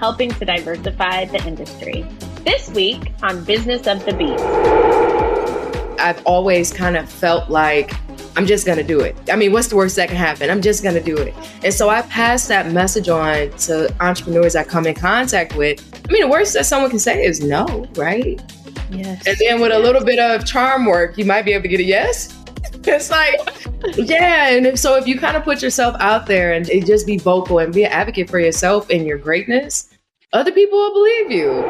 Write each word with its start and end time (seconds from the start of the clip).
helping 0.00 0.30
to 0.30 0.44
diversify 0.46 1.26
the 1.26 1.46
industry. 1.46 2.06
This 2.42 2.70
week 2.70 3.12
on 3.22 3.44
Business 3.44 3.86
of 3.86 4.02
the 4.06 4.14
Beat. 4.14 4.40
I've 6.00 6.24
always 6.24 6.72
kind 6.72 6.96
of 6.96 7.06
felt 7.06 7.50
like 7.50 7.92
I'm 8.34 8.46
just 8.46 8.64
going 8.64 8.78
to 8.78 8.84
do 8.84 9.00
it. 9.00 9.14
I 9.30 9.36
mean, 9.36 9.52
what's 9.52 9.68
the 9.68 9.76
worst 9.76 9.96
that 9.96 10.08
can 10.08 10.16
happen? 10.16 10.48
I'm 10.48 10.62
just 10.62 10.82
going 10.82 10.94
to 10.94 11.02
do 11.02 11.18
it. 11.18 11.34
And 11.62 11.74
so 11.74 11.90
I 11.90 12.00
pass 12.02 12.48
that 12.48 12.72
message 12.72 13.10
on 13.10 13.50
to 13.50 13.94
entrepreneurs 14.00 14.56
I 14.56 14.64
come 14.64 14.86
in 14.86 14.94
contact 14.94 15.54
with. 15.54 15.84
I 16.08 16.12
mean, 16.12 16.22
the 16.22 16.28
worst 16.28 16.54
that 16.54 16.64
someone 16.64 16.88
can 16.88 16.98
say 16.98 17.22
is 17.22 17.44
no, 17.44 17.86
right? 17.96 18.40
Yes. 18.90 19.26
And 19.26 19.36
then 19.38 19.60
with 19.60 19.72
a 19.72 19.78
little 19.78 20.02
bit 20.02 20.18
of 20.18 20.46
charm 20.46 20.86
work, 20.86 21.18
you 21.18 21.26
might 21.26 21.42
be 21.42 21.52
able 21.52 21.64
to 21.64 21.68
get 21.68 21.80
a 21.80 21.84
yes. 21.84 22.34
It's 22.84 23.10
like, 23.10 23.34
yeah. 23.96 24.48
And 24.48 24.66
if, 24.66 24.78
so 24.78 24.96
if 24.96 25.06
you 25.06 25.18
kind 25.18 25.36
of 25.36 25.44
put 25.44 25.62
yourself 25.62 25.96
out 26.00 26.24
there 26.24 26.54
and 26.54 26.66
just 26.86 27.06
be 27.06 27.18
vocal 27.18 27.58
and 27.58 27.74
be 27.74 27.84
an 27.84 27.92
advocate 27.92 28.30
for 28.30 28.38
yourself 28.38 28.88
and 28.88 29.06
your 29.06 29.18
greatness, 29.18 29.89
other 30.32 30.52
people 30.52 30.78
will 30.78 30.92
believe 30.92 31.30
you. 31.32 31.64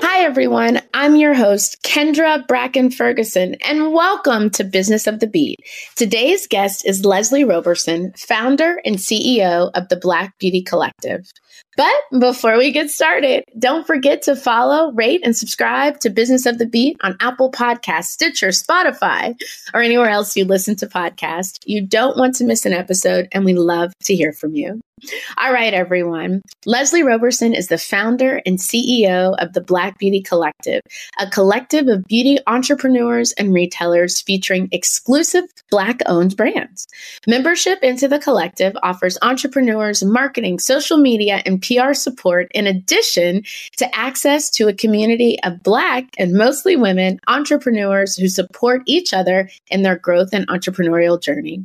Hi, 0.00 0.24
everyone. 0.24 0.80
I'm 0.94 1.16
your 1.16 1.34
host, 1.34 1.82
Kendra 1.82 2.46
Bracken 2.46 2.90
Ferguson, 2.90 3.56
and 3.66 3.92
welcome 3.92 4.50
to 4.50 4.64
Business 4.64 5.06
of 5.06 5.18
the 5.18 5.26
Beat. 5.26 5.58
Today's 5.96 6.46
guest 6.46 6.86
is 6.86 7.04
Leslie 7.04 7.44
Roberson, 7.44 8.12
founder 8.16 8.80
and 8.84 8.96
CEO 8.96 9.70
of 9.74 9.88
the 9.88 9.96
Black 9.96 10.38
Beauty 10.38 10.62
Collective. 10.62 11.30
But 11.76 11.94
before 12.18 12.58
we 12.58 12.72
get 12.72 12.90
started, 12.90 13.44
don't 13.58 13.86
forget 13.86 14.22
to 14.22 14.36
follow, 14.36 14.92
rate, 14.92 15.22
and 15.24 15.36
subscribe 15.36 16.00
to 16.00 16.10
Business 16.10 16.44
of 16.46 16.58
the 16.58 16.66
Beat 16.66 16.96
on 17.02 17.16
Apple 17.20 17.50
Podcasts, 17.50 18.06
Stitcher, 18.06 18.48
Spotify, 18.48 19.34
or 19.72 19.80
anywhere 19.80 20.10
else 20.10 20.36
you 20.36 20.44
listen 20.44 20.76
to 20.76 20.86
podcasts. 20.86 21.58
You 21.64 21.86
don't 21.86 22.18
want 22.18 22.34
to 22.36 22.44
miss 22.44 22.66
an 22.66 22.72
episode, 22.72 23.28
and 23.32 23.44
we 23.44 23.54
love 23.54 23.92
to 24.04 24.14
hear 24.14 24.32
from 24.32 24.54
you. 24.54 24.80
All 25.38 25.52
right, 25.52 25.74
everyone. 25.74 26.42
Leslie 26.66 27.02
Roberson 27.02 27.54
is 27.54 27.68
the 27.68 27.78
founder 27.78 28.40
and 28.46 28.58
CEO 28.58 29.36
of 29.38 29.52
the 29.52 29.60
Black 29.60 29.98
Beauty 29.98 30.22
Collective, 30.22 30.82
a 31.18 31.28
collective 31.30 31.88
of 31.88 32.04
beauty 32.04 32.38
entrepreneurs 32.46 33.32
and 33.32 33.52
retailers 33.52 34.20
featuring 34.20 34.68
exclusive 34.72 35.44
Black 35.70 36.00
owned 36.06 36.36
brands. 36.36 36.86
Membership 37.26 37.82
into 37.82 38.08
the 38.08 38.18
collective 38.18 38.76
offers 38.82 39.18
entrepreneurs 39.22 40.02
marketing, 40.02 40.58
social 40.58 40.98
media, 40.98 41.42
and 41.44 41.62
PR 41.62 41.92
support, 41.92 42.50
in 42.54 42.66
addition 42.66 43.42
to 43.76 43.96
access 43.96 44.50
to 44.50 44.68
a 44.68 44.74
community 44.74 45.38
of 45.42 45.62
Black 45.62 46.06
and 46.18 46.32
mostly 46.32 46.76
women 46.76 47.20
entrepreneurs 47.26 48.16
who 48.16 48.28
support 48.28 48.82
each 48.86 49.12
other 49.12 49.48
in 49.70 49.82
their 49.82 49.96
growth 49.96 50.30
and 50.32 50.46
entrepreneurial 50.48 51.20
journey. 51.20 51.62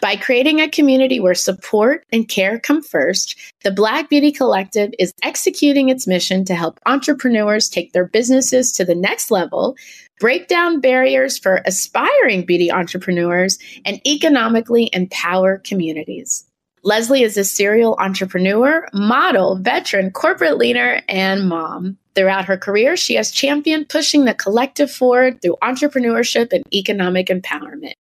By 0.00 0.16
creating 0.16 0.60
a 0.60 0.68
community 0.68 1.20
where 1.20 1.34
support 1.34 2.04
and 2.12 2.28
care 2.28 2.58
come 2.58 2.73
first, 2.80 3.38
the 3.62 3.70
Black 3.70 4.08
Beauty 4.08 4.32
Collective 4.32 4.92
is 4.98 5.14
executing 5.22 5.88
its 5.88 6.06
mission 6.06 6.44
to 6.44 6.54
help 6.54 6.80
entrepreneurs 6.86 7.68
take 7.68 7.92
their 7.92 8.06
businesses 8.06 8.72
to 8.72 8.84
the 8.84 8.94
next 8.94 9.30
level, 9.30 9.76
break 10.20 10.48
down 10.48 10.80
barriers 10.80 11.38
for 11.38 11.62
aspiring 11.66 12.44
beauty 12.46 12.70
entrepreneurs, 12.70 13.58
and 13.84 14.00
economically 14.06 14.90
empower 14.92 15.58
communities. 15.58 16.44
Leslie 16.82 17.22
is 17.22 17.38
a 17.38 17.44
serial 17.44 17.96
entrepreneur, 17.98 18.86
model, 18.92 19.56
veteran, 19.56 20.10
corporate 20.10 20.58
leader, 20.58 21.00
and 21.08 21.48
mom. 21.48 21.96
Throughout 22.14 22.44
her 22.44 22.58
career, 22.58 22.96
she 22.96 23.14
has 23.14 23.30
championed 23.30 23.88
pushing 23.88 24.26
the 24.26 24.34
collective 24.34 24.90
forward 24.90 25.40
through 25.40 25.56
entrepreneurship 25.62 26.52
and 26.52 26.62
economic 26.72 27.28
empowerment. 27.28 27.94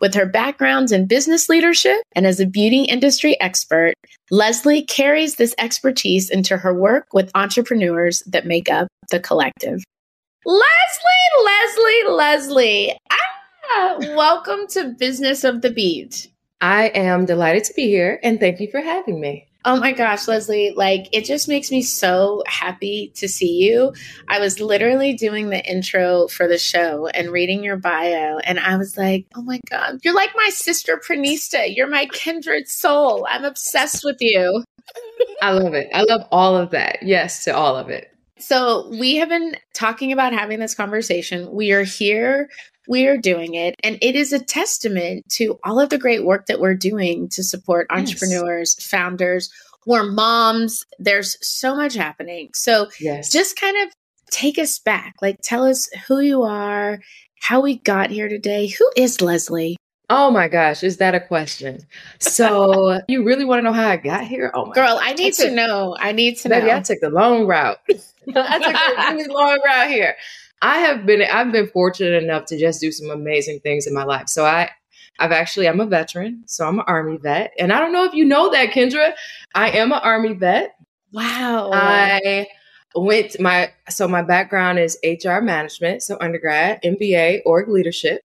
With 0.00 0.14
her 0.14 0.26
backgrounds 0.26 0.92
in 0.92 1.06
business 1.06 1.48
leadership 1.48 1.96
and 2.14 2.24
as 2.24 2.38
a 2.38 2.46
beauty 2.46 2.84
industry 2.84 3.38
expert, 3.40 3.94
Leslie 4.30 4.82
carries 4.82 5.34
this 5.34 5.56
expertise 5.58 6.30
into 6.30 6.56
her 6.56 6.72
work 6.72 7.12
with 7.12 7.32
entrepreneurs 7.34 8.22
that 8.26 8.46
make 8.46 8.70
up 8.70 8.86
the 9.10 9.18
collective. 9.18 9.82
Leslie, 10.46 11.44
Leslie, 11.44 12.14
Leslie. 12.14 12.98
Ah, 13.10 13.96
welcome 14.14 14.68
to 14.68 14.94
Business 14.96 15.42
of 15.42 15.62
the 15.62 15.70
Beat. 15.70 16.30
I 16.60 16.88
am 16.94 17.24
delighted 17.24 17.64
to 17.64 17.74
be 17.74 17.88
here 17.88 18.20
and 18.22 18.38
thank 18.38 18.60
you 18.60 18.70
for 18.70 18.80
having 18.80 19.20
me. 19.20 19.47
Oh 19.64 19.78
my 19.78 19.92
gosh, 19.92 20.28
Leslie, 20.28 20.72
like 20.76 21.08
it 21.12 21.24
just 21.24 21.48
makes 21.48 21.70
me 21.70 21.82
so 21.82 22.42
happy 22.46 23.12
to 23.16 23.28
see 23.28 23.58
you. 23.58 23.92
I 24.28 24.38
was 24.38 24.60
literally 24.60 25.14
doing 25.14 25.50
the 25.50 25.64
intro 25.68 26.28
for 26.28 26.46
the 26.46 26.58
show 26.58 27.08
and 27.08 27.30
reading 27.30 27.64
your 27.64 27.76
bio, 27.76 28.38
and 28.38 28.60
I 28.60 28.76
was 28.76 28.96
like, 28.96 29.26
oh 29.34 29.42
my 29.42 29.60
God, 29.68 29.98
you're 30.04 30.14
like 30.14 30.30
my 30.36 30.48
sister 30.50 31.00
Pranista. 31.06 31.74
You're 31.74 31.88
my 31.88 32.06
kindred 32.06 32.68
soul. 32.68 33.26
I'm 33.28 33.44
obsessed 33.44 34.04
with 34.04 34.18
you. 34.20 34.64
I 35.42 35.52
love 35.52 35.74
it. 35.74 35.88
I 35.92 36.02
love 36.02 36.26
all 36.30 36.56
of 36.56 36.70
that. 36.70 37.02
Yes, 37.02 37.44
to 37.44 37.54
all 37.54 37.76
of 37.76 37.88
it. 37.88 38.12
So, 38.40 38.88
we 38.90 39.16
have 39.16 39.28
been 39.28 39.56
talking 39.74 40.12
about 40.12 40.32
having 40.32 40.60
this 40.60 40.74
conversation. 40.74 41.50
We 41.52 41.72
are 41.72 41.84
here 41.84 42.48
we're 42.88 43.18
doing 43.18 43.54
it. 43.54 43.76
And 43.84 43.98
it 44.00 44.16
is 44.16 44.32
a 44.32 44.42
testament 44.42 45.28
to 45.32 45.60
all 45.62 45.78
of 45.78 45.90
the 45.90 45.98
great 45.98 46.24
work 46.24 46.46
that 46.46 46.58
we're 46.58 46.74
doing 46.74 47.28
to 47.30 47.44
support 47.44 47.86
entrepreneurs, 47.90 48.74
yes. 48.78 48.88
founders, 48.88 49.52
or 49.86 50.04
moms. 50.04 50.84
There's 50.98 51.36
so 51.46 51.76
much 51.76 51.94
happening. 51.94 52.48
So 52.54 52.88
yes. 52.98 53.30
just 53.30 53.60
kind 53.60 53.76
of 53.86 53.92
take 54.30 54.58
us 54.58 54.78
back. 54.78 55.14
Like, 55.22 55.36
tell 55.42 55.64
us 55.64 55.88
who 56.06 56.20
you 56.20 56.42
are, 56.42 57.00
how 57.40 57.60
we 57.60 57.78
got 57.78 58.10
here 58.10 58.28
today. 58.28 58.68
Who 58.68 58.90
is 58.96 59.20
Leslie? 59.20 59.76
Oh 60.10 60.30
my 60.30 60.48
gosh, 60.48 60.82
is 60.82 60.96
that 60.98 61.14
a 61.14 61.20
question? 61.20 61.80
So 62.18 63.00
you 63.08 63.24
really 63.24 63.44
want 63.44 63.58
to 63.58 63.62
know 63.62 63.72
how 63.72 63.88
I 63.88 63.96
got 63.96 64.24
here? 64.24 64.50
Oh 64.54 64.66
my 64.66 64.74
girl, 64.74 64.98
I 65.02 65.12
need 65.12 65.26
I 65.26 65.30
took, 65.30 65.48
to 65.48 65.54
know. 65.54 65.96
I 66.00 66.12
need 66.12 66.36
to 66.38 66.48
baby, 66.48 66.68
know. 66.68 66.76
I 66.76 66.80
took 66.80 67.00
the 67.00 67.10
long 67.10 67.46
route. 67.46 67.78
I 68.34 68.58
took 68.58 68.74
a 68.74 69.12
really 69.14 69.28
long 69.28 69.58
route 69.64 69.90
here. 69.90 70.16
I 70.62 70.78
have 70.78 71.04
been 71.04 71.22
I've 71.22 71.52
been 71.52 71.68
fortunate 71.68 72.22
enough 72.22 72.46
to 72.46 72.58
just 72.58 72.80
do 72.80 72.90
some 72.90 73.10
amazing 73.10 73.60
things 73.60 73.86
in 73.86 73.94
my 73.94 74.04
life. 74.04 74.28
So 74.28 74.46
I 74.46 74.70
I've 75.18 75.32
actually 75.32 75.68
I'm 75.68 75.80
a 75.80 75.86
veteran, 75.86 76.42
so 76.46 76.66
I'm 76.66 76.78
an 76.78 76.84
army 76.88 77.18
vet. 77.18 77.52
And 77.58 77.72
I 77.72 77.78
don't 77.78 77.92
know 77.92 78.04
if 78.04 78.14
you 78.14 78.24
know 78.24 78.50
that, 78.50 78.70
Kendra. 78.70 79.12
I 79.54 79.70
am 79.70 79.92
an 79.92 80.00
army 80.02 80.32
vet. 80.32 80.74
Wow. 81.12 81.70
I 81.72 82.46
went 82.94 83.38
my 83.40 83.70
so 83.90 84.08
my 84.08 84.22
background 84.22 84.78
is 84.78 84.98
HR 85.04 85.40
management, 85.40 86.02
so 86.02 86.16
undergrad, 86.20 86.80
MBA, 86.82 87.42
org 87.44 87.68
leadership. 87.68 88.22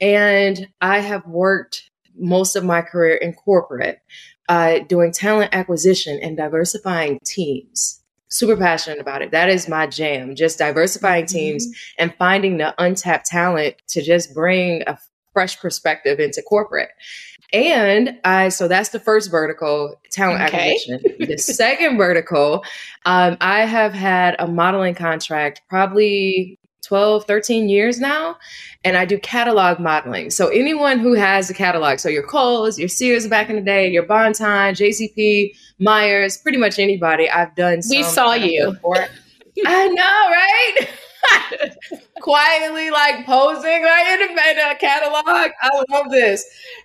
And 0.00 0.68
I 0.80 1.00
have 1.00 1.26
worked 1.26 1.90
most 2.18 2.56
of 2.56 2.64
my 2.64 2.82
career 2.82 3.16
in 3.16 3.34
corporate, 3.34 4.00
uh, 4.48 4.80
doing 4.80 5.12
talent 5.12 5.54
acquisition 5.54 6.18
and 6.22 6.36
diversifying 6.36 7.18
teams 7.24 8.02
super 8.28 8.56
passionate 8.56 8.98
about 8.98 9.22
it. 9.22 9.30
That 9.30 9.48
is 9.48 9.68
my 9.68 9.86
jam, 9.86 10.34
just 10.34 10.58
diversifying 10.58 11.24
mm-hmm. 11.24 11.36
teams 11.36 11.68
and 11.98 12.14
finding 12.18 12.58
the 12.58 12.74
untapped 12.78 13.26
talent 13.26 13.76
to 13.88 14.02
just 14.02 14.34
bring 14.34 14.82
a 14.86 14.98
fresh 15.32 15.58
perspective 15.58 16.18
into 16.18 16.42
corporate. 16.42 16.90
And 17.52 18.18
I, 18.24 18.48
so 18.48 18.68
that's 18.68 18.88
the 18.88 18.98
first 18.98 19.30
vertical, 19.30 20.00
talent 20.10 20.42
okay. 20.42 20.72
acquisition. 20.72 21.28
the 21.28 21.38
second 21.38 21.96
vertical, 21.96 22.64
um, 23.04 23.36
I 23.40 23.60
have 23.66 23.92
had 23.92 24.34
a 24.38 24.48
modeling 24.48 24.94
contract 24.94 25.62
probably 25.68 26.58
12, 26.86 27.24
13 27.24 27.68
years 27.68 27.98
now. 28.00 28.36
And 28.84 28.96
I 28.96 29.04
do 29.04 29.18
catalog 29.18 29.80
modeling. 29.80 30.30
So 30.30 30.48
anyone 30.48 30.98
who 30.98 31.14
has 31.14 31.50
a 31.50 31.54
catalog, 31.54 31.98
so 31.98 32.08
your 32.08 32.22
Kohl's, 32.22 32.78
your 32.78 32.88
Sears 32.88 33.26
back 33.26 33.50
in 33.50 33.56
the 33.56 33.62
day, 33.62 33.90
your 33.90 34.04
Bon-Ton, 34.04 34.74
JCP, 34.74 35.54
Meijer, 35.80 36.42
pretty 36.42 36.58
much 36.58 36.78
anybody, 36.78 37.28
I've 37.28 37.54
done. 37.54 37.80
We 37.90 38.02
saw 38.02 38.34
you. 38.34 38.72
Before. 38.72 39.06
I 39.66 39.88
know, 39.88 40.02
right? 40.30 40.88
Quietly 42.20 42.90
like 42.90 43.26
posing 43.26 43.82
right 43.82 44.28
in 44.30 44.58
a 44.58 44.74
catalog. 44.76 45.50
I 45.62 45.82
love 45.90 46.10
this. 46.10 46.44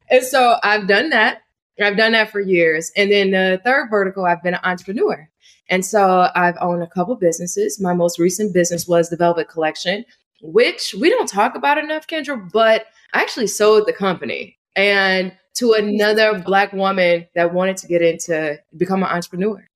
And 0.10 0.24
so 0.24 0.58
I've 0.64 0.88
done 0.88 1.10
that. 1.12 1.42
I've 1.82 1.98
done 1.98 2.12
that 2.14 2.32
for 2.32 2.40
years. 2.40 2.92
And 2.96 3.12
then 3.12 3.32
the 3.32 3.62
third 3.64 3.90
vertical, 3.90 4.26
I've 4.26 4.44
been 4.44 4.54
an 4.54 4.60
entrepreneur. 4.64 5.30
And 5.72 5.84
so 5.86 6.30
I've 6.36 6.58
owned 6.62 6.84
a 6.84 6.88
couple 6.88 7.16
businesses. 7.16 7.82
My 7.82 7.94
most 7.94 8.20
recent 8.20 8.54
business 8.54 8.88
was 8.88 9.10
the 9.10 9.18
Velvet 9.18 9.48
Collection, 9.48 10.06
which 10.42 10.94
we 11.00 11.10
don't 11.10 11.28
talk 11.28 11.56
about 11.56 11.80
enough, 11.80 12.06
Kendra, 12.06 12.52
but 12.52 12.86
I 13.14 13.22
actually 13.22 13.48
sold 13.48 13.88
the 13.88 13.94
company 13.94 14.58
and 14.76 15.32
to 15.56 15.74
another 15.74 16.40
black 16.40 16.74
woman 16.74 17.28
that 17.36 17.54
wanted 17.54 17.78
to 17.78 17.88
get 17.88 18.02
into 18.02 18.60
become 18.78 19.02
an 19.02 19.10
entrepreneur. 19.10 19.68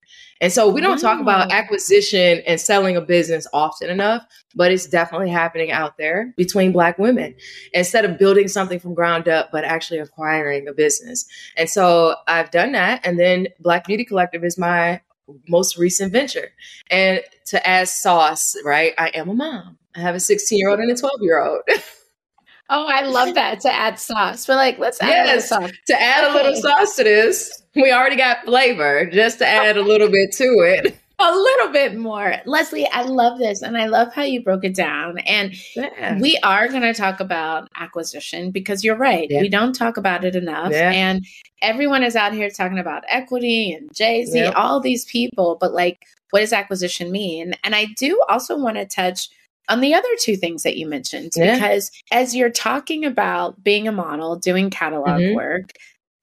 And 0.42 0.52
so 0.52 0.70
we 0.70 0.82
don't 0.82 1.00
talk 1.00 1.22
about 1.22 1.52
acquisition 1.52 2.42
and 2.46 2.60
selling 2.60 2.98
a 2.98 3.02
business 3.02 3.48
often 3.54 3.90
enough, 3.90 4.26
but 4.54 4.70
it's 4.70 4.86
definitely 4.86 5.30
happening 5.30 5.72
out 5.72 5.98
there 5.98 6.34
between 6.36 6.74
Black 6.74 7.00
women 7.00 7.36
instead 7.74 8.04
of 8.04 8.20
building 8.20 8.50
something 8.50 8.80
from 8.80 8.94
ground 8.94 9.30
up, 9.30 9.50
but 9.52 9.64
actually 9.64 10.00
acquiring 10.00 10.68
a 10.68 10.74
business. 10.74 11.26
And 11.56 11.70
so 11.70 12.16
I've 12.28 12.52
done 12.52 12.74
that. 12.74 13.06
And 13.06 13.18
then 13.18 13.48
Black 13.62 13.86
Beauty 13.86 14.04
Collective 14.04 14.44
is 14.44 14.58
my 14.58 15.00
most 15.48 15.78
recent 15.78 16.12
venture. 16.12 16.52
And 16.90 17.22
to 17.48 17.68
add 17.68 17.88
sauce, 17.88 18.56
right? 18.64 18.94
I 18.98 19.10
am 19.10 19.30
a 19.30 19.34
mom. 19.34 19.78
I 19.96 20.00
have 20.02 20.16
a 20.16 20.20
16 20.20 20.58
year 20.58 20.70
old 20.70 20.80
and 20.80 20.92
a 20.92 20.96
12 20.96 21.14
year 21.22 21.44
old. 21.44 21.62
oh, 22.70 22.86
I 22.88 23.02
love 23.02 23.36
that 23.36 23.60
to 23.62 23.74
add 23.74 24.00
sauce. 24.00 24.46
But 24.46 24.58
like, 24.58 24.80
let's 24.80 25.02
add 25.02 25.10
yes, 25.10 25.50
sauce. 25.50 25.72
To 25.88 26.02
add 26.02 26.26
okay. 26.26 26.34
a 26.34 26.36
little 26.36 26.62
sauce 26.62 26.96
to 26.98 27.04
this, 27.04 27.64
we 27.76 27.92
already 27.92 28.16
got 28.16 28.46
flavor 28.46 29.06
just 29.06 29.40
to 29.40 29.48
add 29.48 29.78
a 29.78 29.82
little 29.82 30.10
bit 30.10 30.32
to 30.34 30.44
it. 30.44 30.98
A 31.18 31.32
little 31.32 31.70
bit 31.70 31.96
more. 31.96 32.36
Leslie, 32.46 32.88
I 32.90 33.04
love 33.04 33.40
this. 33.40 33.62
And 33.62 33.78
I 33.78 33.86
love 33.86 34.14
how 34.14 34.24
you 34.24 34.44
broke 34.44 34.66
it 34.66 34.76
down. 34.76 35.18
And 35.20 35.54
yeah. 35.76 36.20
we 36.20 36.38
are 36.44 36.68
going 36.68 36.82
to 36.82 36.94
talk 36.94 37.20
about 37.20 37.70
acquisition 37.78 38.52
because 38.52 38.84
you're 38.84 38.98
right. 38.98 39.28
Yeah. 39.30 39.42
We 39.42 39.50
don't 39.50 39.74
talk 39.74 39.96
about 39.96 40.26
it 40.26 40.36
enough. 40.36 40.72
Yeah. 40.72 40.92
And 40.92 41.26
everyone 41.62 42.04
is 42.04 42.16
out 42.16 42.34
here 42.34 42.50
talking 42.50 42.80
about 42.80 43.04
equity 43.08 43.72
and 43.72 43.94
Jay 43.96 44.26
Z, 44.26 44.46
all 44.48 44.82
these 44.82 45.06
people. 45.06 45.58
But 45.60 45.74
like, 45.74 46.00
what 46.32 46.42
does 46.42 46.52
acquisition 46.52 47.12
mean? 47.12 47.54
And 47.64 47.76
I 47.76 47.86
do 47.98 48.22
also 48.28 48.58
want 48.58 48.76
to 48.76 48.86
touch 48.86 49.30
on 49.70 49.82
the 49.82 49.94
other 49.94 50.10
two 50.20 50.36
things 50.36 50.64
that 50.64 50.78
you 50.78 50.88
mentioned 50.88 51.32
because 51.36 51.92
as 52.12 52.36
you're 52.36 52.52
talking 52.52 53.06
about 53.06 53.64
being 53.64 53.88
a 53.88 53.92
model, 53.92 54.36
doing 54.36 54.70
catalog 54.70 55.22
mm-hmm. 55.22 55.36
work, 55.36 55.72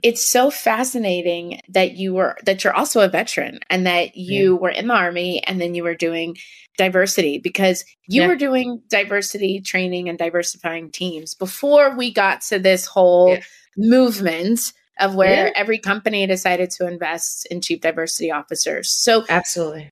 it's 0.03 0.25
so 0.25 0.51
fascinating 0.51 1.61
that 1.69 1.93
you 1.93 2.15
were 2.15 2.37
that 2.45 2.65
you're 2.65 2.75
also 2.75 3.01
a 3.01 3.09
veteran 3.09 3.61
and 3.71 3.87
that 3.87 4.17
you 4.17 4.55
yeah. 4.55 4.59
were 4.59 4.71
in 4.71 4.89
the 4.89 4.95
army 4.95 5.43
and 5.45 5.61
then 5.61 5.75
you 5.75 5.85
were 5.85 5.95
doing 5.95 6.37
diversity 6.77 7.39
because 7.39 7.85
you 8.09 8.23
yeah. 8.23 8.29
were 8.29 8.37
doing 8.37 8.83
diversity 8.89 9.61
training 9.61 10.09
and 10.09 10.19
diversifying 10.19 10.91
teams 10.91 11.35
before 11.35 11.97
we 11.97 12.13
got 12.13 12.41
to 12.41 12.59
this 12.59 12.87
whole 12.87 13.31
yeah. 13.31 13.43
movement 13.77 14.73
of 14.99 15.15
where 15.15 15.57
every 15.57 15.79
company 15.79 16.27
decided 16.27 16.71
to 16.71 16.87
invest 16.87 17.47
in 17.47 17.61
chief 17.61 17.81
diversity 17.81 18.31
officers. 18.31 18.91
So 18.91 19.25
Absolutely. 19.29 19.91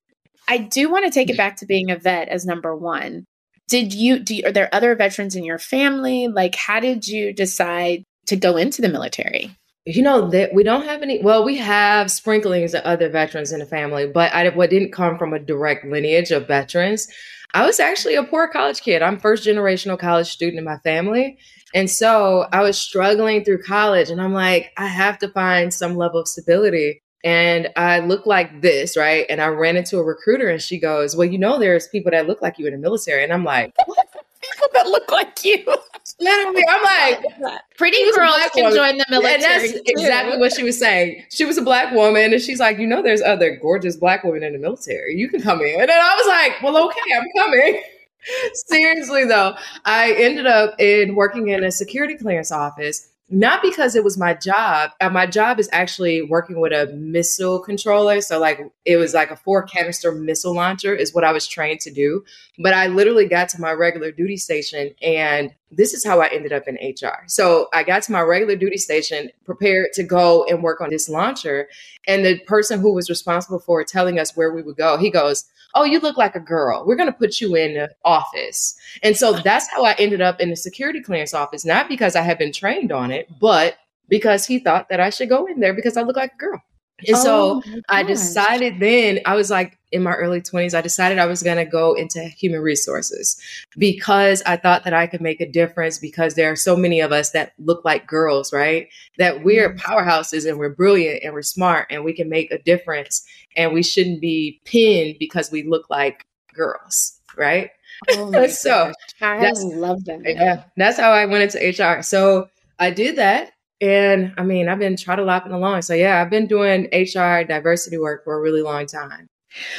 I 0.49 0.59
do 0.59 0.91
want 0.91 1.05
to 1.05 1.11
take 1.11 1.31
it 1.31 1.37
back 1.37 1.57
to 1.57 1.67
being 1.67 1.91
a 1.91 1.97
vet 1.97 2.29
as 2.29 2.45
number 2.45 2.75
1. 2.77 3.25
Did 3.69 3.95
you 3.95 4.19
do 4.19 4.35
you, 4.35 4.47
are 4.47 4.53
there 4.53 4.69
other 4.73 4.97
veterans 4.97 5.37
in 5.37 5.45
your 5.45 5.59
family? 5.59 6.29
Like 6.29 6.55
how 6.55 6.81
did 6.81 7.07
you 7.07 7.33
decide 7.33 8.03
to 8.27 8.37
go 8.37 8.57
into 8.57 8.83
the 8.83 8.89
military? 8.89 9.57
You 9.87 10.03
know 10.03 10.29
that 10.29 10.53
we 10.53 10.62
don't 10.62 10.85
have 10.85 11.03
any 11.03 11.23
well 11.23 11.44
we 11.44 11.56
have 11.56 12.11
sprinklings 12.11 12.75
of 12.75 12.82
other 12.85 13.09
veterans 13.09 13.53
in 13.53 13.61
the 13.61 13.67
family 13.67 14.06
but 14.06 14.32
i 14.35 14.47
what 14.50 14.71
didn't 14.71 14.93
come 14.93 15.17
from 15.17 15.32
a 15.32 15.38
direct 15.38 15.85
lineage 15.87 16.31
of 16.31 16.47
veterans 16.47 17.09
i 17.55 17.65
was 17.65 17.81
actually 17.81 18.15
a 18.15 18.23
poor 18.23 18.47
college 18.47 18.81
kid 18.82 19.00
i'm 19.00 19.19
first 19.19 19.47
generational 19.47 19.99
college 19.99 20.29
student 20.29 20.59
in 20.59 20.65
my 20.65 20.77
family 20.79 21.38
and 21.75 21.88
so 21.91 22.47
i 22.53 22.61
was 22.61 22.77
struggling 22.77 23.43
through 23.43 23.62
college 23.62 24.11
and 24.11 24.21
i'm 24.21 24.35
like 24.35 24.71
i 24.77 24.87
have 24.87 25.19
to 25.19 25.29
find 25.29 25.73
some 25.73 25.97
level 25.97 26.21
of 26.21 26.29
stability 26.29 27.00
and 27.23 27.69
I 27.76 27.99
look 27.99 28.25
like 28.25 28.62
this, 28.62 28.97
right? 28.97 29.26
And 29.29 29.43
I 29.43 29.49
ran 29.49 29.76
into 29.76 29.99
a 29.99 30.03
recruiter 30.03 30.49
and 30.49 30.61
she 30.61 30.81
goes, 30.81 31.15
Well, 31.15 31.29
you 31.29 31.37
know, 31.37 31.59
there's 31.59 31.87
people 31.88 32.11
that 32.12 32.26
look 32.26 32.41
like 32.41 32.59
you 32.59 32.67
in 32.67 32.73
the 32.73 32.79
military. 32.79 33.23
And 33.23 33.31
I'm 33.31 33.44
like, 33.44 33.76
People 33.76 34.69
that 34.73 34.87
look 34.87 35.11
like 35.12 35.44
you. 35.44 35.62
Literally, 36.19 36.64
I'm 36.69 36.82
like, 36.82 37.61
pretty 37.76 37.99
girls 38.12 38.37
can 38.55 38.75
join 38.75 38.99
the 38.99 39.06
military. 39.08 39.35
And 39.35 39.43
that's 39.43 39.73
too. 39.73 39.82
exactly 39.87 40.38
what 40.38 40.52
she 40.52 40.62
was 40.62 40.79
saying. 40.79 41.25
She 41.31 41.44
was 41.44 41.58
a 41.58 41.62
black 41.62 41.93
woman, 41.94 42.32
and 42.32 42.43
she's 42.43 42.61
like, 42.61 42.79
you 42.79 42.87
know, 42.87 43.02
there's 43.02 43.23
other 43.23 43.56
gorgeous 43.56 43.97
black 43.97 44.25
women 44.25 44.43
in 44.43 44.52
the 44.52 44.58
military. 44.58 45.17
You 45.17 45.29
can 45.29 45.41
come 45.41 45.61
in. 45.61 45.81
And 45.81 45.91
I 45.91 46.14
was 46.14 46.26
like, 46.26 46.62
well, 46.62 46.85
okay, 46.88 47.00
I'm 47.17 47.26
coming. 47.37 47.82
Seriously, 48.55 49.25
though, 49.25 49.55
I 49.85 50.12
ended 50.12 50.47
up 50.47 50.75
in 50.79 51.14
working 51.14 51.49
in 51.49 51.64
a 51.64 51.70
security 51.70 52.17
clearance 52.17 52.52
office 52.52 53.10
not 53.32 53.62
because 53.62 53.94
it 53.94 54.03
was 54.03 54.19
my 54.19 54.35
job. 54.35 54.91
Uh, 55.00 55.09
my 55.09 55.25
job 55.25 55.61
is 55.61 55.69
actually 55.73 56.21
working 56.21 56.59
with 56.61 56.73
a 56.73 56.93
missile 56.94 57.61
controller. 57.61 58.21
So, 58.21 58.41
like, 58.41 58.61
it 58.85 58.97
was 58.97 59.15
like 59.15 59.31
a 59.31 59.37
four 59.37 59.62
canister 59.62 60.11
missile 60.11 60.55
launcher, 60.55 60.94
is 60.94 61.15
what 61.15 61.23
I 61.23 61.31
was 61.31 61.47
trained 61.47 61.81
to 61.81 61.93
do. 61.93 62.25
But 62.59 62.75
I 62.75 62.88
literally 62.88 63.27
got 63.27 63.49
to 63.50 63.61
my 63.61 63.71
regular 63.71 64.11
duty 64.11 64.37
station, 64.37 64.91
and 65.00 65.55
this 65.71 65.94
is 65.94 66.05
how 66.05 66.21
I 66.21 66.27
ended 66.29 66.53
up 66.53 66.65
in 66.67 66.75
HR. 66.75 67.23
So, 67.29 67.69
I 67.73 67.85
got 67.85 68.03
to 68.05 68.12
my 68.12 68.21
regular 68.21 68.56
duty 68.56 68.79
station, 68.79 69.31
prepared 69.44 69.93
to 69.94 70.03
go 70.03 70.44
and 70.47 70.62
work 70.62 70.81
on 70.81 70.91
this 70.91 71.09
launcher. 71.09 71.69
And 72.09 72.25
the 72.25 72.41
person 72.41 72.81
who 72.81 72.93
was 72.93 73.09
responsible 73.09 73.61
for 73.61 73.85
telling 73.85 74.19
us 74.19 74.37
where 74.37 74.53
we 74.53 74.62
would 74.62 74.76
go, 74.76 74.97
he 74.97 75.09
goes, 75.09 75.44
oh, 75.75 75.84
you 75.84 76.00
look 76.00 76.17
like 76.17 76.34
a 76.34 76.40
girl. 76.40 76.84
We're 76.87 76.96
going 76.96 77.12
to 77.12 77.19
put 77.19 77.40
you 77.40 77.56
in 77.56 77.75
the 77.75 77.90
office. 78.05 78.75
And 79.02 79.17
so 79.17 79.32
that's 79.44 79.69
how 79.70 79.84
I 79.84 79.94
ended 79.94 80.20
up 80.20 80.40
in 80.40 80.50
the 80.50 80.56
security 80.56 81.00
clearance 81.00 81.34
office, 81.34 81.64
not 81.64 81.88
because 81.88 82.17
I 82.17 82.22
had 82.22 82.38
been 82.38 82.52
trained 82.52 82.93
on 82.93 83.11
it, 83.11 83.28
but 83.40 83.76
because 84.08 84.46
he 84.46 84.58
thought 84.58 84.88
that 84.88 85.00
I 85.00 85.11
should 85.11 85.28
go 85.28 85.46
in 85.46 85.61
there 85.61 85.72
because 85.72 85.96
I 85.96 86.02
look 86.02 86.17
like 86.17 86.34
a 86.34 86.38
girl. 86.38 86.62
And 87.06 87.17
oh, 87.17 87.23
so 87.23 87.62
I 87.88 88.02
decided 88.02 88.81
then, 88.81 89.20
I 89.26 89.35
was 89.35 89.50
like 89.50 89.79
in 89.93 90.02
my 90.02 90.14
early 90.14 90.41
20s, 90.41 90.75
I 90.75 90.81
decided 90.81 91.19
I 91.19 91.26
was 91.26 91.43
going 91.43 91.56
to 91.56 91.64
go 91.64 91.94
into 91.94 92.20
human 92.23 92.61
resources 92.61 93.41
because 93.76 94.43
I 94.47 94.56
thought 94.56 94.85
that 94.85 94.94
I 94.94 95.06
could 95.06 95.20
make 95.20 95.41
a 95.41 95.50
difference 95.50 95.99
because 95.99 96.35
there 96.35 96.50
are 96.50 96.56
so 96.56 96.76
many 96.76 97.00
of 97.00 97.12
us 97.12 97.31
that 97.31 97.52
look 97.58 97.85
like 97.85 98.06
girls, 98.06 98.52
right? 98.52 98.88
That 99.19 99.43
we're 99.43 99.75
mm-hmm. 99.75 99.79
powerhouses 99.79 100.49
and 100.49 100.58
we're 100.58 100.75
brilliant 100.75 101.23
and 101.25 101.35
we're 101.35 101.43
smart 101.43 101.88
and 101.91 102.05
we 102.05 102.12
can 102.12 102.29
make 102.29 102.50
a 102.50 102.62
difference 102.62 103.25
and 103.56 103.73
we 103.73 103.82
shouldn't 103.82 104.20
be 104.20 104.61
pinned 104.64 105.17
because 105.19 105.50
we 105.50 105.64
look 105.64 105.91
like 105.91 106.25
girls, 106.55 107.20
right? 107.37 107.71
Oh 108.12 108.47
so 108.49 108.92
I 109.21 109.50
love 109.54 110.04
that. 110.04 110.23
Yeah, 110.25 110.64
that's 110.76 110.99
how 110.99 111.11
I 111.11 111.26
went 111.26 111.54
into 111.54 111.83
HR. 111.83 112.02
So 112.02 112.49
I 112.78 112.90
did 112.90 113.16
that 113.16 113.52
and 113.80 114.34
I 114.37 114.42
mean, 114.42 114.68
I've 114.68 114.78
been 114.78 114.96
trotting 114.96 115.26
lopping 115.26 115.52
along. 115.52 115.82
So 115.82 115.94
yeah, 115.94 116.20
I've 116.20 116.30
been 116.30 116.46
doing 116.46 116.88
HR 116.92 117.44
diversity 117.44 117.99
work 117.99 118.25
for 118.25 118.34
a 118.34 118.40
really 118.40 118.62
long 118.62 118.87
time. 118.87 119.26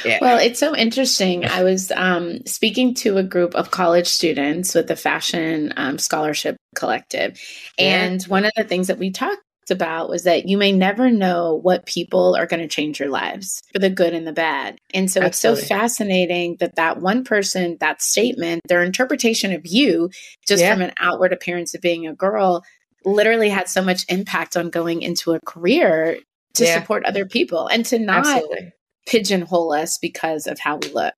Yeah. 0.04 0.18
Well, 0.20 0.38
it's 0.38 0.60
so 0.60 0.76
interesting. 0.76 1.46
I 1.46 1.62
was 1.62 1.90
um, 1.92 2.44
speaking 2.46 2.94
to 2.96 3.16
a 3.16 3.22
group 3.22 3.54
of 3.54 3.70
college 3.70 4.06
students 4.06 4.74
with 4.74 4.86
the 4.86 4.96
Fashion 4.96 5.72
um, 5.76 5.98
Scholarship 5.98 6.56
Collective. 6.74 7.40
And 7.78 8.20
yeah. 8.20 8.28
one 8.28 8.44
of 8.44 8.52
the 8.56 8.64
things 8.64 8.88
that 8.88 8.98
we 8.98 9.10
talked 9.10 9.40
about 9.70 10.08
was 10.10 10.24
that 10.24 10.48
you 10.48 10.58
may 10.58 10.72
never 10.72 11.10
know 11.10 11.54
what 11.54 11.86
people 11.86 12.34
are 12.34 12.46
going 12.46 12.60
to 12.60 12.68
change 12.68 12.98
your 13.00 13.08
lives 13.08 13.62
for 13.72 13.78
the 13.78 13.88
good 13.88 14.12
and 14.12 14.26
the 14.26 14.32
bad. 14.32 14.78
And 14.92 15.10
so 15.10 15.22
Absolutely. 15.22 15.60
it's 15.60 15.68
so 15.68 15.74
fascinating 15.74 16.56
that 16.60 16.74
that 16.76 17.00
one 17.00 17.24
person, 17.24 17.76
that 17.80 18.02
statement, 18.02 18.62
their 18.68 18.82
interpretation 18.82 19.52
of 19.52 19.64
you, 19.64 20.10
just 20.46 20.62
yeah. 20.62 20.72
from 20.72 20.82
an 20.82 20.92
outward 20.98 21.32
appearance 21.32 21.74
of 21.74 21.80
being 21.80 22.06
a 22.06 22.14
girl, 22.14 22.64
literally 23.04 23.48
had 23.48 23.68
so 23.68 23.82
much 23.82 24.04
impact 24.08 24.56
on 24.56 24.70
going 24.70 25.02
into 25.02 25.32
a 25.32 25.40
career 25.40 26.18
to 26.54 26.64
yeah. 26.64 26.78
support 26.78 27.04
other 27.04 27.26
people 27.26 27.66
and 27.66 27.84
to 27.86 27.98
not 27.98 28.26
Absolutely. 28.26 28.72
pigeonhole 29.06 29.72
us 29.72 29.98
because 29.98 30.46
of 30.46 30.58
how 30.58 30.76
we 30.76 30.88
look. 30.92 31.14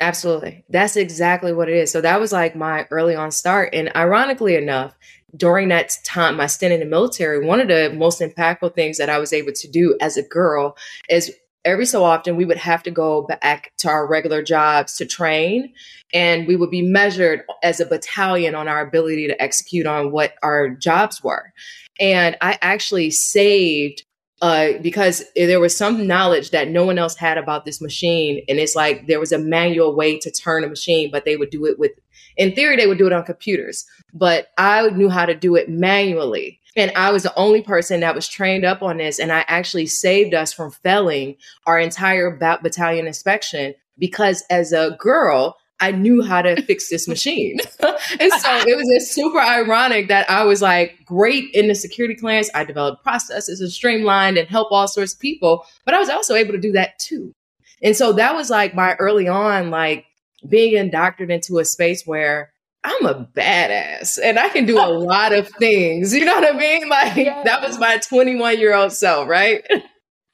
Absolutely. 0.00 0.64
That's 0.70 0.96
exactly 0.96 1.52
what 1.52 1.68
it 1.68 1.76
is. 1.76 1.90
So 1.90 2.00
that 2.00 2.20
was 2.20 2.32
like 2.32 2.56
my 2.56 2.86
early 2.90 3.14
on 3.14 3.30
start. 3.30 3.74
And 3.74 3.94
ironically 3.94 4.56
enough, 4.56 4.94
during 5.36 5.68
that 5.68 5.96
time, 6.04 6.36
my 6.36 6.46
stint 6.46 6.72
in 6.72 6.80
the 6.80 6.86
military, 6.86 7.44
one 7.44 7.60
of 7.60 7.68
the 7.68 7.92
most 7.94 8.20
impactful 8.20 8.74
things 8.74 8.98
that 8.98 9.10
I 9.10 9.18
was 9.18 9.32
able 9.32 9.52
to 9.52 9.68
do 9.68 9.96
as 10.00 10.16
a 10.16 10.22
girl 10.22 10.76
is 11.08 11.32
every 11.64 11.86
so 11.86 12.04
often 12.04 12.36
we 12.36 12.44
would 12.44 12.56
have 12.56 12.82
to 12.82 12.90
go 12.90 13.22
back 13.22 13.72
to 13.78 13.88
our 13.88 14.06
regular 14.06 14.42
jobs 14.42 14.96
to 14.96 15.06
train 15.06 15.72
and 16.12 16.46
we 16.46 16.56
would 16.56 16.70
be 16.70 16.82
measured 16.82 17.42
as 17.62 17.80
a 17.80 17.86
battalion 17.86 18.54
on 18.54 18.68
our 18.68 18.80
ability 18.80 19.26
to 19.26 19.42
execute 19.42 19.86
on 19.86 20.10
what 20.10 20.34
our 20.42 20.68
jobs 20.68 21.22
were 21.22 21.52
and 21.98 22.36
i 22.40 22.58
actually 22.62 23.10
saved 23.10 24.04
uh, 24.42 24.72
because 24.80 25.22
there 25.36 25.60
was 25.60 25.76
some 25.76 26.06
knowledge 26.06 26.50
that 26.50 26.68
no 26.68 26.84
one 26.84 26.98
else 26.98 27.14
had 27.14 27.36
about 27.36 27.64
this 27.64 27.80
machine. 27.80 28.42
And 28.48 28.58
it's 28.58 28.74
like 28.74 29.06
there 29.06 29.20
was 29.20 29.32
a 29.32 29.38
manual 29.38 29.94
way 29.94 30.18
to 30.18 30.30
turn 30.30 30.64
a 30.64 30.68
machine, 30.68 31.10
but 31.10 31.24
they 31.24 31.36
would 31.36 31.50
do 31.50 31.66
it 31.66 31.78
with, 31.78 31.92
in 32.36 32.54
theory, 32.54 32.76
they 32.76 32.86
would 32.86 32.98
do 32.98 33.06
it 33.06 33.12
on 33.12 33.24
computers. 33.24 33.84
But 34.14 34.48
I 34.56 34.88
knew 34.90 35.10
how 35.10 35.26
to 35.26 35.34
do 35.34 35.56
it 35.56 35.68
manually. 35.68 36.59
And 36.76 36.92
I 36.94 37.10
was 37.10 37.24
the 37.24 37.34
only 37.36 37.62
person 37.62 38.00
that 38.00 38.14
was 38.14 38.28
trained 38.28 38.64
up 38.64 38.82
on 38.82 38.98
this. 38.98 39.18
And 39.18 39.32
I 39.32 39.44
actually 39.48 39.86
saved 39.86 40.34
us 40.34 40.52
from 40.52 40.70
failing 40.70 41.36
our 41.66 41.78
entire 41.78 42.30
battalion 42.30 43.06
inspection 43.06 43.74
because 43.98 44.44
as 44.50 44.72
a 44.72 44.96
girl, 44.98 45.56
I 45.80 45.92
knew 45.92 46.22
how 46.22 46.42
to 46.42 46.60
fix 46.62 46.90
this 46.90 47.08
machine. 47.08 47.58
and 47.80 48.32
so 48.32 48.56
it 48.66 48.76
was 48.76 48.90
just 48.94 49.14
super 49.14 49.40
ironic 49.40 50.08
that 50.08 50.30
I 50.30 50.44
was 50.44 50.60
like 50.60 50.98
great 51.06 51.52
in 51.54 51.68
the 51.68 51.74
security 51.74 52.14
clearance. 52.14 52.50
I 52.54 52.64
developed 52.64 53.02
processes 53.02 53.60
and 53.60 53.70
streamlined 53.70 54.36
and 54.36 54.48
help 54.48 54.70
all 54.70 54.86
sorts 54.86 55.14
of 55.14 55.20
people, 55.20 55.64
but 55.86 55.94
I 55.94 55.98
was 55.98 56.10
also 56.10 56.34
able 56.34 56.52
to 56.52 56.60
do 56.60 56.72
that 56.72 56.98
too. 56.98 57.32
And 57.82 57.96
so 57.96 58.12
that 58.12 58.34
was 58.34 58.50
like 58.50 58.74
my 58.74 58.94
early 58.96 59.26
on, 59.26 59.70
like 59.70 60.04
being 60.46 60.76
indoctrinated 60.76 61.46
into 61.46 61.58
a 61.58 61.64
space 61.64 62.06
where 62.06 62.52
I'm 62.82 63.06
a 63.06 63.28
badass 63.36 64.18
and 64.22 64.38
I 64.38 64.48
can 64.48 64.64
do 64.64 64.78
a 64.78 64.88
lot 64.88 65.32
of 65.32 65.48
things. 65.48 66.14
You 66.14 66.24
know 66.24 66.34
what 66.34 66.54
I 66.54 66.56
mean? 66.56 66.88
Like 66.88 67.16
yeah. 67.16 67.42
that 67.44 67.62
was 67.66 67.78
my 67.78 67.98
21 67.98 68.58
year 68.58 68.74
old 68.74 68.92
self, 68.92 69.28
right? 69.28 69.62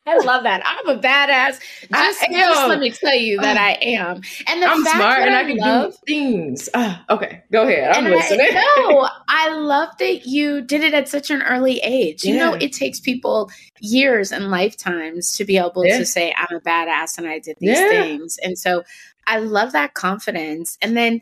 I 0.06 0.18
love 0.18 0.44
that. 0.44 0.62
I'm 0.64 0.96
a 0.96 1.00
badass. 1.00 1.58
Just, 1.90 2.30
just, 2.30 2.68
let 2.68 2.78
me 2.78 2.90
tell 2.90 3.14
you 3.14 3.40
that 3.40 3.56
uh, 3.56 3.60
I 3.60 3.70
am. 3.82 4.20
And 4.46 4.62
the 4.62 4.66
I'm 4.66 4.84
fact 4.84 4.96
smart 4.96 5.18
that 5.18 5.28
and 5.28 5.36
I, 5.36 5.40
I 5.40 5.44
can 5.44 5.56
love, 5.56 5.92
do 5.92 5.98
things. 6.06 6.68
Uh, 6.72 6.96
okay, 7.10 7.42
go 7.50 7.66
ahead. 7.66 7.90
I'm 7.96 8.04
listening. 8.04 8.46
I, 8.52 8.88
no, 8.88 9.08
I 9.28 9.50
love 9.56 9.88
that 9.98 10.26
you 10.26 10.60
did 10.62 10.84
it 10.84 10.94
at 10.94 11.08
such 11.08 11.30
an 11.30 11.42
early 11.42 11.78
age. 11.78 12.24
Yeah. 12.24 12.32
You 12.32 12.38
know, 12.38 12.54
it 12.54 12.72
takes 12.72 13.00
people 13.00 13.50
years 13.80 14.30
and 14.30 14.48
lifetimes 14.48 15.32
to 15.32 15.44
be 15.44 15.58
able 15.58 15.84
yeah. 15.84 15.98
to 15.98 16.06
say, 16.06 16.32
I'm 16.36 16.56
a 16.56 16.60
badass 16.60 17.18
and 17.18 17.26
I 17.26 17.40
did 17.40 17.56
these 17.58 17.76
yeah. 17.76 17.88
things. 17.88 18.38
And 18.44 18.56
so 18.56 18.84
I 19.26 19.40
love 19.40 19.72
that 19.72 19.94
confidence. 19.94 20.78
And 20.80 20.96
then 20.96 21.20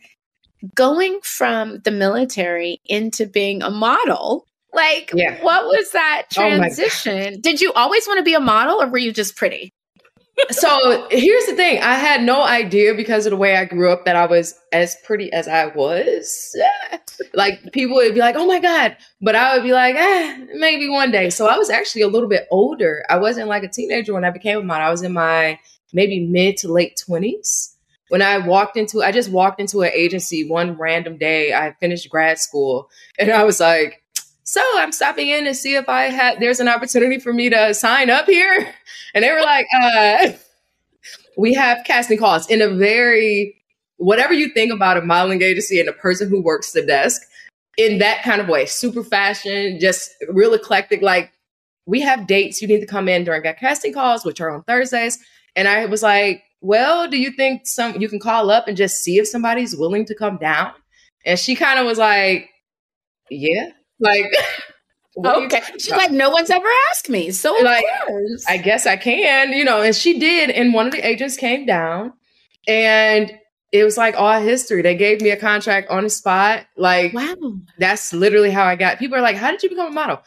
going 0.74 1.20
from 1.22 1.80
the 1.80 1.90
military 1.90 2.80
into 2.86 3.26
being 3.26 3.62
a 3.62 3.70
model 3.70 4.46
like, 4.74 5.12
yeah. 5.14 5.42
what 5.42 5.66
was 5.66 5.92
that 5.92 6.26
oh 6.36 6.48
transition? 6.48 7.34
Oh 7.36 7.40
Did 7.40 7.60
you 7.60 7.72
always 7.74 8.06
want 8.06 8.18
to 8.18 8.24
be 8.24 8.34
a 8.34 8.40
model 8.40 8.82
or 8.82 8.88
were 8.88 8.98
you 8.98 9.12
just 9.12 9.36
pretty? 9.36 9.72
so 10.50 11.06
here's 11.12 11.46
the 11.46 11.54
thing 11.54 11.80
I 11.80 11.94
had 11.94 12.24
no 12.24 12.42
idea 12.42 12.92
because 12.92 13.24
of 13.24 13.30
the 13.30 13.36
way 13.36 13.56
I 13.56 13.66
grew 13.66 13.92
up 13.92 14.04
that 14.04 14.16
I 14.16 14.26
was 14.26 14.58
as 14.72 14.96
pretty 15.04 15.32
as 15.32 15.46
I 15.46 15.66
was. 15.66 16.56
like, 17.34 17.72
people 17.72 17.94
would 17.96 18.14
be 18.14 18.20
like, 18.20 18.34
oh 18.34 18.46
my 18.46 18.58
God. 18.58 18.96
But 19.20 19.36
I 19.36 19.54
would 19.54 19.62
be 19.62 19.72
like, 19.72 19.94
eh, 19.94 20.44
maybe 20.56 20.88
one 20.88 21.12
day. 21.12 21.30
So 21.30 21.46
I 21.46 21.56
was 21.56 21.70
actually 21.70 22.02
a 22.02 22.08
little 22.08 22.28
bit 22.28 22.48
older. 22.50 23.04
I 23.08 23.16
wasn't 23.16 23.48
like 23.48 23.62
a 23.62 23.68
teenager 23.68 24.12
when 24.12 24.24
I 24.24 24.30
became 24.30 24.58
a 24.58 24.62
model. 24.64 24.88
I 24.88 24.90
was 24.90 25.02
in 25.02 25.12
my 25.12 25.58
maybe 25.92 26.26
mid 26.26 26.56
to 26.58 26.72
late 26.72 27.00
20s 27.08 27.73
when 28.08 28.22
I 28.22 28.38
walked 28.38 28.76
into, 28.76 29.02
I 29.02 29.12
just 29.12 29.30
walked 29.30 29.60
into 29.60 29.82
an 29.82 29.90
agency 29.94 30.48
one 30.48 30.76
random 30.76 31.16
day. 31.16 31.52
I 31.52 31.74
finished 31.80 32.10
grad 32.10 32.38
school 32.38 32.90
and 33.18 33.30
I 33.30 33.44
was 33.44 33.60
like, 33.60 34.02
so 34.44 34.60
I'm 34.76 34.92
stopping 34.92 35.28
in 35.28 35.44
to 35.44 35.54
see 35.54 35.74
if 35.74 35.88
I 35.88 36.04
had 36.04 36.38
there's 36.38 36.60
an 36.60 36.68
opportunity 36.68 37.18
for 37.18 37.32
me 37.32 37.48
to 37.50 37.72
sign 37.74 38.10
up 38.10 38.26
here. 38.26 38.74
And 39.14 39.24
they 39.24 39.30
were 39.30 39.40
like, 39.40 39.66
uh, 39.80 40.32
we 41.36 41.54
have 41.54 41.84
casting 41.86 42.18
calls 42.18 42.48
in 42.50 42.60
a 42.60 42.68
very 42.68 43.56
whatever 43.96 44.34
you 44.34 44.48
think 44.50 44.72
about 44.72 44.96
a 44.96 45.02
modeling 45.02 45.40
agency 45.40 45.80
and 45.80 45.88
a 45.88 45.92
person 45.92 46.28
who 46.28 46.42
works 46.42 46.72
the 46.72 46.82
desk 46.82 47.22
in 47.76 47.98
that 47.98 48.22
kind 48.22 48.40
of 48.40 48.48
way, 48.48 48.66
super 48.66 49.02
fashion, 49.02 49.78
just 49.80 50.10
real 50.28 50.52
eclectic. 50.52 51.00
Like 51.00 51.32
we 51.86 52.00
have 52.00 52.26
dates 52.26 52.60
you 52.60 52.68
need 52.68 52.80
to 52.80 52.86
come 52.86 53.08
in 53.08 53.24
during 53.24 53.46
our 53.46 53.54
casting 53.54 53.92
calls, 53.92 54.24
which 54.24 54.40
are 54.40 54.50
on 54.50 54.62
Thursdays. 54.64 55.18
And 55.56 55.68
I 55.68 55.86
was 55.86 56.02
like, 56.02 56.42
well, 56.64 57.06
do 57.06 57.18
you 57.18 57.30
think 57.30 57.66
some 57.66 58.00
you 58.00 58.08
can 58.08 58.18
call 58.18 58.50
up 58.50 58.66
and 58.66 58.76
just 58.76 59.02
see 59.02 59.18
if 59.18 59.28
somebody's 59.28 59.76
willing 59.76 60.06
to 60.06 60.14
come 60.14 60.38
down? 60.38 60.72
And 61.26 61.38
she 61.38 61.54
kind 61.54 61.78
of 61.78 61.84
was 61.84 61.98
like, 61.98 62.48
yeah. 63.30 63.68
Like, 64.00 64.24
okay. 65.24 65.60
She's 65.72 65.90
like, 65.90 66.10
no 66.10 66.30
one's 66.30 66.48
ever 66.48 66.66
asked 66.90 67.10
me. 67.10 67.32
So, 67.32 67.54
like, 67.62 67.84
I 68.48 68.56
guess 68.56 68.86
I 68.86 68.96
can, 68.96 69.52
you 69.52 69.62
know, 69.62 69.82
and 69.82 69.94
she 69.94 70.18
did. 70.18 70.48
And 70.48 70.72
one 70.72 70.86
of 70.86 70.92
the 70.92 71.06
agents 71.06 71.36
came 71.36 71.66
down 71.66 72.14
and 72.66 73.30
it 73.70 73.84
was 73.84 73.98
like 73.98 74.14
all 74.16 74.40
history. 74.40 74.80
They 74.80 74.94
gave 74.94 75.20
me 75.20 75.30
a 75.30 75.36
contract 75.36 75.90
on 75.90 76.04
the 76.04 76.10
spot. 76.10 76.64
Like, 76.78 77.12
wow. 77.12 77.36
That's 77.78 78.14
literally 78.14 78.50
how 78.50 78.64
I 78.64 78.76
got. 78.76 78.98
People 78.98 79.18
are 79.18 79.22
like, 79.22 79.36
how 79.36 79.50
did 79.50 79.62
you 79.62 79.68
become 79.68 79.88
a 79.88 79.94
model? 79.94 80.22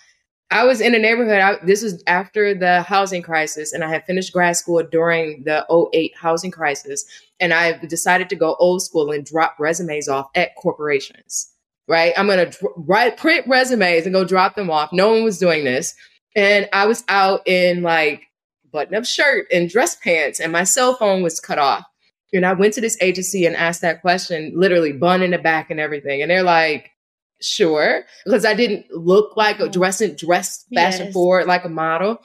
I 0.49 0.63
was 0.63 0.79
in 0.79 0.95
a 0.95 0.99
neighborhood. 0.99 1.39
I, 1.39 1.57
this 1.65 1.83
was 1.83 2.01
after 2.07 2.53
the 2.53 2.81
housing 2.81 3.21
crisis, 3.21 3.73
and 3.73 3.83
I 3.83 3.89
had 3.89 4.05
finished 4.05 4.31
grad 4.31 4.55
school 4.55 4.81
during 4.83 5.43
the 5.43 5.65
08 5.93 6.13
housing 6.15 6.51
crisis. 6.51 7.05
And 7.39 7.53
I 7.53 7.77
decided 7.85 8.29
to 8.29 8.35
go 8.35 8.55
old 8.55 8.81
school 8.81 9.11
and 9.11 9.25
drop 9.25 9.55
resumes 9.59 10.07
off 10.07 10.29
at 10.35 10.55
corporations 10.55 11.51
right? 11.87 12.13
I'm 12.17 12.27
going 12.27 12.51
to 12.51 12.69
write, 12.75 13.17
print 13.17 13.47
resumes 13.47 14.05
and 14.05 14.13
go 14.13 14.25
drop 14.25 14.55
them 14.55 14.69
off. 14.69 14.91
No 14.91 15.09
one 15.09 15.23
was 15.23 15.39
doing 15.39 15.63
this. 15.63 15.95
And 16.35 16.69
I 16.73 16.85
was 16.85 17.03
out 17.07 17.47
in 17.47 17.81
like 17.81 18.23
button 18.71 18.95
up 18.95 19.05
shirt 19.05 19.47
and 19.51 19.69
dress 19.69 19.95
pants 19.95 20.39
and 20.39 20.51
my 20.51 20.63
cell 20.63 20.95
phone 20.95 21.23
was 21.23 21.39
cut 21.39 21.57
off. 21.57 21.85
And 22.33 22.45
I 22.45 22.53
went 22.53 22.73
to 22.73 22.81
this 22.81 22.97
agency 23.01 23.45
and 23.45 23.55
asked 23.55 23.81
that 23.81 24.01
question, 24.01 24.51
literally 24.53 24.91
bun 24.91 25.21
in 25.21 25.31
the 25.31 25.37
back 25.37 25.71
and 25.71 25.79
everything. 25.79 26.21
And 26.21 26.29
they're 26.29 26.43
like, 26.43 26.91
sure. 27.41 28.03
Because 28.25 28.45
I 28.45 28.53
didn't 28.53 28.91
look 28.91 29.35
like 29.37 29.59
a 29.59 29.67
mm. 29.67 29.71
dressing 29.71 30.15
dress 30.15 30.65
fashion 30.73 31.05
yes. 31.05 31.13
forward 31.13 31.47
like 31.47 31.65
a 31.65 31.69
model. 31.69 32.19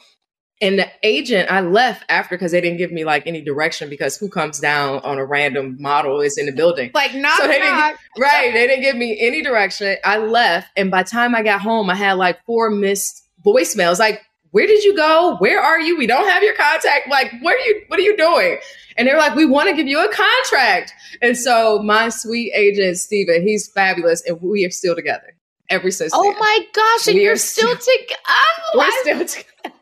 And 0.61 0.78
the 0.78 0.87
agent, 1.02 1.50
I 1.50 1.61
left 1.61 2.04
after 2.09 2.37
because 2.37 2.52
they 2.52 2.61
didn't 2.61 2.78
give 2.78 2.92
me 2.92 3.04
like 3.04 3.26
any 3.26 3.42
direction 3.42 3.90
because 3.90 4.16
who 4.16 4.28
comes 4.28 4.61
down 4.61 5.00
on 5.00 5.19
a 5.19 5.25
random 5.25 5.76
model 5.81 6.21
is 6.21 6.38
in 6.38 6.47
the 6.47 6.52
building. 6.52 6.92
Like 6.95 7.14
not, 7.14 7.40
so 7.40 7.49
they 7.49 7.59
not. 7.59 7.97
Didn't, 8.14 8.23
right. 8.23 8.52
They 8.52 8.69
didn't 8.69 8.83
give 8.83 8.95
me 8.95 9.19
any 9.21 9.42
direction. 9.42 9.97
I 10.04 10.19
left. 10.19 10.71
And 10.76 10.88
by 10.88 11.02
the 11.02 11.11
time 11.11 11.35
I 11.35 11.42
got 11.42 11.61
home, 11.61 11.90
I 11.90 11.97
had 11.97 12.12
like 12.12 12.45
four 12.45 12.71
missed 12.71 13.28
voicemails. 13.45 13.99
Like, 13.99 14.23
where 14.53 14.67
did 14.67 14.85
you 14.85 14.95
go? 14.95 15.37
Where 15.39 15.61
are 15.61 15.81
you? 15.81 15.99
We 15.99 16.07
don't 16.07 16.29
have 16.29 16.43
your 16.43 16.55
contact. 16.55 17.09
Like, 17.09 17.33
where 17.43 17.57
are 17.57 17.61
you, 17.61 17.83
what 17.89 17.99
are 17.99 18.03
you 18.03 18.17
doing? 18.17 18.59
And 18.97 19.09
they're 19.09 19.19
like, 19.19 19.35
we 19.35 19.47
want 19.47 19.69
to 19.71 19.75
give 19.75 19.89
you 19.89 19.99
a 19.99 20.13
contract. 20.13 20.93
And 21.21 21.37
so 21.37 21.83
my 21.83 22.11
sweet 22.11 22.53
agent, 22.55 22.99
Steven, 22.99 23.43
he's 23.43 23.67
fabulous. 23.69 24.23
And 24.27 24.41
we 24.41 24.65
are 24.65 24.71
still 24.71 24.95
together 24.95 25.35
ever 25.71 25.91
since. 25.91 26.13
Oh 26.15 26.23
then. 26.23 26.39
my 26.39 26.59
gosh. 26.75 27.07
And 27.09 27.17
we 27.17 27.25
you're 27.25 27.37
still 27.37 27.75
together. 27.75 28.21
Oh, 28.29 28.79
we're 28.79 29.01
still 29.01 29.27
together. 29.27 29.77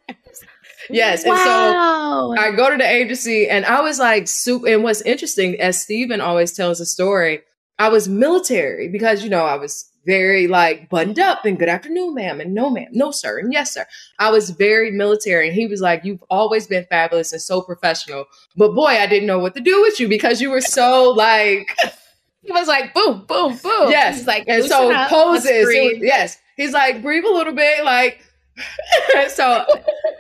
Yes. 0.89 1.25
Wow. 1.25 2.31
And 2.31 2.39
so 2.39 2.45
I 2.45 2.53
go 2.53 2.71
to 2.71 2.77
the 2.77 2.89
agency 2.89 3.49
and 3.49 3.65
I 3.65 3.81
was 3.81 3.99
like, 3.99 4.29
super. 4.29 4.69
And 4.69 4.83
what's 4.83 5.03
interesting, 5.03 5.61
as 5.61 5.81
Steven 5.81 6.21
always 6.21 6.53
tells 6.53 6.81
a 6.81 6.87
story, 6.87 7.41
I 7.79 7.89
was 7.89 8.09
military 8.09 8.89
because, 8.89 9.25
you 9.25 9.31
know, 9.31 9.45
I 9.45 9.57
was 9.57 9.90
very 10.07 10.47
like 10.47 10.89
buttoned 10.89 11.19
up 11.19 11.45
and 11.45 11.59
good 11.59 11.69
afternoon, 11.69 12.15
ma'am, 12.15 12.41
and 12.41 12.55
no, 12.55 12.71
ma'am, 12.71 12.89
no, 12.93 13.11
sir, 13.11 13.39
and 13.39 13.53
yes, 13.53 13.75
sir. 13.75 13.87
I 14.19 14.31
was 14.31 14.51
very 14.51 14.91
military. 14.91 15.49
And 15.49 15.55
he 15.55 15.67
was 15.67 15.81
like, 15.81 16.05
You've 16.05 16.23
always 16.31 16.67
been 16.67 16.87
fabulous 16.91 17.33
and 17.33 17.43
so 17.43 17.63
professional. 17.63 18.27
But 18.57 18.75
boy, 18.75 18.87
I 18.87 19.07
didn't 19.07 19.27
know 19.27 19.39
what 19.39 19.55
to 19.55 19.61
do 19.61 19.81
with 19.83 20.01
you 20.01 20.09
because 20.09 20.41
you 20.41 20.51
were 20.51 20.61
so 20.61 21.11
like, 21.11 21.77
he 22.43 22.53
was 22.53 22.69
like, 22.69 22.95
boom, 22.95 23.25
boom, 23.27 23.57
boom. 23.63 23.91
Yes. 23.91 24.19
He's 24.19 24.27
like, 24.27 24.45
and 24.49 24.65
so 24.65 24.93
poses. 25.09 25.67
Was, 25.67 25.99
yes. 26.01 26.39
He's 26.57 26.73
like, 26.73 27.03
breathe 27.03 27.25
a 27.25 27.33
little 27.33 27.55
bit, 27.55 27.85
like, 27.85 28.21
so 29.29 29.65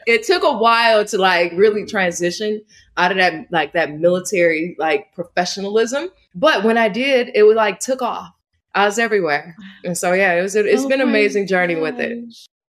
it 0.06 0.22
took 0.22 0.42
a 0.42 0.56
while 0.56 1.04
to 1.04 1.18
like 1.18 1.52
really 1.54 1.84
transition 1.84 2.62
out 2.96 3.10
of 3.10 3.18
that 3.18 3.46
like 3.50 3.72
that 3.72 3.92
military 3.92 4.76
like 4.78 5.12
professionalism. 5.14 6.08
But 6.34 6.64
when 6.64 6.78
I 6.78 6.88
did, 6.88 7.30
it 7.34 7.42
was 7.42 7.56
like 7.56 7.80
took 7.80 8.02
off. 8.02 8.32
I 8.74 8.86
was 8.86 8.98
everywhere. 8.98 9.56
And 9.84 9.96
so 9.96 10.12
yeah, 10.12 10.34
it 10.34 10.42
was 10.42 10.54
it's 10.56 10.82
oh 10.82 10.88
been 10.88 11.00
an 11.00 11.08
amazing 11.08 11.46
journey 11.46 11.74
gosh. 11.74 11.82
with 11.82 12.00
it. 12.00 12.18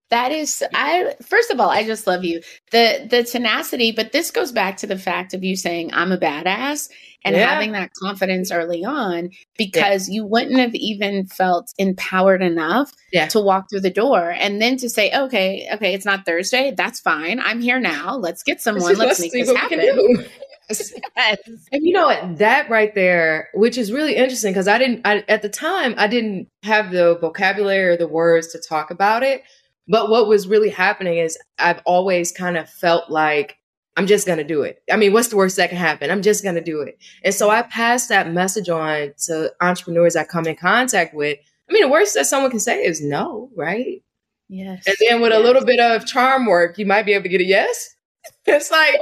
That 0.09 0.31
is 0.31 0.63
I 0.73 1.15
first 1.23 1.49
of 1.51 1.59
all, 1.59 1.69
I 1.69 1.83
just 1.83 2.05
love 2.05 2.23
you. 2.23 2.41
The 2.71 3.07
the 3.09 3.23
tenacity, 3.23 3.91
but 3.91 4.11
this 4.11 4.31
goes 4.31 4.51
back 4.51 4.77
to 4.77 4.87
the 4.87 4.97
fact 4.97 5.33
of 5.33 5.43
you 5.43 5.55
saying 5.55 5.93
I'm 5.93 6.11
a 6.11 6.17
badass 6.17 6.89
and 7.25 7.35
yeah. 7.35 7.47
having 7.47 7.71
that 7.71 7.91
confidence 7.99 8.51
early 8.51 8.85
on 8.85 9.31
because 9.57 10.07
yeah. 10.07 10.15
you 10.15 10.25
wouldn't 10.25 10.59
have 10.59 10.75
even 10.75 11.25
felt 11.25 11.73
empowered 11.79 12.43
enough 12.43 12.91
yeah. 13.11 13.27
to 13.29 13.39
walk 13.39 13.65
through 13.69 13.79
the 13.81 13.89
door 13.89 14.29
and 14.29 14.61
then 14.61 14.77
to 14.77 14.87
say, 14.87 15.11
okay, 15.11 15.67
okay, 15.73 15.95
it's 15.95 16.05
not 16.05 16.23
Thursday. 16.23 16.71
That's 16.77 16.99
fine. 16.99 17.39
I'm 17.39 17.61
here 17.61 17.79
now. 17.79 18.15
Let's 18.15 18.43
get 18.43 18.61
someone. 18.61 18.83
Let's, 18.83 18.99
let's 18.99 19.19
make 19.21 19.31
this 19.31 19.51
happen. 19.51 20.25
yes. 20.69 21.39
And 21.71 21.83
you 21.83 21.93
know 21.93 22.07
what? 22.07 22.37
That 22.37 22.69
right 22.69 22.93
there, 22.95 23.49
which 23.53 23.77
is 23.77 23.91
really 23.91 24.15
interesting 24.15 24.51
because 24.51 24.67
I 24.67 24.77
didn't, 24.77 25.01
I, 25.05 25.23
at 25.27 25.41
the 25.41 25.49
time, 25.49 25.95
I 25.97 26.07
didn't 26.07 26.47
have 26.63 26.91
the 26.91 27.17
vocabulary 27.19 27.85
or 27.85 27.97
the 27.97 28.07
words 28.07 28.47
to 28.49 28.59
talk 28.59 28.91
about 28.91 29.23
it. 29.23 29.43
But 29.87 30.09
what 30.09 30.27
was 30.27 30.47
really 30.47 30.69
happening 30.69 31.19
is 31.19 31.37
I've 31.59 31.81
always 31.85 32.31
kind 32.31 32.57
of 32.57 32.69
felt 32.69 33.09
like 33.09 33.57
I'm 33.97 34.07
just 34.07 34.27
going 34.27 34.39
to 34.39 34.43
do 34.43 34.63
it. 34.63 34.81
I 34.91 34.97
mean, 34.97 35.13
what's 35.13 35.29
the 35.29 35.37
worst 35.37 35.55
that 35.57 35.69
can 35.69 35.77
happen? 35.77 36.11
I'm 36.11 36.21
just 36.21 36.43
going 36.43 36.55
to 36.55 36.61
do 36.61 36.81
it. 36.81 36.97
And 37.23 37.33
so 37.33 37.49
I 37.49 37.61
pass 37.61 38.07
that 38.07 38.31
message 38.31 38.67
on 38.67 39.13
to 39.25 39.53
entrepreneurs 39.61 40.15
I 40.15 40.25
come 40.25 40.47
in 40.47 40.55
contact 40.55 41.13
with. 41.13 41.37
I 41.69 41.73
mean, 41.73 41.83
the 41.83 41.89
worst 41.89 42.15
that 42.15 42.25
someone 42.25 42.51
can 42.51 42.59
say 42.59 42.83
is 42.83 43.01
no, 43.01 43.49
right? 43.55 44.03
Yes. 44.49 44.85
And 44.85 44.95
then 44.99 45.21
with 45.21 45.31
yes. 45.31 45.39
a 45.39 45.43
little 45.43 45.65
bit 45.65 45.79
of 45.79 46.05
charm 46.05 46.45
work, 46.45 46.77
you 46.77 46.85
might 46.85 47.05
be 47.05 47.13
able 47.13 47.23
to 47.23 47.29
get 47.29 47.41
a 47.41 47.45
yes. 47.45 47.94
It's 48.47 48.69
like, 48.71 48.95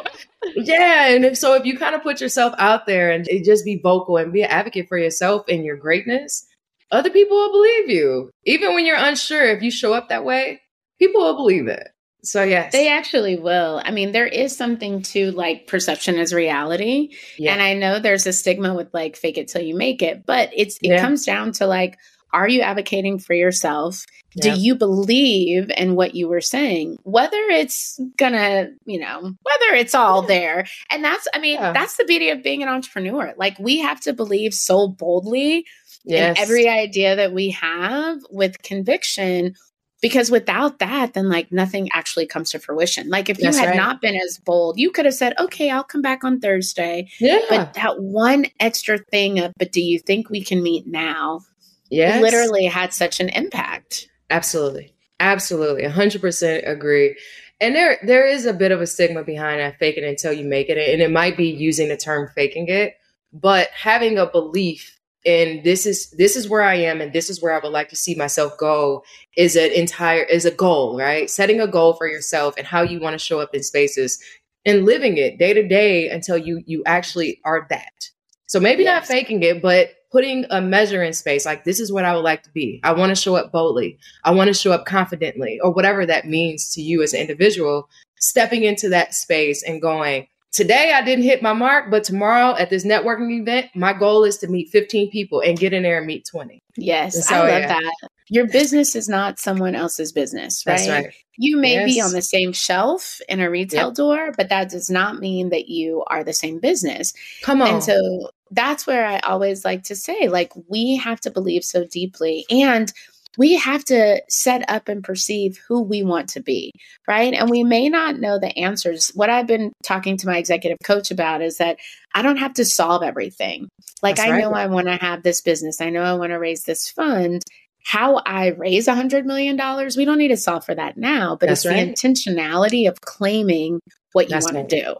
yeah. 0.55 1.07
And 1.09 1.25
if, 1.25 1.37
so 1.37 1.53
if 1.55 1.65
you 1.65 1.77
kind 1.77 1.95
of 1.95 2.01
put 2.03 2.21
yourself 2.21 2.53
out 2.57 2.85
there 2.85 3.11
and 3.11 3.27
eh, 3.29 3.41
just 3.43 3.65
be 3.65 3.79
vocal 3.81 4.17
and 4.17 4.31
be 4.31 4.41
an 4.43 4.49
advocate 4.49 4.87
for 4.87 4.97
yourself 4.97 5.43
and 5.49 5.65
your 5.65 5.75
greatness, 5.75 6.45
other 6.91 7.09
people 7.09 7.35
will 7.37 7.51
believe 7.51 7.89
you. 7.89 8.29
Even 8.45 8.73
when 8.73 8.85
you're 8.85 8.95
unsure, 8.97 9.45
if 9.49 9.61
you 9.61 9.69
show 9.71 9.93
up 9.93 10.09
that 10.09 10.23
way, 10.25 10.61
people 10.99 11.21
will 11.21 11.35
believe 11.35 11.67
it. 11.67 11.89
So 12.23 12.41
yes. 12.41 12.71
They 12.71 12.89
actually 12.89 13.35
will. 13.37 13.81
I 13.83 13.91
mean, 13.91 14.13
there 14.13 14.27
is 14.27 14.55
something 14.55 15.01
to 15.03 15.31
like 15.31 15.67
perception 15.67 16.15
is 16.17 16.33
reality. 16.33 17.09
yeah. 17.37 17.51
And 17.51 17.61
I 17.61 17.73
know 17.73 17.99
there's 17.99 18.25
a 18.25 18.31
stigma 18.31 18.73
with 18.73 18.93
like 18.93 19.17
fake 19.17 19.37
it 19.37 19.49
till 19.49 19.61
you 19.61 19.75
make 19.75 20.01
it, 20.01 20.25
but 20.25 20.49
it's 20.55 20.77
it 20.77 20.87
Yeah. 20.91 21.01
comes 21.01 21.25
down 21.25 21.51
to 21.53 21.67
like 21.67 21.97
are 22.31 22.47
you 22.47 22.61
advocating 22.61 23.19
for 23.19 23.33
yourself? 23.33 24.05
Yeah. 24.35 24.53
Do 24.53 24.59
you 24.59 24.75
believe 24.75 25.71
in 25.75 25.95
what 25.95 26.15
you 26.15 26.27
were 26.27 26.41
saying? 26.41 26.97
Whether 27.03 27.37
it's 27.49 27.99
gonna, 28.17 28.69
you 28.85 28.99
know, 28.99 29.21
whether 29.21 29.75
it's 29.75 29.95
all 29.95 30.21
there. 30.21 30.65
And 30.89 31.03
that's 31.03 31.27
I 31.33 31.39
mean, 31.39 31.55
Yeah. 31.55 31.73
that's 31.73 31.97
the 31.97 32.05
beauty 32.05 32.29
of 32.29 32.43
being 32.43 32.63
an 32.63 32.69
entrepreneur. 32.69 33.33
Like 33.37 33.57
we 33.59 33.79
have 33.79 34.01
to 34.01 34.13
believe 34.13 34.53
so 34.53 34.87
boldly 34.87 35.65
yes. 36.03 36.37
in 36.37 36.43
every 36.43 36.67
idea 36.67 37.15
that 37.15 37.33
we 37.33 37.51
have 37.51 38.19
with 38.29 38.61
conviction 38.61 39.55
because 40.03 40.29
without 40.29 40.79
that 40.79 41.13
then 41.13 41.29
like 41.29 41.51
nothing 41.51 41.89
actually 41.93 42.27
comes 42.27 42.51
to 42.51 42.59
fruition 42.59 43.09
like 43.09 43.29
if 43.29 43.39
you 43.39 43.45
That's 43.45 43.57
had 43.57 43.69
right. 43.69 43.77
not 43.77 44.01
been 44.01 44.15
as 44.15 44.37
bold 44.37 44.77
you 44.77 44.91
could 44.91 45.05
have 45.05 45.13
said 45.13 45.33
okay 45.39 45.71
i'll 45.71 45.83
come 45.83 46.01
back 46.01 46.23
on 46.23 46.39
thursday 46.39 47.07
yeah. 47.19 47.39
but 47.49 47.73
that 47.73 47.99
one 47.99 48.45
extra 48.59 48.97
thing 48.97 49.39
of 49.39 49.53
but 49.57 49.71
do 49.71 49.81
you 49.81 49.97
think 49.97 50.29
we 50.29 50.43
can 50.43 50.61
meet 50.61 50.85
now 50.85 51.41
yes. 51.89 52.21
literally 52.21 52.65
had 52.65 52.93
such 52.93 53.19
an 53.19 53.29
impact 53.29 54.09
Absolutely. 54.33 54.95
Absolutely. 55.19 55.83
100% 55.83 56.67
agree. 56.67 57.15
And 57.61 57.75
there 57.75 57.97
there 58.03 58.27
is 58.27 58.45
a 58.47 58.53
bit 58.53 58.71
of 58.71 58.81
a 58.81 58.87
stigma 58.87 59.23
behind 59.23 59.59
that 59.59 59.77
fake 59.77 59.95
it 59.97 60.03
until 60.03 60.33
you 60.33 60.43
make 60.43 60.69
it 60.69 60.77
and 60.77 61.01
it 61.01 61.11
might 61.11 61.37
be 61.37 61.49
using 61.49 61.87
the 61.87 61.95
term 61.95 62.29
faking 62.35 62.67
it, 62.67 62.95
but 63.31 63.69
having 63.69 64.17
a 64.17 64.25
belief 64.25 64.99
in 65.23 65.61
this 65.63 65.85
is 65.85 66.09
this 66.11 66.35
is 66.35 66.49
where 66.49 66.63
I 66.63 66.75
am 66.75 66.99
and 66.99 67.13
this 67.13 67.29
is 67.29 67.41
where 67.41 67.53
I 67.53 67.59
would 67.63 67.71
like 67.71 67.89
to 67.89 67.95
see 67.95 68.15
myself 68.15 68.57
go 68.57 69.03
is 69.37 69.55
an 69.55 69.71
entire 69.71 70.23
is 70.23 70.45
a 70.45 70.51
goal, 70.51 70.97
right? 70.97 71.29
Setting 71.29 71.61
a 71.61 71.67
goal 71.67 71.93
for 71.93 72.07
yourself 72.07 72.55
and 72.57 72.67
how 72.67 72.81
you 72.81 72.99
want 72.99 73.13
to 73.13 73.19
show 73.19 73.39
up 73.39 73.53
in 73.53 73.63
spaces 73.63 74.19
and 74.65 74.83
living 74.85 75.17
it 75.17 75.37
day 75.37 75.53
to 75.53 75.65
day 75.65 76.09
until 76.09 76.37
you 76.37 76.63
you 76.65 76.81
actually 76.87 77.39
are 77.45 77.67
that. 77.69 78.09
So 78.47 78.59
maybe 78.59 78.83
not 78.83 79.05
faking 79.05 79.43
it, 79.43 79.61
but 79.61 79.91
putting 80.13 80.45
a 80.51 80.61
measure 80.61 81.03
in 81.03 81.11
space 81.11 81.43
like 81.43 81.63
this 81.63 81.79
is 81.79 81.91
what 81.91 82.05
I 82.05 82.15
would 82.15 82.23
like 82.23 82.43
to 82.43 82.51
be. 82.51 82.79
I 82.83 82.93
want 82.93 83.09
to 83.09 83.15
show 83.15 83.35
up 83.35 83.51
boldly. 83.51 83.97
I 84.23 84.29
want 84.31 84.47
to 84.47 84.53
show 84.53 84.71
up 84.71 84.85
confidently 84.85 85.59
or 85.61 85.71
whatever 85.73 86.05
that 86.05 86.27
means 86.27 86.71
to 86.75 86.81
you 86.81 87.01
as 87.01 87.13
an 87.13 87.21
individual, 87.21 87.89
stepping 88.19 88.63
into 88.63 88.87
that 88.89 89.15
space 89.15 89.63
and 89.63 89.81
going, 89.81 90.27
today 90.51 90.93
I 90.93 91.03
didn't 91.03 91.23
hit 91.25 91.41
my 91.41 91.53
mark, 91.53 91.89
but 91.89 92.03
tomorrow 92.03 92.55
at 92.57 92.69
this 92.69 92.85
networking 92.85 93.31
event, 93.41 93.71
my 93.73 93.91
goal 93.91 94.23
is 94.23 94.37
to 94.37 94.47
meet 94.47 94.69
15 94.69 95.09
people 95.09 95.41
and 95.41 95.57
get 95.57 95.73
in 95.73 95.81
there 95.81 95.97
and 95.97 96.05
meet 96.05 96.25
20. 96.31 96.61
yes 96.77 97.27
So, 97.27 97.35
i 97.35 97.39
love 97.39 97.61
yeah. 97.61 97.67
that 97.67 98.09
your 98.29 98.47
business 98.47 98.95
is 98.95 99.09
not 99.09 99.39
someone 99.39 99.75
else's 99.75 100.11
business 100.11 100.63
right 100.65 100.77
That's 100.77 100.89
right. 100.89 101.13
you 101.37 101.57
may 101.57 101.83
be 101.85 101.99
on 102.01 102.11
the 102.13 102.21
same 102.21 102.53
shelf 102.53 103.19
in 103.27 103.39
a 103.39 103.49
retail 103.49 103.91
door 103.91 104.31
but 104.37 104.49
that 104.49 104.69
does 104.69 104.89
not 104.89 105.19
mean 105.19 105.49
that 105.49 105.67
you 105.67 106.03
are 106.07 106.23
the 106.23 106.33
same 106.33 106.59
business 106.59 107.13
Come 107.41 107.61
on. 107.61 107.75
And 107.75 107.83
so 107.83 108.29
that's 108.53 108.87
where 108.87 109.05
I 109.05 109.19
always 109.19 109.65
like 109.65 109.83
to 109.83 109.95
say, 109.95 110.27
like, 110.27 110.51
we 110.67 110.97
have 110.97 111.19
to 111.21 111.31
believe 111.31 111.63
so 111.63 111.85
deeply 111.85 112.45
and 112.49 112.91
we 113.37 113.55
have 113.55 113.83
to 113.85 114.21
set 114.29 114.69
up 114.69 114.87
and 114.87 115.03
perceive 115.03 115.59
who 115.67 115.81
we 115.81 116.03
want 116.03 116.29
to 116.29 116.39
be, 116.39 116.71
right? 117.07 117.33
And 117.33 117.49
we 117.49 117.63
may 117.63 117.89
not 117.89 118.19
know 118.19 118.37
the 118.37 118.55
answers. 118.57 119.09
What 119.15 119.29
I've 119.29 119.47
been 119.47 119.73
talking 119.83 120.17
to 120.17 120.27
my 120.27 120.37
executive 120.37 120.77
coach 120.83 121.09
about 121.09 121.41
is 121.41 121.57
that 121.57 121.77
I 122.13 122.21
don't 122.21 122.37
have 122.37 122.53
to 122.55 122.65
solve 122.65 123.01
everything. 123.01 123.69
Like, 124.03 124.17
That's 124.17 124.27
I 124.27 124.31
right. 124.31 124.41
know 124.41 124.51
I 124.51 124.67
want 124.67 124.87
to 124.87 124.97
have 124.97 125.23
this 125.23 125.41
business, 125.41 125.81
I 125.81 125.89
know 125.89 126.03
I 126.03 126.13
want 126.13 126.31
to 126.31 126.39
raise 126.39 126.63
this 126.63 126.89
fund. 126.89 127.41
How 127.85 128.21
I 128.25 128.51
raise 128.51 128.87
a 128.87 128.93
$100 128.93 129.25
million, 129.25 129.57
we 129.97 130.05
don't 130.05 130.17
need 130.17 130.29
to 130.29 130.37
solve 130.37 130.63
for 130.63 130.73
that 130.73 130.95
now, 130.95 131.35
but 131.37 131.49
That's 131.49 131.65
it's 131.65 131.73
right. 131.73 131.85
the 131.85 131.91
intentionality 131.93 132.87
of 132.87 133.01
claiming 133.01 133.81
what 134.13 134.29
you 134.29 134.37
want 134.37 134.55
right. 134.55 134.69
to 134.69 134.81
do. 134.81 134.95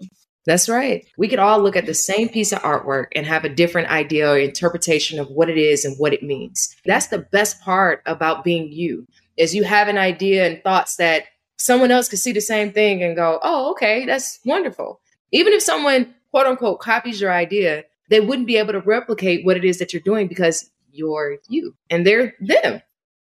That's 0.46 0.68
right. 0.68 1.06
We 1.18 1.28
could 1.28 1.40
all 1.40 1.60
look 1.62 1.76
at 1.76 1.86
the 1.86 1.94
same 1.94 2.28
piece 2.28 2.52
of 2.52 2.60
artwork 2.60 3.08
and 3.16 3.26
have 3.26 3.46
a 3.46 3.50
different 3.50 3.90
idea 3.90 4.30
or 4.30 4.38
interpretation 4.38 5.20
of 5.20 5.30
what 5.30 5.50
it 5.50 5.58
is 5.58 5.86
and 5.86 5.96
what 5.98 6.14
it 6.14 6.22
means. 6.24 6.76
That's 6.86 7.08
the 7.08 7.20
best 7.20 7.62
part 7.62 8.02
about 8.06 8.44
being 8.44 8.72
you 8.72 9.08
is 9.38 9.56
you 9.56 9.64
have 9.64 9.88
an 9.88 9.98
idea 9.98 10.46
and 10.46 10.62
thoughts 10.62 10.98
that 10.98 11.24
someone 11.58 11.92
else 11.92 12.10
could 12.10 12.20
see 12.20 12.34
the 12.34 12.42
same 12.42 12.72
thing 12.72 13.02
and 13.02 13.16
go, 13.16 13.40
"Oh, 13.42 13.72
okay, 13.72 14.06
that's 14.06 14.40
wonderful." 14.46 15.00
Even 15.32 15.54
if 15.54 15.62
someone 15.62 16.14
quote 16.32 16.46
unquote 16.46 16.80
copies 16.80 17.22
your 17.22 17.32
idea, 17.32 17.86
they 18.10 18.20
wouldn't 18.20 18.48
be 18.48 18.58
able 18.58 18.74
to 18.74 18.82
replicate 18.82 19.46
what 19.46 19.58
it 19.58 19.64
is 19.64 19.80
that 19.80 19.94
you're 19.94 20.02
doing 20.02 20.28
because 20.28 20.70
you're 20.92 21.38
you 21.48 21.74
and 21.90 22.06
they're 22.06 22.36
them, 22.40 22.82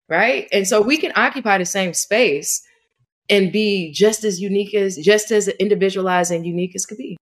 right? 0.09 0.49
And 0.53 0.69
so 0.69 0.83
we 0.83 0.99
can 0.99 1.13
occupy 1.17 1.59
the 1.59 1.65
same 1.65 1.95
space 1.95 2.63
and 3.29 3.53
be 3.53 3.93
just 3.93 4.25
as 4.25 4.41
unique 4.41 4.75
as 4.75 4.97
just 4.97 5.31
as 5.31 5.49
individualized 5.49 6.31
and 6.33 6.47
unique 6.47 6.75
as 6.77 6.87
could 6.87 6.99
be. 6.99 7.17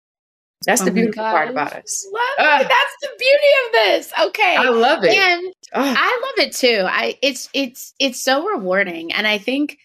That's 0.66 0.82
Oh 0.82 0.86
the 0.86 0.92
beautiful 0.92 1.24
part 1.24 1.50
about 1.50 1.74
us. 1.74 2.06
It. 2.06 2.38
That's 2.38 2.96
the 3.02 3.10
beauty 3.18 3.52
of 3.66 3.72
this. 3.74 4.14
Okay. 4.28 4.56
I 4.58 4.70
love 4.70 5.04
it. 5.04 5.14
and 5.14 5.54
I 5.74 6.22
love 6.24 6.48
it 6.48 6.54
too. 6.54 6.86
I 6.88 7.18
it's 7.22 7.50
it's 7.54 7.94
it's 8.00 8.22
so 8.22 8.46
rewarding 8.46 9.12
and 9.12 9.26
I 9.28 9.38
think 9.40 9.78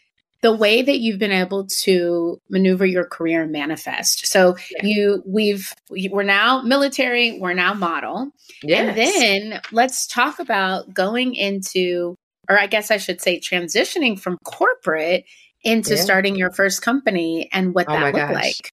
the 0.43 0.55
way 0.55 0.83
that 0.83 0.99
you've 0.99 1.19
been 1.19 1.33
able 1.33 1.67
to 1.67 2.39
maneuver 2.51 2.85
your 2.85 3.05
career 3.07 3.43
and 3.43 3.53
manifest. 3.53 4.27
So 4.27 4.57
Yeah. 4.71 4.87
you 4.87 5.23
we've 5.27 5.73
we- 5.91 6.11
we're 6.13 6.23
now 6.25 6.61
military, 6.61 7.39
we're 7.39 7.55
now 7.55 7.73
model. 7.73 8.31
yes. 8.63 8.97
And 9.23 9.53
then 9.53 9.61
let's 9.73 10.07
talk 10.07 10.39
about 10.41 10.93
going 10.93 11.35
into 11.35 12.17
or 12.51 12.59
I 12.61 12.67
guess 12.67 12.91
I 12.91 12.99
should 12.99 13.21
say 13.23 13.41
transitioning 13.41 14.21
from 14.21 14.37
corporate 14.45 15.25
into 15.67 15.95
Yeah. 15.97 16.03
starting 16.03 16.37
your 16.37 16.51
first 16.51 16.81
company 16.83 17.51
and 17.53 17.75
what 17.75 17.87
Oh 17.89 17.93
that 17.93 18.15
looked 18.15 18.17
gosh. 18.17 18.35
like. 18.35 18.73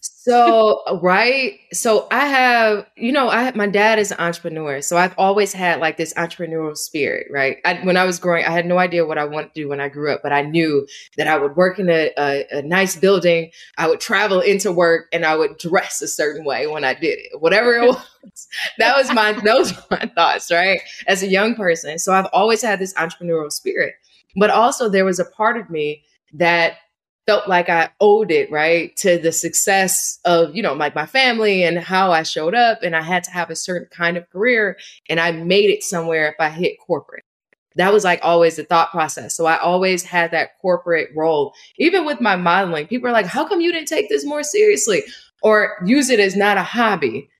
so 0.00 0.80
right 1.02 1.58
so 1.72 2.06
i 2.12 2.26
have 2.26 2.86
you 2.96 3.10
know 3.10 3.28
i 3.28 3.50
my 3.52 3.66
dad 3.66 3.98
is 3.98 4.12
an 4.12 4.18
entrepreneur 4.20 4.80
so 4.80 4.96
i've 4.96 5.14
always 5.18 5.52
had 5.52 5.80
like 5.80 5.96
this 5.96 6.14
entrepreneurial 6.14 6.76
spirit 6.76 7.26
right 7.30 7.56
I, 7.64 7.74
when 7.82 7.96
i 7.96 8.04
was 8.04 8.18
growing 8.20 8.44
i 8.44 8.50
had 8.50 8.64
no 8.66 8.78
idea 8.78 9.04
what 9.04 9.18
i 9.18 9.24
wanted 9.24 9.54
to 9.54 9.62
do 9.62 9.68
when 9.68 9.80
i 9.80 9.88
grew 9.88 10.12
up 10.12 10.20
but 10.22 10.32
i 10.32 10.42
knew 10.42 10.86
that 11.16 11.26
i 11.26 11.36
would 11.36 11.56
work 11.56 11.78
in 11.80 11.88
a, 11.90 12.12
a, 12.18 12.46
a 12.52 12.62
nice 12.62 12.94
building 12.96 13.50
i 13.78 13.88
would 13.88 14.00
travel 14.00 14.40
into 14.40 14.70
work 14.70 15.08
and 15.12 15.24
i 15.26 15.34
would 15.36 15.58
dress 15.58 16.00
a 16.02 16.08
certain 16.08 16.44
way 16.44 16.66
when 16.68 16.84
i 16.84 16.94
did 16.94 17.18
it 17.18 17.40
whatever 17.40 17.74
it 17.74 17.82
was 17.88 18.48
that 18.78 18.96
was 18.96 19.12
my 19.12 19.32
those 19.44 19.74
were 19.74 19.82
my 19.90 20.10
thoughts 20.14 20.50
right 20.52 20.80
as 21.08 21.22
a 21.24 21.28
young 21.28 21.54
person 21.56 21.98
so 21.98 22.12
i've 22.12 22.28
always 22.32 22.62
had 22.62 22.78
this 22.78 22.94
entrepreneurial 22.94 23.50
spirit 23.50 23.94
but 24.36 24.50
also 24.50 24.88
there 24.88 25.04
was 25.04 25.18
a 25.18 25.24
part 25.24 25.56
of 25.58 25.68
me 25.68 26.02
that 26.34 26.74
felt 27.26 27.48
like 27.48 27.68
I 27.68 27.90
owed 28.00 28.30
it, 28.30 28.50
right, 28.50 28.94
to 28.96 29.18
the 29.18 29.32
success 29.32 30.18
of, 30.24 30.54
you 30.56 30.62
know, 30.62 30.74
like 30.74 30.94
my 30.94 31.06
family 31.06 31.62
and 31.62 31.78
how 31.78 32.10
I 32.10 32.24
showed 32.24 32.54
up. 32.54 32.82
And 32.82 32.96
I 32.96 33.02
had 33.02 33.24
to 33.24 33.30
have 33.30 33.50
a 33.50 33.56
certain 33.56 33.88
kind 33.90 34.16
of 34.16 34.28
career. 34.30 34.76
And 35.08 35.20
I 35.20 35.30
made 35.32 35.70
it 35.70 35.82
somewhere 35.82 36.28
if 36.28 36.34
I 36.40 36.48
hit 36.48 36.78
corporate. 36.84 37.24
That 37.76 37.92
was 37.92 38.04
like 38.04 38.20
always 38.22 38.56
the 38.56 38.64
thought 38.64 38.90
process. 38.90 39.36
So 39.36 39.46
I 39.46 39.56
always 39.58 40.02
had 40.02 40.30
that 40.32 40.58
corporate 40.60 41.10
role. 41.16 41.54
Even 41.78 42.04
with 42.04 42.20
my 42.20 42.36
modeling, 42.36 42.86
people 42.86 43.08
are 43.08 43.12
like, 43.12 43.26
how 43.26 43.46
come 43.46 43.60
you 43.60 43.72
didn't 43.72 43.88
take 43.88 44.08
this 44.08 44.26
more 44.26 44.42
seriously 44.42 45.02
or 45.42 45.76
use 45.86 46.10
it 46.10 46.20
as 46.20 46.36
not 46.36 46.58
a 46.58 46.62
hobby? 46.62 47.30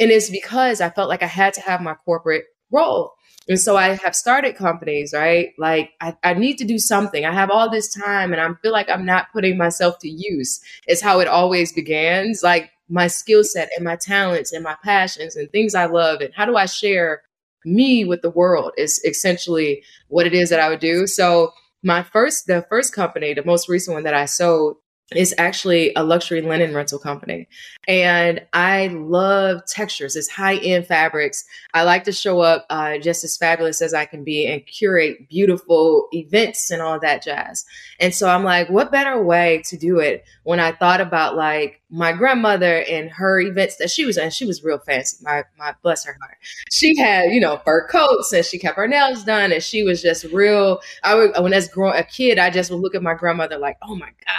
And 0.00 0.10
it's 0.10 0.30
because 0.30 0.80
I 0.80 0.90
felt 0.90 1.08
like 1.08 1.22
I 1.22 1.26
had 1.26 1.54
to 1.54 1.60
have 1.60 1.80
my 1.80 1.94
corporate 1.94 2.44
role. 2.70 3.12
And 3.48 3.60
so 3.60 3.76
I 3.76 3.94
have 3.96 4.16
started 4.16 4.56
companies, 4.56 5.12
right? 5.12 5.52
Like 5.58 5.90
I, 6.00 6.16
I 6.22 6.34
need 6.34 6.56
to 6.58 6.64
do 6.64 6.78
something. 6.78 7.24
I 7.24 7.32
have 7.32 7.50
all 7.50 7.70
this 7.70 7.92
time 7.92 8.32
and 8.32 8.40
I 8.40 8.48
feel 8.62 8.72
like 8.72 8.88
I'm 8.88 9.04
not 9.04 9.32
putting 9.32 9.58
myself 9.58 9.98
to 10.00 10.08
use. 10.08 10.60
It's 10.86 11.02
how 11.02 11.20
it 11.20 11.28
always 11.28 11.72
begins. 11.72 12.42
Like 12.42 12.70
my 12.88 13.06
skill 13.06 13.44
set 13.44 13.70
and 13.76 13.84
my 13.84 13.96
talents 13.96 14.52
and 14.52 14.64
my 14.64 14.76
passions 14.82 15.36
and 15.36 15.50
things 15.50 15.74
I 15.74 15.86
love. 15.86 16.20
And 16.20 16.32
how 16.34 16.46
do 16.46 16.56
I 16.56 16.66
share 16.66 17.22
me 17.64 18.04
with 18.04 18.22
the 18.22 18.30
world 18.30 18.72
is 18.76 19.02
essentially 19.04 19.82
what 20.08 20.26
it 20.26 20.34
is 20.34 20.50
that 20.50 20.60
I 20.60 20.68
would 20.68 20.80
do. 20.80 21.06
So 21.06 21.52
my 21.82 22.02
first, 22.02 22.46
the 22.46 22.62
first 22.68 22.94
company, 22.94 23.34
the 23.34 23.44
most 23.44 23.68
recent 23.68 23.94
one 23.94 24.04
that 24.04 24.14
I 24.14 24.24
sold 24.26 24.76
is 25.12 25.34
actually 25.36 25.92
a 25.96 26.02
luxury 26.02 26.40
linen 26.40 26.74
rental 26.74 26.98
company. 26.98 27.46
And 27.86 28.40
I 28.54 28.88
love 28.88 29.66
textures. 29.66 30.16
It's 30.16 30.28
high 30.28 30.56
end 30.56 30.86
fabrics. 30.86 31.44
I 31.74 31.82
like 31.82 32.04
to 32.04 32.12
show 32.12 32.40
up 32.40 32.64
uh, 32.70 32.98
just 32.98 33.22
as 33.22 33.36
fabulous 33.36 33.82
as 33.82 33.92
I 33.92 34.06
can 34.06 34.24
be 34.24 34.46
and 34.46 34.64
curate 34.66 35.28
beautiful 35.28 36.08
events 36.12 36.70
and 36.70 36.80
all 36.80 36.98
that 37.00 37.22
jazz. 37.22 37.66
And 38.00 38.14
so 38.14 38.28
I'm 38.28 38.44
like, 38.44 38.70
what 38.70 38.90
better 38.90 39.22
way 39.22 39.62
to 39.66 39.76
do 39.76 39.98
it 39.98 40.24
when 40.44 40.58
I 40.58 40.72
thought 40.72 41.02
about 41.02 41.36
like 41.36 41.82
my 41.90 42.12
grandmother 42.12 42.82
and 42.88 43.10
her 43.10 43.40
events 43.40 43.76
that 43.76 43.90
she 43.90 44.06
was 44.06 44.16
in? 44.16 44.30
She 44.30 44.46
was 44.46 44.64
real 44.64 44.78
fancy. 44.78 45.18
My, 45.22 45.44
my, 45.58 45.74
bless 45.82 46.06
her 46.06 46.16
heart. 46.20 46.38
She 46.72 46.96
had, 46.98 47.26
you 47.30 47.40
know, 47.40 47.60
fur 47.64 47.86
coats 47.88 48.32
and 48.32 48.44
she 48.44 48.58
kept 48.58 48.76
her 48.76 48.88
nails 48.88 49.24
done 49.24 49.52
and 49.52 49.62
she 49.62 49.82
was 49.82 50.00
just 50.00 50.24
real. 50.24 50.80
I 51.02 51.14
would, 51.14 51.32
when 51.40 51.52
as 51.52 51.68
growing 51.68 51.98
a 51.98 52.04
kid, 52.04 52.38
I 52.38 52.48
just 52.48 52.70
would 52.70 52.80
look 52.80 52.94
at 52.94 53.02
my 53.02 53.14
grandmother 53.14 53.58
like, 53.58 53.76
oh 53.82 53.94
my 53.94 54.10
God 54.26 54.33